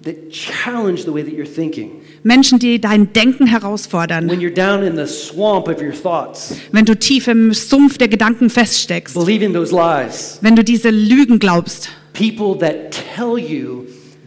that 0.03 0.31
challenge 0.31 0.99
the 1.03 1.13
way 1.13 1.23
that 1.23 1.33
you're 1.33 1.47
thinking. 1.47 1.91
Menschen, 2.25 2.59
die 2.59 2.81
dein 2.81 3.13
Denken 3.13 3.47
herausfordern, 3.47 4.29
When 4.31 4.41
you're 4.41 4.51
down 4.51 4.83
in 4.83 4.97
the 4.97 5.07
swamp 5.07 5.69
of 5.69 5.81
your 5.81 5.93
thoughts, 5.93 6.57
wenn 6.73 6.87
du 6.87 6.99
tief 6.99 7.29
im 7.29 7.53
Sumpf 7.53 7.99
der 7.99 8.09
Gedanken 8.09 8.49
feststeckst, 8.49 9.15
lies, 9.15 10.39
wenn 10.41 10.57
du 10.57 10.65
diese 10.65 10.89
Lügen 10.89 11.39
glaubst, 11.39 11.91
people 12.15 12.59
that 12.59 12.93
tell 13.15 13.37
you, 13.39 13.85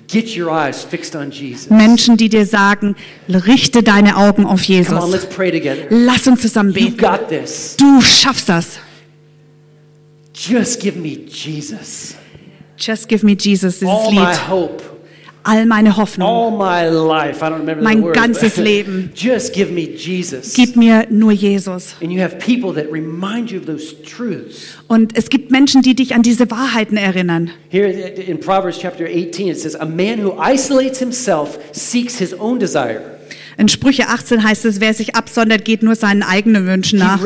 get 0.07 0.38
your 0.38 0.51
eyes 0.51 0.83
fixed 0.83 1.15
on 1.15 1.31
Jesus. 1.31 1.71
Menschen, 1.71 2.17
die 2.17 2.29
dir 2.29 2.45
sagen, 2.45 2.95
richte 3.27 3.81
deine 3.81 4.15
Augen 4.15 4.45
auf 4.45 4.62
on, 4.62 4.65
Jesus. 4.67 5.12
let's 5.12 5.25
pray 5.25 5.51
together. 5.51 5.88
Lass 5.89 6.27
uns 6.27 6.41
zusammen 6.43 6.75
You've 6.75 6.91
beten. 6.91 6.97
got 6.97 7.29
this. 7.29 7.75
Du 7.77 7.99
schaffst 8.01 8.47
das. 8.47 8.77
Just 10.36 10.79
give 10.79 10.99
me 10.99 11.17
Jesus. 11.27 12.13
Just 12.77 13.10
give 13.10 13.25
me 13.25 13.36
Jesus, 13.36 13.79
dieses 13.79 13.89
All 13.89 14.12
my 14.12 14.36
hope. 14.36 14.83
All 15.47 15.65
meine 15.65 15.95
Hoffnung. 15.95 16.27
All 16.27 16.51
my 16.51 16.89
life. 16.89 17.41
I 17.41 17.49
don't 17.49 17.60
remember 17.60 17.81
Mein 17.81 18.03
ganzes 18.12 18.57
Leben. 18.57 19.12
Just 19.15 19.53
give 19.53 19.71
me 19.71 19.95
Jesus. 19.95 20.53
Gib 20.53 20.75
mir 20.75 21.07
nur 21.10 21.31
Jesus. 21.31 21.95
And 22.01 22.12
you 22.12 22.21
have 22.21 22.38
people 22.38 22.73
that 22.73 22.91
remind 22.91 23.49
you 23.49 23.57
of 23.60 23.65
those 23.65 23.95
truths. 24.03 24.77
Und 24.88 25.17
es 25.17 25.29
gibt 25.29 25.49
Menschen, 25.49 25.81
die 25.81 25.95
dich 25.95 26.13
an 26.13 26.21
diese 26.21 26.51
Wahrheiten 26.51 26.97
erinnern. 26.97 27.51
Here 27.69 27.88
in 27.88 28.41
Proverbs 28.41 28.77
chapter 28.79 29.05
18, 29.05 29.47
it 29.47 29.60
says, 29.60 29.75
A 29.75 29.86
man 29.86 30.21
who 30.21 30.33
isolates 30.38 30.99
himself 30.99 31.57
seeks 31.71 32.17
his 32.17 32.33
own 32.33 32.60
desire. 32.60 33.16
In 33.57 33.67
Sprüche 33.69 34.07
18 34.07 34.43
heißt 34.43 34.65
es, 34.65 34.79
wer 34.79 34.93
sich 34.93 35.15
absondert, 35.15 35.65
geht 35.65 35.81
nur 35.81 35.95
seinen 35.95 36.21
eigenen 36.21 36.67
Wünschen 36.67 36.99
He 36.99 37.05
nach. 37.05 37.25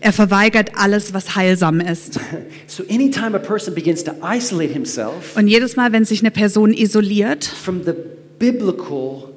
Er 0.00 0.12
verweigert 0.12 0.70
alles, 0.74 1.12
was 1.12 1.36
heilsam 1.36 1.80
ist. 1.80 2.18
So 2.66 2.84
anytime 2.88 3.34
a 3.34 3.38
person 3.38 3.74
begins 3.74 4.04
to 4.04 4.12
isolate 4.22 4.72
himself 4.72 5.36
Und 5.36 5.48
jedes 5.48 5.76
Mal, 5.76 5.92
wenn 5.92 6.04
sich 6.04 6.20
eine 6.20 6.30
Person 6.30 6.72
isoliert 6.72 7.44
from 7.44 7.82
the 7.84 7.92
biblical 8.38 9.30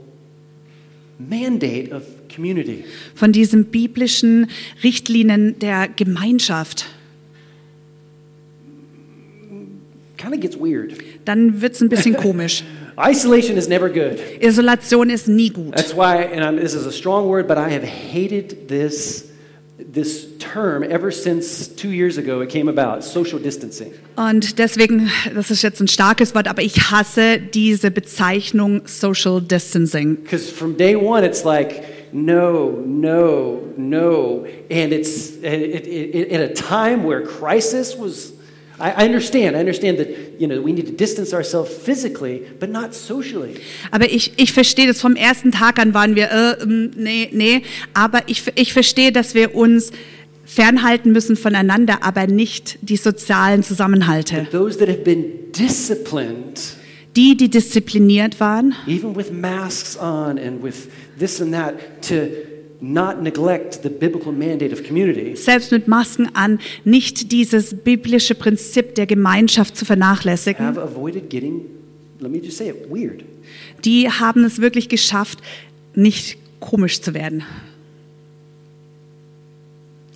mandate 1.18 1.92
of 1.94 2.04
community, 2.34 2.84
von 3.16 3.32
diesen 3.32 3.66
biblischen 3.66 4.50
Richtlinien 4.84 5.58
der 5.60 5.88
Gemeinschaft, 5.88 6.86
kind 10.18 10.34
of 10.34 10.40
gets 10.40 10.58
weird. 10.58 10.94
dann 11.26 11.62
wird 11.62 11.74
es 11.74 11.82
ein 11.82 11.90
bisschen 11.90 12.16
komisch. 12.16 12.64
Isolation 12.98 13.58
is 13.58 13.68
never 13.68 13.90
good. 13.90 14.20
Isolation 14.44 15.10
ist 15.10 15.28
nie 15.28 15.50
gut. 15.50 15.76
That's 15.76 15.94
why, 15.94 16.24
and 16.24 16.44
I'm, 16.44 16.58
this 16.58 16.74
is 16.74 16.86
a 16.86 16.92
strong 16.92 17.28
word, 17.28 17.48
but 17.48 17.58
I 17.58 17.70
have 17.70 17.84
hated 17.84 18.68
this, 18.68 19.32
this 19.80 20.28
term 20.40 20.84
ever 20.84 21.12
since 21.12 21.68
two 21.68 21.92
years 21.92 22.18
ago 22.18 22.42
it 22.42 22.50
came 22.50 22.68
about 22.68 23.04
social 23.04 23.40
distancing. 23.40 23.94
Und 24.18 24.60
deswegen, 24.60 25.10
das 25.34 25.52
ist 25.52 25.62
jetzt 25.62 25.80
ein 25.80 25.88
starkes 25.88 26.36
Wort, 26.36 26.48
aber 26.48 26.62
ich 26.62 26.92
hasse 26.92 27.40
diese 27.40 27.92
Bezeichnung 27.92 28.82
Social 28.86 29.42
Distancing. 29.42 30.18
Because 30.18 30.52
from 30.52 30.76
day 30.76 30.96
one, 30.96 31.24
it's 31.26 31.44
like, 31.46 32.14
no, 32.14 32.84
no, 32.86 33.62
no. 33.78 34.46
And 34.70 34.92
it's 34.92 35.38
it, 35.42 35.88
it, 35.88 35.88
it, 35.88 36.32
at 36.32 36.42
a 36.42 36.54
time 36.54 37.04
where 37.04 37.22
crisis 37.22 37.98
was. 37.98 38.34
I 38.82 39.04
I 39.04 39.06
understand. 39.06 39.56
I 39.56 39.60
understand 39.60 40.00
that 40.00 40.08
you 40.40 40.48
know 40.48 40.62
we 40.62 40.74
need 40.74 40.88
to 40.88 40.94
distance 40.94 41.34
ourselves 41.34 41.72
physically, 41.72 42.42
but 42.60 42.70
not 42.70 42.94
socially. 42.96 43.56
Aber 43.92 44.12
ich, 44.12 44.34
ich 44.38 44.52
verstehe 44.52 44.88
das, 44.88 45.00
vom 45.00 45.16
ersten 45.16 45.52
Tag 45.52 45.80
an 45.80 45.94
waren 45.94 46.16
wir, 46.16 46.32
äh, 46.32 46.64
ähm, 46.64 46.92
nee, 46.96 47.30
nee, 47.32 47.62
aber 47.94 48.24
ich, 48.28 48.44
ich 48.56 48.74
verstehe, 48.74 49.12
dass 49.12 49.36
wir 49.36 49.56
uns 49.56 49.92
fernhalten 50.46 51.12
müssen 51.12 51.36
voneinander, 51.38 52.00
aber 52.02 52.28
nicht 52.28 52.80
die 52.82 52.98
sozialen 52.98 53.64
Zusammenhalte. 53.64 54.48
Those 54.52 54.78
that 54.80 54.90
have 54.90 55.00
been 55.04 55.52
disciplined, 55.58 56.60
Die, 57.16 57.36
die 57.36 57.50
diszipliniert 57.50 58.40
waren, 58.40 58.74
even 58.88 59.16
with 59.16 59.32
masks 59.32 59.98
on 59.98 60.40
and 60.40 60.64
with 60.64 60.88
this 61.20 61.42
and 61.42 61.54
that, 61.54 61.74
to 62.02 62.16
not 62.82 63.22
neglect 63.22 63.84
the 63.84 63.90
biblical 63.90 64.32
mandate 64.32 64.74
of 64.74 64.84
community, 64.84 65.36
selbst 65.36 65.72
mit 65.72 65.88
Masken 65.88 66.30
an, 66.34 66.60
nicht 66.84 67.32
dieses 67.32 67.76
biblische 67.76 68.36
Prinzip 68.36 68.96
der 68.96 69.06
Gemeinschaft 69.06 69.78
zu 69.78 69.86
vernachlässigen, 69.86 70.66
have 70.66 70.82
avoided 70.82 71.30
getting, 71.30 71.66
let 72.20 72.32
me 72.32 72.40
just 72.40 72.58
say 72.58 72.70
it, 72.70 72.90
weird. 72.90 73.24
die 73.86 74.10
haben 74.10 74.44
es 74.44 74.60
wirklich 74.62 74.90
geschafft, 74.90 75.40
nicht 75.94 76.38
komisch 76.60 77.02
zu 77.02 77.14
werden. 77.14 77.44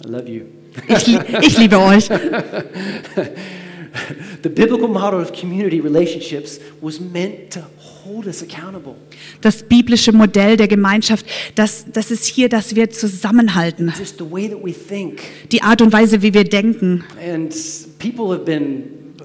I 0.04 0.10
love 0.10 0.30
you. 0.30 0.43
Ich, 0.88 1.08
ich 1.41 1.58
liebe 1.58 1.80
euch. 1.80 2.10
The 4.43 4.49
biblical 4.49 4.88
model 4.88 5.21
of 5.21 5.31
community 5.34 5.81
relationships 5.81 6.60
was 6.81 6.99
meant 6.99 7.51
to 7.51 7.62
hold 8.05 8.27
us 8.27 8.41
accountable. 8.41 8.95
Das 9.41 9.63
biblische 9.63 10.12
Modell 10.12 10.58
der 10.58 10.67
Gemeinschaft, 10.67 11.25
das, 11.55 11.86
das 11.91 12.12
ist 12.12 12.25
hier, 12.25 12.49
dass 12.49 12.75
wir 12.75 12.89
zusammenhalten. 12.89 13.93
Just 13.97 14.17
the 14.17 14.29
way 14.29 14.47
that 14.49 14.63
we 14.63 14.73
think. 14.73 15.21
Die 15.51 15.62
Art 15.62 15.81
und 15.81 15.91
Weise, 15.93 16.21
wie 16.21 16.34
wir 16.34 16.43
denken. 16.43 17.03
And 17.19 17.53
people 17.99 18.29
have 18.29 18.45
been, 18.45 19.15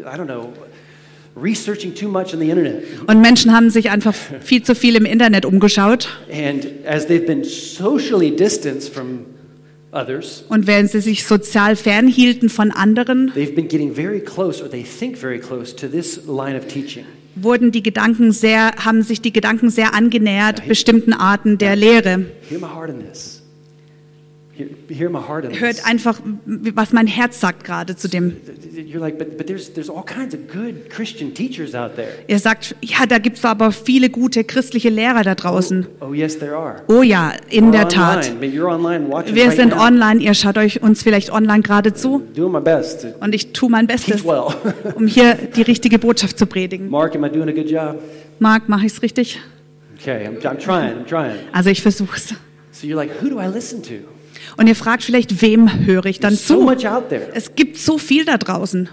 I 0.00 0.16
don't 0.16 0.26
know, 0.26 0.52
researching 1.36 1.94
too 1.94 2.08
much 2.08 2.34
on 2.34 2.40
the 2.40 2.50
internet. 2.50 2.84
Und 3.06 3.20
Menschen 3.20 3.54
haben 3.54 3.70
sich 3.70 3.90
einfach 3.90 4.14
viel 4.40 4.62
zu 4.62 4.74
viel 4.74 4.96
im 4.96 5.04
Internet 5.04 5.44
umgeschaut. 5.46 6.08
And 6.30 6.66
as 6.86 7.06
they've 7.06 7.26
been 7.26 7.44
socially 7.44 8.34
distanced 8.34 8.92
from 8.92 9.26
Und 10.48 10.66
während 10.66 10.90
sie 10.90 11.00
sich 11.00 11.26
sozial 11.26 11.76
fernhielten 11.76 12.48
von 12.48 12.70
anderen, 12.70 13.32
wurden 17.42 17.72
die 17.72 17.82
Gedanken 17.82 18.32
sehr, 18.32 18.72
haben 18.84 19.02
sich 19.02 19.20
die 19.20 19.32
Gedanken 19.32 19.70
sehr 19.70 19.94
angenähert 19.94 20.66
bestimmten 20.66 21.12
Arten 21.12 21.58
der 21.58 21.76
Lehre. 21.76 22.26
Hört 24.58 25.86
einfach, 25.86 26.20
was 26.46 26.92
mein 26.92 27.06
Herz 27.06 27.40
sagt 27.40 27.64
gerade 27.64 27.96
zu 27.96 28.08
dem. 28.08 28.36
Er 32.26 32.38
sagt, 32.38 32.76
ja, 32.80 33.06
da 33.06 33.18
gibt 33.18 33.38
es 33.38 33.44
aber 33.44 33.72
viele 33.72 34.10
gute 34.10 34.44
christliche 34.44 34.88
Lehrer 34.88 35.22
da 35.22 35.34
draußen. 35.34 35.86
Oh, 36.00 36.12
yes, 36.12 36.38
there 36.38 36.56
are. 36.56 36.82
Oh 36.88 37.02
ja, 37.02 37.32
in 37.50 37.72
der 37.72 37.88
Tat. 37.88 38.28
Online. 38.28 38.40
But 38.40 38.54
You're 38.54 38.68
online 38.72 39.08
watching 39.08 39.34
Wir 39.34 39.46
right 39.46 39.56
sind 39.56 39.72
online, 39.72 40.20
ihr 40.20 40.34
schaut 40.34 40.58
euch 40.58 40.82
uns 40.82 41.02
vielleicht 41.02 41.30
online 41.30 41.62
gerade 41.62 41.94
zu 41.94 42.22
und 43.20 43.34
ich 43.34 43.52
tue 43.52 43.70
mein 43.70 43.86
Bestes, 43.86 44.22
um 44.94 45.06
hier 45.06 45.34
die 45.34 45.62
richtige 45.62 45.98
Botschaft 45.98 46.38
zu 46.38 46.46
predigen. 46.46 46.88
Mark, 46.88 48.68
mache 48.68 48.86
ich 48.86 48.92
es 48.92 49.02
richtig? 49.02 49.40
Okay, 50.00 50.28
I'm, 50.28 50.40
I'm 50.42 50.58
trying, 50.58 50.98
I'm 50.98 51.06
trying. 51.06 51.38
Also 51.52 51.70
ich 51.70 51.82
versuche 51.82 52.16
es. 52.16 52.34
So 52.70 52.86
you're 52.86 52.94
like, 52.94 53.10
who 53.20 53.28
do 53.28 53.40
I 53.40 53.46
listen 53.46 53.82
to? 53.82 53.94
Und 54.56 54.66
ihr 54.66 54.74
fragt 54.76 55.02
vielleicht, 55.02 55.42
wem 55.42 55.86
höre 55.86 56.06
ich 56.06 56.20
dann 56.20 56.34
zu? 56.36 56.62
much 56.62 56.86
out 56.88 57.08
there. 57.08 57.28
Es 57.34 57.54
gibt 57.54 57.76
so 57.76 57.98
viel 57.98 58.24
da 58.24 58.38
draußen. 58.38 58.88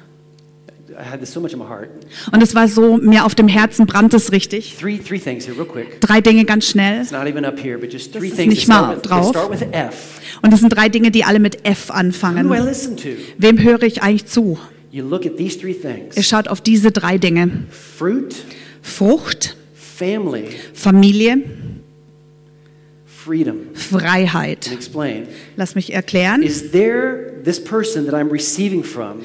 I 0.97 1.03
had 1.11 1.19
this 1.19 1.33
so 1.33 1.41
much 1.41 1.51
in 1.51 1.59
my 1.59 1.65
heart. 1.65 1.89
Und 2.31 2.41
es 2.41 2.55
war 2.55 2.69
so, 2.69 2.95
mir 2.95 3.25
auf 3.25 3.35
dem 3.35 3.49
Herzen 3.49 3.85
brannte 3.85 4.15
es 4.15 4.31
richtig. 4.31 4.77
Three, 4.79 4.97
three 4.97 5.19
things 5.19 5.45
here, 5.45 5.57
real 5.57 5.65
quick. 5.65 5.99
Drei 5.99 6.21
Dinge 6.21 6.45
ganz 6.45 6.67
schnell. 6.69 7.01
It's 7.01 7.11
not 7.11 7.27
even 7.27 7.43
up 7.43 7.59
here, 7.59 7.77
but 7.77 7.91
just 7.91 8.13
three 8.13 8.29
ist 8.29 8.37
things. 8.37 8.53
nicht 8.53 8.67
mal 8.69 8.95
drauf. 9.01 9.29
start 9.29 9.51
with 9.51 9.67
F. 9.73 10.21
Und 10.41 10.53
es 10.53 10.61
sind 10.61 10.69
drei 10.69 10.87
Dinge, 10.87 11.11
die 11.11 11.25
alle 11.25 11.39
mit 11.39 11.65
F 11.65 11.91
anfangen. 11.91 12.49
Wem 12.49 13.61
höre 13.61 13.83
ich 13.83 14.03
eigentlich 14.03 14.27
zu? 14.27 14.57
You 14.91 15.05
look 15.05 15.25
at 15.25 15.35
these 15.35 15.59
three 15.59 15.73
things 15.73 16.15
Ihr 16.15 16.23
schaut 16.23 16.47
auf 16.47 16.61
diese 16.61 16.91
drei 16.93 17.17
Dinge. 17.17 17.65
fruit, 17.69 18.33
Frucht, 18.81 19.57
family, 19.73 20.45
Familie. 20.73 21.39
Freiheit. 23.25 24.69
Lass 25.55 25.75
mich 25.75 25.93
erklären. 25.93 26.43
Is 26.43 26.71
there, 26.71 27.33
this 27.43 27.63
person 27.63 28.05
that 28.05 28.13
I'm 28.13 28.31
receiving 28.31 28.83
from, 28.83 29.21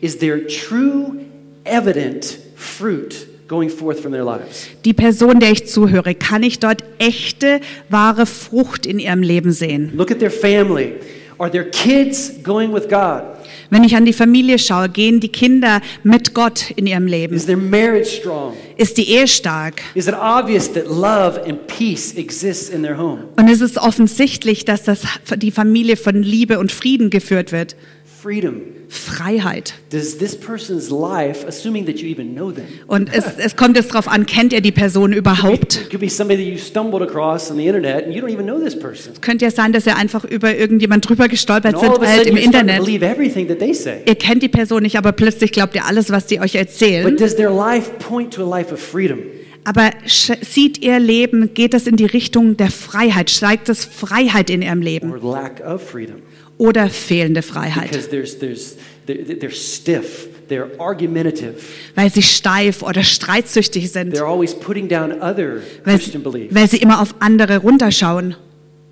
is 0.00 0.18
there 0.18 0.46
true, 0.46 1.24
evident 1.64 2.38
fruit 2.56 3.26
going 3.48 3.68
forth 3.68 4.00
from 4.00 4.12
their 4.12 4.24
lives? 4.24 4.68
Die 4.84 4.92
Person, 4.92 5.40
der 5.40 5.52
ich 5.52 5.66
zuhöre, 5.66 6.14
kann 6.14 6.42
ich 6.42 6.58
dort 6.60 6.84
echte, 6.98 7.60
wahre 7.88 8.26
Frucht 8.26 8.86
in 8.86 8.98
ihrem 8.98 9.22
Leben 9.22 9.52
sehen? 9.52 9.92
Look 9.94 10.10
at 10.10 10.20
their 10.20 10.30
family. 10.30 10.94
Are 11.38 11.50
their 11.50 11.70
kids 11.70 12.42
going 12.42 12.72
with 12.72 12.88
God? 12.88 13.22
Wenn 13.70 13.84
ich 13.84 13.94
an 13.94 14.04
die 14.04 14.12
Familie 14.12 14.58
schaue, 14.58 14.88
gehen 14.88 15.20
die 15.20 15.28
Kinder 15.28 15.80
mit 16.02 16.34
Gott 16.34 16.72
in 16.74 16.88
ihrem 16.88 17.06
Leben? 17.06 17.36
Is 17.36 17.46
their 17.46 17.56
marriage 17.56 18.18
strong? 18.20 18.54
Ist 18.76 18.98
die 18.98 19.08
Ehe 19.08 19.28
stark? 19.28 19.82
Is 19.94 20.08
it 20.08 20.14
obvious 20.14 20.72
that 20.72 20.86
love 20.86 21.40
and 21.46 21.66
peace 21.68 22.12
exists 22.16 22.68
in 22.68 22.82
their 22.82 22.98
home? 22.98 23.28
Und 23.36 23.48
ist 23.48 23.60
es 23.60 23.78
offensichtlich, 23.78 24.64
dass 24.64 24.82
das, 24.82 25.02
die 25.36 25.52
Familie 25.52 25.96
von 25.96 26.20
Liebe 26.20 26.58
und 26.58 26.72
Frieden 26.72 27.10
geführt 27.10 27.52
wird? 27.52 27.76
Freedom. 28.22 28.60
Freiheit. 28.88 29.74
Does 29.90 30.18
this 30.18 30.36
person's 30.38 30.90
life, 30.90 31.46
assuming 31.46 31.86
that 31.86 32.00
you 32.00 32.08
even 32.08 32.34
know 32.34 32.50
them, 32.50 32.64
Und 32.86 33.08
es, 33.14 33.24
es 33.38 33.56
kommt 33.56 33.76
jetzt 33.76 33.92
darauf 33.92 34.08
an, 34.08 34.26
kennt 34.26 34.52
ihr 34.52 34.60
die 34.60 34.72
Person 34.72 35.12
überhaupt? 35.12 35.76
it 35.76 35.90
could 35.90 36.00
be 36.00 36.08
somebody 36.10 36.44
that 36.44 36.52
you 36.52 36.58
stumbled 36.58 37.02
across 37.02 37.50
on 37.50 37.56
the 37.56 37.66
internet 37.66 38.04
and 38.04 38.14
you 38.14 38.20
don't 38.20 38.30
even 38.32 38.46
know 38.46 38.58
this 38.58 38.78
person. 38.78 39.12
Könnte 39.20 39.46
ja 39.46 39.50
sein, 39.50 39.72
dass 39.72 39.86
ihr 39.86 39.96
einfach 39.96 40.24
über 40.24 40.54
irgendjemand 40.54 41.08
drüber 41.08 41.28
gestolpert 41.28 41.76
And 41.76 41.84
a 41.84 42.00
halt 42.06 42.24
sudden 42.26 42.36
im 42.36 42.44
Internet. 42.44 42.84
believe 42.84 43.06
everything 43.06 43.48
that 43.48 43.58
they 43.58 43.72
say. 43.72 44.02
Ihr 44.06 44.16
kennt 44.16 44.42
die 44.42 44.48
Person 44.48 44.82
nicht, 44.82 44.98
aber 44.98 45.12
plötzlich 45.12 45.52
glaubt 45.52 45.74
ihr 45.74 45.86
alles, 45.86 46.10
was 46.10 46.26
die 46.26 46.40
euch 46.40 46.56
erzählen. 46.56 47.04
But 47.08 47.20
does 47.20 47.36
their 47.36 47.50
life 47.50 47.90
point 48.00 48.34
to 48.34 48.44
a 48.44 48.58
life 48.58 48.74
of 48.74 48.80
freedom? 48.80 49.20
Aber 49.64 49.90
sieht 50.06 50.82
ihr 50.82 50.98
Leben, 50.98 51.54
geht 51.54 51.74
es 51.74 51.86
in 51.86 51.96
die 51.96 52.06
Richtung 52.06 52.56
der 52.56 52.70
Freiheit? 52.70 53.30
Steigt 53.30 53.68
es 53.68 53.84
Freiheit 53.84 54.50
in 54.50 54.62
ihrem 54.62 54.82
Leben 54.82 55.10
or 55.10 55.18
lack 55.22 55.60
of 55.64 55.82
freedom 55.82 56.16
oder 56.60 56.88
fehlende 56.90 57.42
Freiheit? 57.42 57.90
there's 58.10 58.38
there's 58.38 58.76
they're, 59.06 59.38
they're 59.40 59.50
stiff 59.50 60.28
they're 60.48 60.68
argumentative 60.78 61.54
Weil 61.94 62.10
sie 62.12 62.22
steif 62.22 62.82
oder 62.82 63.02
streitsüchtig 63.02 63.88
sind, 63.90 64.12
they're 64.14 64.26
always 64.26 64.54
putting 64.54 64.88
down 64.88 65.12
other 65.22 65.62
weil, 65.84 65.98
sie- 66.00 66.16
beliefs 66.18 66.54
weil 66.54 66.68
sie 66.68 66.76
immer 66.78 67.00
auf 67.00 67.14
andere 67.20 67.58
runterschauen 67.58 68.36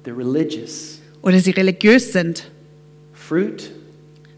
they're 0.04 0.16
religious 0.16 1.00
oder 1.22 1.38
sie 1.40 1.50
religiös 1.50 2.12
sind. 2.12 2.50
fruit 3.12 3.70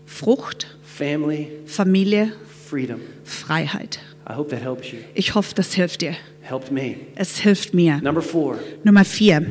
Frucht, 0.06 0.66
family 0.82 1.48
Familie, 1.66 2.32
freedom 2.68 3.00
Freiheit. 3.24 4.00
Ich 5.14 5.34
hoffe, 5.34 5.54
das 5.56 5.72
hilft 5.74 6.00
dir. 6.02 6.14
helped 6.42 6.70
me 6.72 6.96
Es 7.16 7.38
hilft 7.38 7.74
mir. 7.74 8.00
number 8.02 8.22
four 8.22 8.58
Nummer 8.84 9.04
vier. 9.04 9.44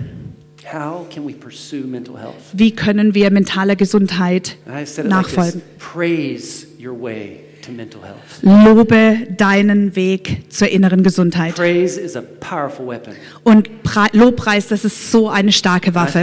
Wie 2.54 2.72
können 2.72 3.14
wir 3.16 3.32
mentaler 3.32 3.76
Gesundheit 3.76 4.58
nachfolgen? 5.04 5.62
praise 5.78 6.68
your 6.80 7.00
way 7.02 7.40
to 7.66 7.72
mental 7.72 8.02
health 8.02 8.20
Lobe 8.66 9.28
deinen 9.36 9.96
Weg 9.96 10.44
zur 10.50 10.68
inneren 10.70 11.04
Gesundheit. 11.04 11.56
praise 11.56 12.00
is 12.00 12.16
a 12.16 12.22
powerful 12.22 12.88
weapon 12.88 13.14
Und 13.44 13.84
Pre- 13.84 14.10
Lobpreis, 14.14 14.68
das 14.68 14.86
ist 14.86 15.12
so 15.12 15.30
eine 15.30 15.52
starke 15.52 15.94
Waffe. 15.96 16.20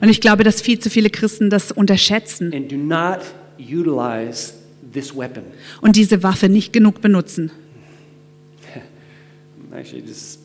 Und 0.00 0.08
ich 0.08 0.20
glaube, 0.20 0.44
dass 0.44 0.60
viel 0.60 0.78
zu 0.78 0.90
viele 0.90 1.10
Christen 1.10 1.50
das 1.50 1.72
unterschätzen 1.72 2.52
and 2.54 2.70
do 2.70 2.76
not 2.76 3.20
utilize 3.58 4.52
this 4.92 5.16
weapon 5.16 5.42
und 5.80 5.96
diese 5.96 6.22
Waffe 6.22 6.48
nicht 6.48 6.72
genug 6.72 7.00
benutzen. 7.00 7.50
Actually, 9.76 10.02
this 10.02 10.38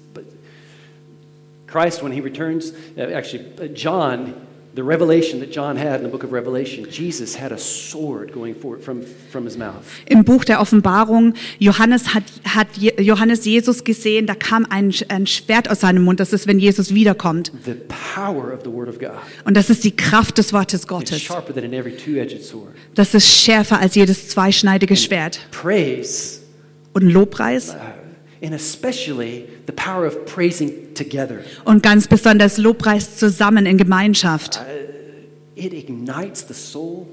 Christ, 1.72 2.04
when 2.04 2.12
he 2.12 2.22
returns, 2.22 2.74
uh, 2.98 3.02
actually, 3.02 3.46
uh, 3.62 3.68
John, 3.74 4.34
the 4.74 4.84
revelation 4.84 5.40
that 5.42 5.52
John 5.52 5.76
had 5.78 5.98
in 5.98 6.04
the 6.04 6.10
book 6.10 6.24
of 6.24 6.32
Revelation, 6.32 6.86
Jesus 6.90 7.36
had 7.36 7.52
a 7.52 7.58
sword 7.58 8.32
going 8.34 8.56
forward 8.56 8.82
from, 8.82 9.04
from 9.30 9.44
his 9.46 9.58
mouth. 9.58 9.84
Im 10.06 10.24
Buch 10.24 10.46
der 10.46 10.62
Offenbarung, 10.62 11.34
Johannes 11.60 12.14
hat, 12.14 12.24
hat 12.46 12.68
Johannes 12.78 13.44
Jesus 13.46 13.84
gesehen, 13.84 14.28
da 14.28 14.34
kam 14.36 14.66
ein, 14.70 14.94
ein 15.10 15.28
Schwert 15.28 15.70
aus 15.70 15.82
seinem 15.82 16.04
Mund. 16.04 16.20
Das 16.22 16.32
ist, 16.32 16.48
wenn 16.48 16.58
Jesus 16.60 16.94
wiederkommt. 16.94 17.52
The 17.66 17.76
power 18.16 18.54
of 18.54 18.62
the 18.64 18.72
word 18.72 18.88
of 18.88 18.98
God 19.00 19.12
Und 19.44 19.58
das 19.58 19.70
ist 19.70 19.84
die 19.84 19.96
Kraft 19.96 20.38
des 20.38 20.54
Wortes 20.54 20.88
Gottes. 20.88 21.20
sharper 21.22 21.54
than 21.54 21.66
an 21.66 21.74
every 21.74 21.96
two-edged 21.96 22.42
sword. 22.44 22.74
Das 22.96 23.14
ist 23.14 23.28
schärfer 23.28 23.80
als 23.80 23.96
jedes 23.96 24.30
zweischneidige 24.30 24.96
Schwert. 24.96 25.40
Praise, 25.52 26.40
Und 26.94 27.04
Lobpreis 27.10 27.70
uh, 27.70 28.46
and 28.46 28.54
especially 28.54 29.46
the 29.68 29.74
power 29.74 30.06
of 30.06 30.26
praising 30.26 30.72
together, 30.96 31.40
und 31.66 31.84
ganz 31.84 32.08
besonders 32.08 32.58
Lobpreis 32.58 33.18
zusammen 33.18 33.66
in 33.66 33.78
Gemeinschaft. 33.78 34.62
it 35.56 35.74
ignites 35.74 36.46
the 36.48 36.54
soul. 36.54 37.06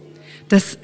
Das 0.48 0.78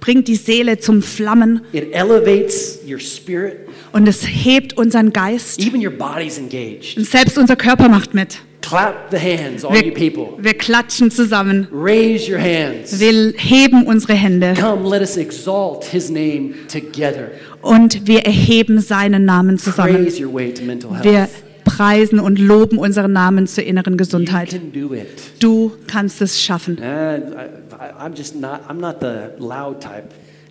bringt 0.00 0.28
die 0.28 0.36
Seele 0.36 0.78
zum 0.78 1.00
Flammen 1.02 1.62
It 1.72 1.92
elevates 1.94 2.80
your 2.86 2.98
spirit. 3.00 3.60
und 3.92 4.06
es 4.06 4.26
hebt 4.26 4.76
unseren 4.76 5.10
Geist. 5.12 5.58
Even 5.58 5.82
your 5.84 5.92
body's 5.92 6.36
engaged. 6.36 6.98
Und 6.98 7.06
selbst 7.06 7.38
unser 7.38 7.56
Körper 7.56 7.88
macht 7.88 8.12
mit. 8.12 8.38
Clap 8.68 9.10
the 9.10 9.18
hands, 9.18 9.64
all 9.64 9.74
you 9.76 9.84
Wir, 9.84 9.94
people. 9.94 10.42
wir 10.42 10.54
klatschen 10.54 11.10
zusammen. 11.10 11.68
Raise 11.72 12.30
your 12.30 12.40
hands. 12.40 12.98
Wir 12.98 13.32
heben 13.36 13.86
unsere 13.86 14.14
Hände 14.14 14.54
Come, 14.60 14.88
let 14.88 15.00
us 15.02 15.16
exalt 15.16 15.84
his 15.84 16.10
name 16.10 16.54
together. 16.70 17.30
und 17.62 18.06
wir 18.06 18.24
erheben 18.26 18.80
seinen 18.80 19.24
Namen 19.24 19.58
zusammen. 19.58 19.94
Praise 20.04 20.24
your 20.24 20.32
way 20.34 20.52
to 20.52 20.64
mental 20.64 20.90
health. 20.92 21.04
Wir 21.04 21.28
preisen 21.64 22.18
und 22.20 22.38
loben 22.38 22.78
unseren 22.78 23.12
Namen 23.12 23.46
zur 23.46 23.64
inneren 23.64 23.94
you 23.94 23.98
Gesundheit. 23.98 24.50
can 24.50 24.72
do 24.72 24.94
it. 24.94 25.06
Du 25.40 25.72
kannst 25.86 26.20
es 26.22 26.42
schaffen. 26.42 26.76
Type. 26.76 27.50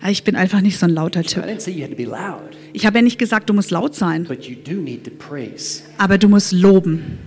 Ich 0.08 0.24
bin 0.24 0.36
einfach 0.36 0.60
nicht 0.60 0.78
so 0.78 0.86
ein 0.86 0.90
lauter 0.92 1.20
I 1.20 1.24
Typ. 1.24 1.44
didn't 1.44 1.60
say 1.60 1.72
you 1.72 1.82
had 1.82 1.90
to 1.90 1.96
be 1.96 2.04
loud, 2.04 2.50
Ich 2.72 2.86
habe 2.86 2.98
ja 2.98 3.02
nicht 3.02 3.18
gesagt, 3.18 3.48
du 3.48 3.54
musst 3.54 3.70
laut 3.70 3.94
sein, 3.94 4.24
but 4.24 4.44
you 4.44 4.54
do 4.56 4.80
need 4.80 5.04
to 5.04 5.10
praise. 5.10 5.82
aber 5.98 6.18
du 6.18 6.28
musst 6.28 6.52
loben. 6.52 7.18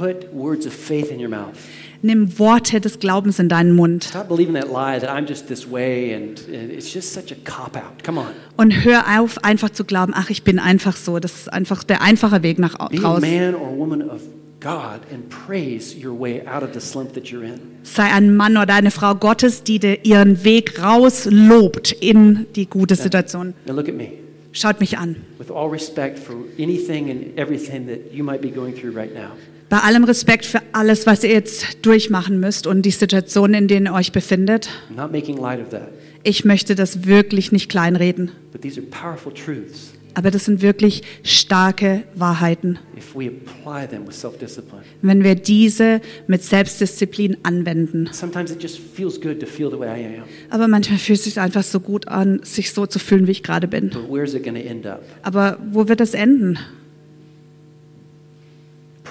Put 0.00 0.32
words 0.32 0.64
of 0.64 0.72
faith 0.72 1.10
in 1.10 1.20
your 1.20 1.28
mouth. 1.28 1.58
Nimm 2.02 2.38
Worte 2.38 2.80
des 2.80 2.98
Glaubens 2.98 3.38
in 3.38 3.50
deinen 3.50 3.76
Mund 3.76 4.04
Stop 4.04 4.28
believing 4.28 4.54
that 4.54 4.72
lie 4.72 4.98
that 4.98 5.10
I'm 5.10 5.26
just 5.28 5.48
this 5.48 5.70
way 5.70 6.14
and, 6.14 6.38
and 6.48 6.70
it's 6.70 6.90
just 6.90 7.12
such 7.12 7.30
a 7.30 7.34
cop 7.44 7.76
out. 7.76 8.02
Come 8.02 8.18
on. 8.18 8.28
und 8.56 8.70
hör 8.82 9.20
auf, 9.20 9.44
einfach 9.44 9.68
zu 9.68 9.84
glauben, 9.84 10.14
ach, 10.16 10.30
ich 10.30 10.42
bin 10.42 10.58
einfach 10.58 10.96
so. 10.96 11.18
Das 11.18 11.34
ist 11.34 11.52
einfach 11.52 11.84
der 11.84 12.00
einfache 12.00 12.42
Weg 12.42 12.58
nach 12.58 12.76
draußen. 12.76 13.20
man 13.20 13.54
or 13.54 13.76
woman 13.76 14.00
of 14.08 14.22
God 14.60 15.00
and 15.12 15.28
praise 15.28 15.94
your 15.94 16.18
way 16.18 16.40
out 16.46 16.62
of 16.62 16.70
the 16.72 16.80
slump 16.80 17.12
that 17.12 17.24
you're 17.24 17.44
in. 17.44 17.60
Sei 17.82 18.04
ein 18.04 18.34
Mann 18.34 18.56
oder 18.56 18.72
eine 18.72 18.90
Frau 18.90 19.14
Gottes, 19.14 19.64
die 19.64 19.78
dir 19.78 20.02
ihren 20.06 20.44
Weg 20.44 20.82
rauslobt 20.82 21.92
in 21.92 22.46
die 22.56 22.64
gute 22.64 22.96
Situation. 22.96 23.52
Now 23.66 23.74
look 23.74 23.90
at 23.90 23.94
me. 23.94 24.12
Schaut 24.52 24.80
mich 24.80 24.96
an. 24.96 25.16
With 25.38 25.50
all 25.50 25.68
respect 25.70 26.18
for 26.18 26.36
anything 26.58 27.10
and 27.10 27.38
everything 27.38 27.86
that 27.88 28.14
you 28.14 28.24
might 28.24 28.40
be 28.40 28.50
going 28.50 28.74
through 28.74 28.96
right 28.96 29.12
now. 29.14 29.32
Bei 29.70 29.78
allem 29.78 30.02
Respekt 30.02 30.46
für 30.46 30.60
alles, 30.72 31.06
was 31.06 31.22
ihr 31.22 31.30
jetzt 31.30 31.86
durchmachen 31.86 32.40
müsst 32.40 32.66
und 32.66 32.82
die 32.82 32.90
Situation, 32.90 33.54
in 33.54 33.68
denen 33.68 33.86
ihr 33.86 33.94
euch 33.94 34.10
befindet, 34.10 34.68
ich 36.24 36.44
möchte 36.44 36.74
das 36.74 37.06
wirklich 37.06 37.52
nicht 37.52 37.70
kleinreden. 37.70 38.32
Aber 40.14 40.32
das 40.32 40.44
sind 40.44 40.60
wirklich 40.60 41.02
starke 41.22 42.02
Wahrheiten, 42.16 42.80
wenn 45.02 45.22
wir 45.24 45.34
diese 45.36 46.00
mit 46.26 46.42
Selbstdisziplin 46.42 47.36
anwenden. 47.44 48.08
Sometimes 48.10 48.50
it 48.50 48.60
just 48.60 48.80
feels 48.80 49.20
good 49.20 49.38
to 49.38 49.46
feel 49.46 49.70
the 49.70 49.78
way 49.78 49.86
I 49.86 50.04
am. 50.18 50.24
Aber 50.50 50.66
manchmal 50.66 50.98
fühlt 50.98 51.20
es 51.20 51.26
sich 51.26 51.38
einfach 51.38 51.62
so 51.62 51.78
gut 51.78 52.08
an, 52.08 52.40
sich 52.42 52.72
so 52.72 52.86
zu 52.86 52.98
fühlen, 52.98 53.28
wie 53.28 53.30
ich 53.30 53.44
gerade 53.44 53.68
bin. 53.68 53.92
Aber 55.22 55.58
wo 55.70 55.86
wird 55.86 56.00
das 56.00 56.14
enden? 56.14 56.58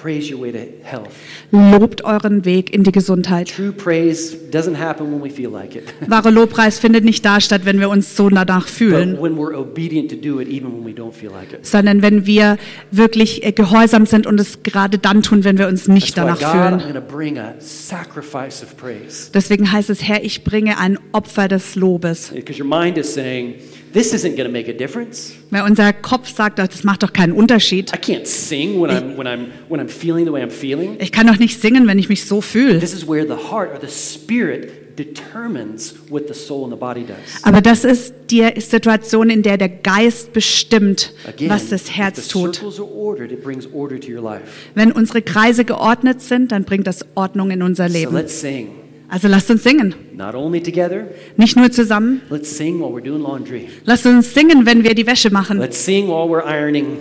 Praise 0.00 0.32
your 0.32 0.40
way 0.40 0.50
to 0.50 0.58
health. 0.82 1.10
Lobt 1.50 2.04
euren 2.04 2.44
Weg 2.46 2.72
in 2.72 2.84
die 2.84 2.92
Gesundheit. 2.92 3.48
True 3.54 3.70
praise 3.72 4.34
doesn't 4.50 4.78
happen 4.78 5.12
when 5.12 5.22
we 5.22 5.28
feel 5.28 5.50
like 5.50 5.76
it, 5.76 5.84
Wahre 6.08 6.30
Lobpreis 6.30 6.78
findet 6.78 7.04
nicht 7.04 7.22
da 7.24 7.38
statt, 7.40 7.62
wenn 7.64 7.80
wir 7.80 7.90
uns 7.90 8.16
so 8.16 8.30
danach 8.30 8.64
but 8.64 8.70
fühlen, 8.70 9.20
when 9.20 9.36
we're 9.36 9.54
obedient 9.54 10.10
to 10.10 10.16
do 10.16 10.40
it, 10.40 10.48
even 10.48 10.72
when 10.72 10.86
we 10.86 10.92
don't 10.92 11.12
feel 11.12 11.30
like 11.30 11.52
it. 11.52 11.66
sondern 11.66 12.00
wenn 12.00 12.24
wir 12.24 12.56
wirklich 12.90 13.44
äh, 13.44 13.52
gehorsam 13.52 14.06
sind 14.06 14.26
und 14.26 14.40
es 14.40 14.62
gerade 14.62 14.96
dann 14.98 15.22
tun, 15.22 15.44
wenn 15.44 15.58
wir 15.58 15.68
uns 15.68 15.86
nicht 15.86 16.14
That's 16.14 16.38
why 16.38 16.38
danach 16.38 16.38
God, 16.38 16.46
I'm 16.46 16.80
fühlen. 16.80 16.92
going 16.94 17.06
to 17.06 17.16
bring 17.16 17.38
a 17.38 17.54
sacrifice 17.58 18.62
of 18.62 18.76
praise. 18.78 19.30
Deswegen 19.34 19.70
heißt 19.70 19.90
es, 19.90 20.02
Herr, 20.02 20.24
ich 20.24 20.44
bringe 20.44 20.78
ein 20.78 20.98
Opfer 21.12 21.48
des 21.48 21.74
Lobes. 21.74 22.30
Because 22.34 22.58
your 22.62 22.68
mind 22.68 22.96
is 22.96 23.12
saying, 23.12 23.56
this 23.92 24.12
isn't 24.12 24.36
going 24.36 24.46
to 24.46 24.52
make 24.52 24.68
a 24.70 24.72
difference. 24.72 25.32
Weil 25.50 25.62
unser 25.62 25.92
Kopf 25.92 26.28
sagt, 26.34 26.58
das 26.58 26.84
macht 26.84 27.02
doch 27.02 27.12
keinen 27.12 27.32
Unterschied. 27.32 27.92
I 27.94 27.98
can't 27.98 28.26
sing 28.26 28.80
when 28.80 28.90
I'm, 28.90 29.16
when 29.16 29.26
I'm, 29.26 29.46
when 29.68 29.80
I'm 29.80 29.88
feeling 29.88 30.24
the 30.26 30.32
way 30.32 30.42
I'm 30.42 30.50
feeling. 30.50 30.96
Ich 31.00 31.12
kann 31.12 31.26
doch 31.26 31.38
nicht 31.38 31.60
singen, 31.60 31.86
wenn 31.86 31.98
ich 31.98 32.08
mich 32.08 32.24
so 32.24 32.40
fühle. 32.40 32.78
This 32.80 32.94
is 32.94 33.06
where 33.08 33.24
the 33.26 33.50
heart 33.50 33.70
or 33.72 33.80
the 33.80 33.88
spirit 33.88 34.96
determines 34.98 35.94
what 36.08 36.28
the 36.28 36.34
soul 36.34 36.64
and 36.64 36.72
the 36.72 36.78
body 36.78 37.04
does. 37.04 37.42
Aber 37.42 37.60
das 37.60 37.84
ist 37.84 38.12
die 38.30 38.46
Situation, 38.60 39.30
in 39.30 39.42
der 39.42 39.56
der 39.56 39.68
Geist 39.68 40.32
bestimmt, 40.32 41.12
Again, 41.26 41.48
was 41.50 41.68
das 41.70 41.90
Herz 41.96 42.28
tut. 42.28 42.54
circles 42.56 42.78
are 42.78 42.88
ordered, 42.88 43.32
it 43.32 43.42
brings 43.42 43.66
order 43.72 43.98
to 43.98 44.08
your 44.12 44.22
life. 44.22 44.42
Wenn 44.74 44.92
unsere 44.92 45.22
Kreise 45.22 45.64
geordnet 45.64 46.20
sind, 46.20 46.52
dann 46.52 46.64
bringt 46.64 46.86
das 46.86 47.04
Ordnung 47.14 47.50
in 47.50 47.62
unser 47.62 47.88
So 47.88 47.92
Leben. 47.94 48.14
let's 48.14 48.40
sing. 48.40 48.68
Also 49.10 49.26
lasst 49.28 49.50
uns 49.50 49.62
singen. 49.64 49.94
Not 50.16 50.34
only 50.34 50.60
together, 50.62 51.08
Nicht 51.36 51.56
nur 51.56 51.70
zusammen. 51.70 52.22
let's 52.30 52.56
sing 52.56 52.78
while 52.80 52.90
we're 52.92 53.02
doing 53.04 53.20
laundry. 53.22 53.68
Lasst 53.84 54.06
uns 54.06 54.32
singen, 54.32 54.64
wenn 54.66 54.84
wir 54.84 54.94
die 54.94 55.06
Wäsche 55.06 55.30
machen. 55.30 55.58
Let's 55.58 55.84
sing 55.84 56.06
while 56.06 56.28
we're 56.28 56.44
ironing. 56.46 56.98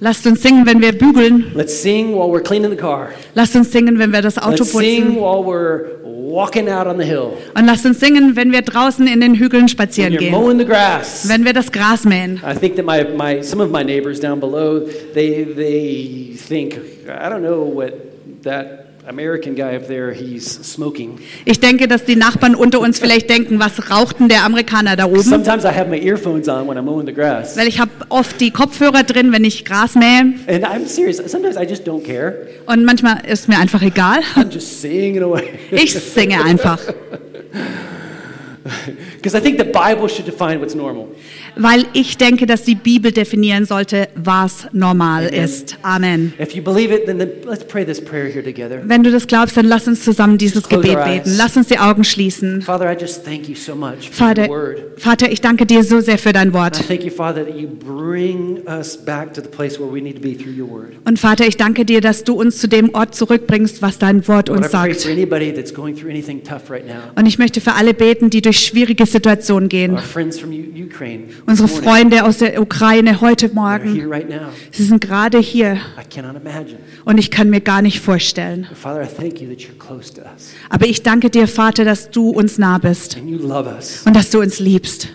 Lasst 0.00 0.24
uns 0.28 0.40
singen, 0.42 0.64
wenn 0.66 0.80
wir 0.80 0.92
bügeln. 0.92 1.46
Let's 1.56 1.82
sing 1.82 2.12
while 2.14 2.28
we're 2.30 2.40
cleaning 2.44 2.70
the 2.70 2.76
car. 2.76 3.08
Lasst 3.34 3.56
uns 3.56 3.72
singen, 3.72 3.98
wenn 3.98 4.12
wir 4.12 4.22
das 4.22 4.38
Auto 4.38 4.50
Let's 4.62 4.70
sing 4.72 5.06
putzen. 5.06 5.16
while 5.16 5.42
we're 5.44 5.98
walking 6.04 6.68
out 6.68 6.86
on 6.86 6.98
the 6.98 7.04
hill. 7.04 7.32
Und 7.56 7.66
lasst 7.66 7.84
uns 7.84 7.98
singen, 7.98 8.36
wenn 8.36 8.52
wir 8.52 8.62
draußen 8.62 9.08
in 9.08 9.20
den 9.20 9.34
Hügeln 9.34 9.62
When 9.62 9.68
spazieren 9.68 10.12
you're 10.14 10.18
gehen. 10.18 10.30
mowing 10.30 10.58
the 10.60 10.64
grass. 10.64 11.28
Wenn 11.28 11.44
wir 11.44 11.52
das 11.52 11.72
Gras 11.72 12.04
mähen. 12.04 12.40
I 12.48 12.54
think 12.56 12.76
that 12.76 12.84
my, 12.86 13.02
my 13.16 13.42
some 13.42 13.60
of 13.60 13.72
my 13.72 13.82
neighbors 13.82 14.20
down 14.20 14.38
below 14.38 14.86
they 15.14 15.44
they 15.44 16.36
think 16.36 16.78
I 17.08 17.28
don't 17.28 17.42
know 17.42 17.64
what 17.64 17.92
that 18.44 18.84
American 19.08 19.54
guy 19.54 19.74
up 19.74 19.86
there 19.86 20.12
he's 20.12 20.44
smoking. 20.44 21.18
Ich 21.46 21.60
denke, 21.60 21.88
dass 21.88 22.04
die 22.04 22.16
Nachbarn 22.16 22.54
unter 22.54 22.80
uns 22.80 22.98
vielleicht 22.98 23.30
denken, 23.30 23.58
was 23.58 23.90
raucht 23.90 24.20
denn 24.20 24.28
der 24.28 24.44
Amerikaner 24.44 24.96
da 24.96 25.06
oben? 25.06 25.22
Sometimes 25.22 25.64
I 25.64 25.68
have 25.68 25.88
my 25.88 25.98
earphones 25.98 26.48
on 26.48 26.68
when 26.68 26.76
I'm 26.76 26.82
mowing 26.82 27.06
the 27.06 27.14
grass. 27.14 27.56
Weil 27.56 27.68
ich 27.68 27.80
habe 27.80 27.90
oft 28.10 28.38
die 28.40 28.50
Kopfhörer 28.50 29.04
drin, 29.04 29.32
wenn 29.32 29.44
ich 29.44 29.64
Gras 29.64 29.94
mähe. 29.94 30.34
And 30.46 30.64
I'm 30.64 30.86
serious. 30.86 31.16
Sometimes 31.30 31.56
I 31.56 31.64
just 31.66 31.86
don't 31.86 32.04
care. 32.04 32.34
Und 32.66 32.84
manchmal 32.84 33.24
ist 33.26 33.48
mir 33.48 33.58
einfach 33.58 33.82
egal. 33.82 34.20
Ich 35.70 35.94
singe 35.94 36.44
einfach. 36.44 36.78
Because 39.16 39.34
I 39.34 39.40
think 39.40 39.58
the 39.58 39.64
Bible 39.64 40.08
should 40.08 40.26
define 40.26 40.60
what's 40.60 40.74
normal. 40.74 41.08
Weil 41.58 41.86
ich 41.92 42.16
denke, 42.16 42.46
dass 42.46 42.62
die 42.62 42.74
Bibel 42.74 43.12
definieren 43.12 43.64
sollte, 43.64 44.08
was 44.14 44.66
normal 44.72 45.28
Amen. 45.28 45.44
ist. 45.44 45.76
Amen. 45.82 46.32
Wenn 48.84 49.02
du 49.02 49.10
das 49.10 49.26
glaubst, 49.26 49.56
dann 49.56 49.66
lass 49.66 49.86
uns 49.88 50.04
zusammen 50.04 50.38
dieses 50.38 50.68
Gebet 50.68 51.04
beten. 51.04 51.32
Lass 51.36 51.56
uns 51.56 51.68
die 51.68 51.78
Augen 51.78 52.04
schließen. 52.04 52.62
Father, 52.62 54.46
so 54.46 54.48
Vater. 54.48 54.48
Vater, 54.96 55.32
ich 55.32 55.40
danke 55.40 55.66
dir 55.66 55.82
so 55.82 56.00
sehr 56.00 56.18
für 56.18 56.32
dein 56.32 56.52
Wort. 56.52 56.78
Und 61.04 61.18
Vater, 61.18 61.46
ich 61.46 61.56
danke 61.56 61.84
dir, 61.84 62.00
dass 62.00 62.24
du 62.24 62.34
uns 62.34 62.58
zu 62.58 62.68
dem 62.68 62.94
Ort 62.94 63.14
zurückbringst, 63.14 63.82
was 63.82 63.98
dein 63.98 64.26
Wort 64.28 64.50
uns 64.50 64.70
sagt. 64.70 65.06
Und 67.16 67.26
ich 67.26 67.38
möchte 67.38 67.60
für 67.60 67.74
alle 67.74 67.94
beten, 67.94 68.30
die 68.30 68.42
durch 68.42 68.60
schwierige 68.60 69.06
Situationen 69.06 69.68
gehen. 69.68 69.98
Unsere 71.48 71.66
Freunde 71.66 72.24
aus 72.24 72.38
der 72.38 72.60
Ukraine 72.60 73.22
heute 73.22 73.48
Morgen, 73.54 73.94
sie 74.70 74.84
sind 74.84 75.00
gerade 75.00 75.38
hier. 75.38 75.78
Und 77.06 77.16
ich 77.16 77.30
kann 77.30 77.48
mir 77.48 77.62
gar 77.62 77.80
nicht 77.80 78.00
vorstellen. 78.00 78.66
Aber 80.68 80.86
ich 80.86 81.02
danke 81.02 81.30
dir, 81.30 81.48
Vater, 81.48 81.86
dass 81.86 82.10
du 82.10 82.28
uns 82.28 82.58
nah 82.58 82.76
bist. 82.76 83.16
Und 83.16 84.14
dass 84.14 84.28
du 84.28 84.40
uns 84.40 84.58
liebst. 84.58 85.08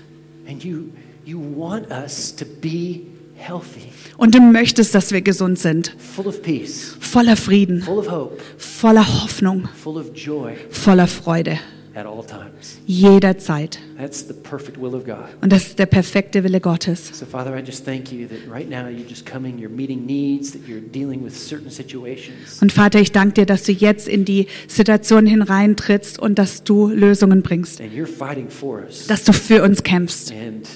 Und 4.17 4.35
du 4.35 4.41
möchtest, 4.41 4.95
dass 4.95 5.11
wir 5.11 5.21
gesund 5.21 5.59
sind, 5.59 5.95
voller 6.99 7.35
Frieden, 7.37 7.83
voller 8.57 9.21
Hoffnung, 9.21 9.69
voller 10.71 11.07
Freude, 11.07 11.59
at 11.95 12.05
all 12.05 12.25
times. 12.25 12.79
jederzeit. 12.87 13.79
That's 13.97 14.27
the 14.27 14.33
perfect 14.33 14.77
will 14.81 14.95
of 14.95 15.05
God. 15.05 15.25
Und 15.41 15.51
das 15.51 15.67
ist 15.67 15.79
der 15.79 15.85
perfekte 15.85 16.43
Wille 16.43 16.59
Gottes. 16.59 17.11
So, 17.17 17.25
Father, 17.25 17.55
I 17.57 17.61
just 17.65 17.85
thank 17.85 18.11
you 18.11 18.27
that 18.27 18.39
right 18.51 18.69
now 18.69 18.87
you're 18.87 19.07
just 19.07 19.25
coming, 19.25 19.57
you're 19.59 19.69
meeting 19.73 20.05
needs, 20.05 20.51
that 20.53 20.61
you're 20.67 20.81
dealing 20.81 21.23
with 21.23 21.33
certain 21.37 21.69
situations. 21.69 22.61
Und 22.61 22.71
Vater, 22.71 22.99
ich 22.99 23.11
danke 23.11 23.33
dir, 23.35 23.45
dass 23.45 23.63
du 23.63 23.71
jetzt 23.71 24.07
in 24.07 24.25
die 24.25 24.47
Situation 24.67 25.25
hineintrittst 25.27 26.17
und 26.19 26.39
dass 26.39 26.63
du 26.63 26.87
Lösungen 26.89 27.41
bringst, 27.43 27.79
And 27.81 27.93
you're 27.93 28.07
fighting 28.07 28.49
for 28.49 28.81
us. 28.83 29.07
dass 29.07 29.23
du 29.23 29.33
für 29.33 29.63
uns 29.63 29.83
kämpfst. 29.83 30.31
And 30.31 30.67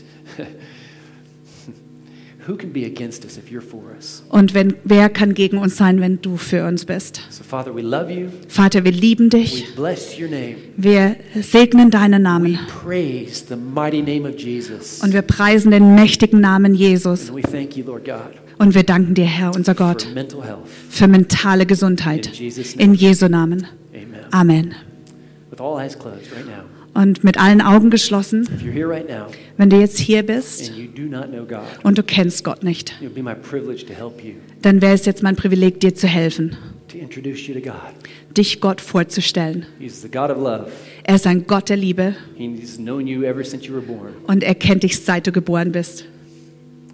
Und 4.29 4.53
wenn, 4.53 4.73
wer 4.83 5.09
kann 5.09 5.33
gegen 5.33 5.57
uns 5.57 5.75
sein, 5.77 5.99
wenn 5.99 6.21
du 6.21 6.37
für 6.37 6.65
uns 6.65 6.85
bist? 6.85 7.21
So, 7.29 7.43
Father, 7.43 7.75
we 7.75 7.81
love 7.81 8.11
you. 8.11 8.27
Vater, 8.47 8.83
wir 8.85 8.91
lieben 8.91 9.25
We 9.31 9.39
dich. 9.39 9.75
bless 9.75 10.17
your 10.19 10.29
name. 10.29 10.55
Wir 10.77 11.15
segnen 11.41 11.91
deinen 11.91 12.21
Namen. 12.23 12.57
Praise 12.83 13.45
the 13.49 13.55
mighty 13.55 14.01
name 14.01 14.27
of 14.29 14.37
Jesus. 14.39 15.01
Und 15.03 15.13
wir 15.13 15.21
preisen 15.23 15.71
den 15.71 15.95
mächtigen 15.95 16.39
Namen 16.39 16.73
Jesus. 16.73 17.29
And 17.29 17.37
we 17.37 17.41
thank 17.41 17.75
you, 17.75 17.83
Lord 17.85 18.05
God, 18.05 18.31
Und 18.59 18.73
wir 18.75 18.83
danken 18.83 19.13
dir, 19.13 19.25
Herr, 19.25 19.53
unser 19.53 19.75
Gott, 19.75 20.03
for 20.03 20.13
mental 20.13 20.43
health. 20.43 20.59
für 20.89 21.07
mentale 21.07 21.65
Gesundheit. 21.65 22.27
In 22.27 22.33
Jesus' 22.33 22.75
name. 22.75 22.83
In 22.85 22.93
Jesu 22.93 23.27
Namen. 23.27 23.67
Amen. 24.31 24.73
Amen. 25.51 26.76
Und 26.97 27.23
mit 27.23 27.37
allen 27.37 27.61
Augen 27.61 27.91
geschlossen, 27.91 28.47
wenn 29.57 29.69
du 29.69 29.79
jetzt 29.79 29.99
hier 29.99 30.23
bist 30.23 30.71
und 31.83 31.95
du 31.95 32.01
kennst 32.01 32.43
Gott 32.43 32.63
nicht, 32.63 32.95
dann 34.63 34.81
wäre 34.81 34.93
es 34.95 35.05
jetzt 35.05 35.21
mein 35.21 35.35
Privileg, 35.35 35.79
dir 35.79 35.93
zu 35.93 36.07
helfen, 36.07 36.57
to 36.87 36.97
introduce 36.97 37.45
you 37.45 37.53
to 37.53 37.59
God. 37.61 37.75
dich 38.35 38.59
Gott 38.61 38.81
vorzustellen. 38.81 39.67
He's 39.77 40.01
the 40.01 40.09
God 40.09 40.31
of 40.31 40.37
love. 40.37 40.71
Er 41.03 41.15
ist 41.15 41.27
ein 41.27 41.45
Gott 41.45 41.69
der 41.69 41.77
Liebe 41.77 42.15
He's 42.35 42.77
known 42.77 43.05
you 43.05 43.21
ever 43.21 43.43
since 43.43 43.67
you 43.67 43.73
were 43.75 43.85
born, 43.85 44.13
und 44.25 44.43
er 44.43 44.55
kennt 44.55 44.81
dich, 44.81 44.99
seit 44.99 45.27
du 45.27 45.31
geboren 45.31 45.71
bist. 45.71 46.05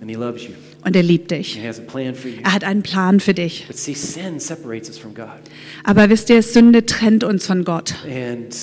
and 0.01 0.09
He 0.09 0.17
loves 0.17 0.43
you. 0.43 0.49
Und 0.83 0.97
er 0.97 1.03
liebt 1.03 1.31
dich. 1.31 1.57
Er 1.63 2.53
hat 2.53 2.65
einen 2.65 2.83
Plan 2.83 3.21
für 3.21 3.33
dich. 3.33 3.67
But 3.67 3.77
see, 3.77 3.93
sin 3.93 4.37
separates 4.37 4.89
us 4.89 4.97
from 4.97 5.13
God. 5.13 5.27
Aber 5.85 6.09
wisst 6.09 6.29
ihr, 6.29 6.43
Sünde 6.43 6.85
trennt 6.85 7.23
uns 7.23 7.45
von 7.45 7.63
Gott. 7.63 7.95
And, 8.03 8.53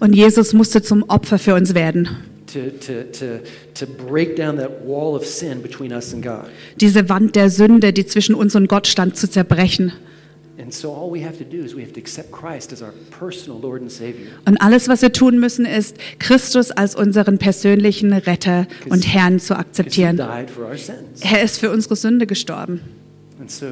Und 0.00 0.12
Jesus 0.14 0.52
musste 0.52 0.82
zum 0.82 1.02
Opfer 1.04 1.38
für 1.38 1.54
uns 1.54 1.74
werden. 1.74 2.08
to, 2.48 2.70
to, 2.70 3.04
to, 3.12 3.40
to 3.74 3.86
break 3.86 4.36
down 4.36 4.56
that 4.56 4.82
wall 4.82 5.14
of 5.14 5.24
sin 5.26 5.62
between 5.62 5.92
us 5.92 6.12
and 6.12 6.22
God. 6.22 6.46
Diese 6.80 7.08
Wand 7.08 7.36
der 7.36 7.50
Sünde, 7.50 7.92
die 7.92 8.06
zwischen 8.06 8.34
uns 8.34 8.54
und 8.56 8.68
Gott 8.68 8.86
stand, 8.86 9.16
zu 9.16 9.30
zerbrechen. 9.30 9.92
And 10.60 10.74
so 10.74 10.92
all 10.92 11.12
we 11.12 11.24
have 11.24 11.38
to 11.38 11.44
do 11.44 11.62
is 11.62 11.76
we 11.76 11.82
have 11.82 11.92
to 11.92 12.00
accept 12.00 12.32
Christ 12.32 12.72
as 12.72 12.82
our 12.82 12.92
personal 13.16 13.60
Lord 13.60 13.80
and 13.80 13.92
Savior. 13.92 14.26
Und 14.44 14.60
alles, 14.60 14.88
was 14.88 15.02
wir 15.02 15.12
tun 15.12 15.38
müssen, 15.38 15.64
ist, 15.64 15.96
Christus 16.18 16.72
als 16.72 16.96
unseren 16.96 17.38
persönlichen 17.38 18.12
Retter 18.12 18.66
und 18.90 19.06
Herrn 19.06 19.38
zu 19.38 19.56
akzeptieren. 19.56 20.18
Er 20.18 21.42
ist 21.42 21.58
für 21.58 21.70
unsere 21.70 21.94
Sünde 21.94 22.26
gestorben. 22.26 22.80
And 23.38 23.48
so, 23.48 23.66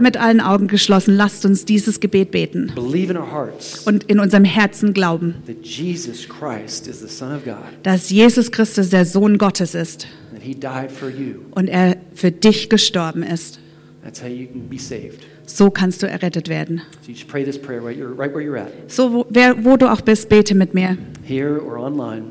Mit 0.00 0.16
allen 0.16 0.40
Augen 0.40 0.68
geschlossen, 0.68 1.16
lasst 1.16 1.44
uns 1.44 1.64
dieses 1.64 2.00
Gebet 2.00 2.30
beten 2.30 2.72
und 2.76 4.04
in 4.04 4.20
unserem 4.20 4.44
Herzen 4.44 4.92
glauben, 4.94 5.34
that 5.46 5.64
Jesus 5.64 6.28
Christ 6.28 6.86
is 6.86 7.00
the 7.00 7.08
Son 7.08 7.34
of 7.34 7.44
God, 7.44 7.56
dass 7.82 8.10
Jesus 8.10 8.52
Christus 8.52 8.90
der 8.90 9.04
Sohn 9.04 9.38
Gottes 9.38 9.74
ist 9.74 10.06
that 10.32 10.42
He 10.42 10.54
died 10.54 10.90
for 10.92 11.08
you, 11.08 11.40
und 11.52 11.68
er 11.68 11.96
für 12.14 12.30
dich 12.30 12.68
gestorben 12.70 13.22
ist. 13.22 13.58
That's 14.02 14.22
how 14.22 14.28
you 14.28 14.46
can 14.46 14.68
be 14.68 14.78
saved. 14.78 15.24
So 15.46 15.70
kannst 15.70 16.02
du 16.02 16.06
errettet 16.06 16.48
werden. 16.48 16.82
So 17.02 17.08
you 17.08 17.14
just 17.14 17.28
pray 17.28 17.44
this 17.44 17.58
prayer 17.58 17.82
right, 17.82 17.96
you're, 17.96 18.16
right 18.16 18.32
where 18.34 18.42
you're 18.42 18.58
at, 18.60 18.70
So, 18.88 19.12
wo, 19.12 19.26
wer, 19.30 19.64
wo 19.64 19.76
du 19.76 19.90
auch 19.90 20.02
bist, 20.02 20.28
bete 20.28 20.54
mit 20.54 20.74
mir. 20.74 20.96
here 21.22 21.58
or 21.60 21.78
online. 21.78 22.24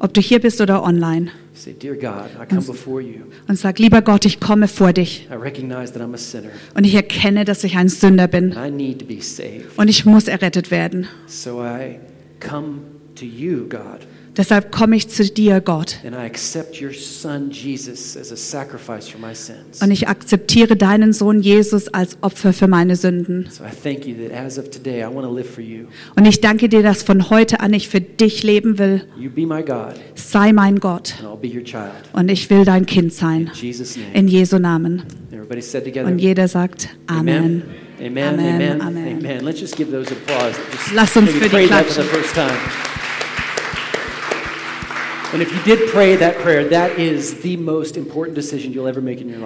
Ob 0.00 0.12
du 0.14 0.20
hier 0.20 0.40
bist 0.40 0.60
oder 0.60 0.82
online. 0.82 1.30
Say, 1.60 1.74
Dear 1.74 1.94
God, 1.94 2.30
I 2.40 2.46
come 2.46 2.64
before 2.64 3.02
you. 3.02 3.24
Und 3.46 3.58
sag, 3.58 3.78
lieber 3.78 4.00
Gott, 4.00 4.24
ich 4.24 4.40
komme 4.40 4.66
vor 4.66 4.94
dich. 4.94 5.28
I 5.30 5.34
recognize 5.34 5.92
that 5.92 6.00
I'm 6.00 6.14
a 6.14 6.16
sinner. 6.16 6.48
Und 6.74 6.84
ich 6.84 6.94
erkenne, 6.94 7.44
dass 7.44 7.64
ich 7.64 7.76
ein 7.76 7.90
Sünder 7.90 8.28
bin. 8.28 8.52
I 8.52 8.70
need 8.70 9.00
to 9.00 9.04
be 9.04 9.20
saved. 9.20 9.76
Und 9.76 9.88
ich 9.88 10.06
muss 10.06 10.26
errettet 10.26 10.70
werden. 10.70 11.06
So 11.26 11.62
I 11.62 11.98
come 12.40 12.78
to 13.16 13.26
you, 13.26 13.68
God, 13.68 14.06
Deshalb 14.36 14.70
komme 14.70 14.96
ich 14.96 15.08
zu 15.08 15.24
dir, 15.24 15.60
Gott. 15.60 15.98
and 16.04 16.14
I 16.14 16.24
accept 16.24 16.80
your 16.80 16.92
Son 16.92 17.50
Jesus 17.50 18.16
as 18.16 18.30
a 18.30 18.36
sacrifice 18.36 19.08
for 19.08 19.20
my 19.20 19.34
sins. 19.34 19.82
Und 19.82 19.90
ich 19.90 20.08
akzeptiere 20.08 20.76
deinen 20.76 21.12
Sohn 21.12 21.40
Jesus 21.40 21.88
als 21.88 22.16
Opfer 22.20 22.52
für 22.52 22.68
meine 22.68 22.94
Sünden. 22.96 23.48
Und 26.16 26.26
ich 26.26 26.40
danke 26.40 26.68
dir, 26.68 26.82
dass 26.82 27.02
von 27.02 27.30
heute 27.30 27.60
an 27.60 27.72
ich 27.72 27.88
für 27.88 28.00
dich 28.00 28.42
leben 28.42 28.78
will. 28.78 29.02
You 29.18 29.30
be 29.30 29.46
my 29.46 29.62
God, 29.62 29.94
Sei 30.14 30.52
mein 30.52 30.78
Gott. 30.78 31.14
and 31.18 31.28
I'll 31.28 31.36
be 31.36 31.48
your 31.48 31.64
child. 31.64 31.90
Und 32.12 32.30
ich 32.30 32.48
will 32.50 32.64
dein 32.64 32.86
Kind 32.86 33.12
sein. 33.12 33.50
In 33.52 33.60
Jesus' 33.60 33.96
name. 33.96 34.14
In 34.14 34.28
Jesu 34.28 34.58
Namen. 34.58 35.02
Und 36.04 36.18
jeder 36.18 36.46
sagt 36.48 36.90
Amen. 37.06 37.62
Amen. 37.98 38.38
Amen. 38.38 38.80
Amen. 38.80 39.18
Amen. 39.18 39.44
Let's 39.44 39.60
just 39.60 39.76
give 39.76 39.90
those 39.90 40.12
applause. 40.12 40.58
Just 40.72 40.94
Lass 40.94 41.16
uns 41.16 41.30
für 41.30 41.48
die 41.48 41.66
klatschen. 41.66 42.04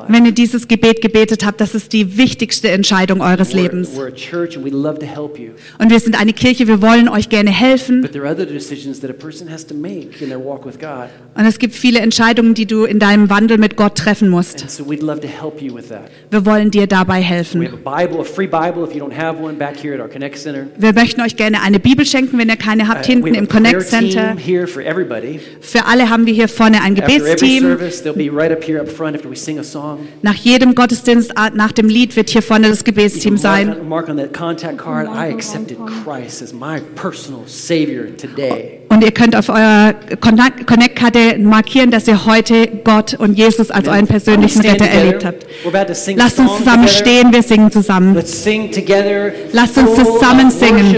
Wenn 0.09 0.27
ihr 0.27 0.33
dieses 0.33 0.69
Gebet 0.69 1.01
gebetet 1.01 1.45
habt, 1.45 1.61
das 1.61 1.75
ist 1.75 1.93
die 1.93 2.17
wichtigste 2.17 2.71
Entscheidung 2.71 3.21
eures 3.21 3.53
Lebens. 3.53 3.91
Und 3.91 5.91
wir 5.91 6.01
sind 6.01 6.21
eine 6.21 6.33
Kirche, 6.33 6.67
wir 6.67 6.83
wollen 6.83 7.09
euch 7.09 7.29
gerne 7.29 7.51
helfen. 7.51 8.03
But 8.03 8.13
there 8.13 8.25
are 8.25 8.35
other 8.35 8.47
decisions 8.47 9.01
that 9.01 9.11
a 9.11 9.13
person 9.13 9.51
has 9.51 9.67
to 9.67 9.75
make 9.75 10.21
in 10.21 10.29
their 10.29 10.43
walk 10.43 10.65
with 10.65 10.79
God. 10.79 11.09
Und 11.37 11.47
es 11.47 11.59
gibt 11.59 11.75
viele 11.75 12.01
Entscheidungen, 12.01 12.55
die 12.55 12.67
du 12.67 12.85
in 12.85 12.99
deinem 12.99 13.29
Wandel 13.29 13.59
mit 13.59 13.77
Gott 13.77 13.97
treffen 13.97 14.31
musst. 14.31 14.65
Wir 16.31 16.47
wollen 16.47 16.71
dir 16.71 16.87
dabei 16.87 17.21
helfen. 17.21 17.69
Wir 20.79 20.93
möchten 20.93 21.21
euch 21.21 21.37
gerne 21.37 21.63
eine 21.63 21.81
Bibel 21.81 22.07
schenken, 22.07 22.39
wenn 22.39 22.49
ihr 22.49 22.57
keine 22.57 22.89
habt, 22.89 23.05
Uh, 23.05 23.07
hinten 23.07 23.35
im 23.35 23.49
Connect 23.49 23.83
Center. 23.83 24.35
Für 25.75 25.87
alle 25.87 26.09
haben 26.09 26.25
wir 26.25 26.33
hier 26.33 26.47
vorne 26.47 26.81
ein 26.83 26.95
Gebetsteam. 26.95 27.77
Nach 30.23 30.35
jedem 30.37 30.77
Gottesdienst, 30.77 31.31
äh, 31.33 31.51
nach 31.53 31.73
dem 31.73 31.89
Lied 31.89 32.15
wird 32.15 32.31
hier 32.31 32.43
vorne 32.43 32.69
das 32.69 32.85
Gebetsteam 32.85 33.37
sein. 33.37 33.75
Und 38.89 39.03
ihr 39.03 39.11
könnt 39.11 39.35
auf 39.35 39.49
eurer 39.49 39.95
Connect- 40.21 40.65
Connect-Karte 40.67 41.39
markieren, 41.41 41.91
dass 41.91 42.07
ihr 42.07 42.25
heute 42.25 42.69
Gott 42.85 43.15
und 43.15 43.35
Jesus 43.37 43.73
als 43.73 43.89
euren 43.89 44.07
persönlichen 44.07 44.61
Retter 44.61 44.85
erlebt 44.87 45.25
habt. 45.25 45.45
Lasst 46.17 46.39
uns 46.39 46.57
zusammen 46.59 46.87
stehen, 46.87 47.33
wir 47.33 47.43
singen 47.43 47.73
zusammen. 47.73 48.15
Let's 48.15 48.45
sing 48.45 48.71
together. 48.71 49.33
Lasst 49.53 49.77
uns 49.77 49.95
zusammen 49.97 50.51
singen. 50.53 50.95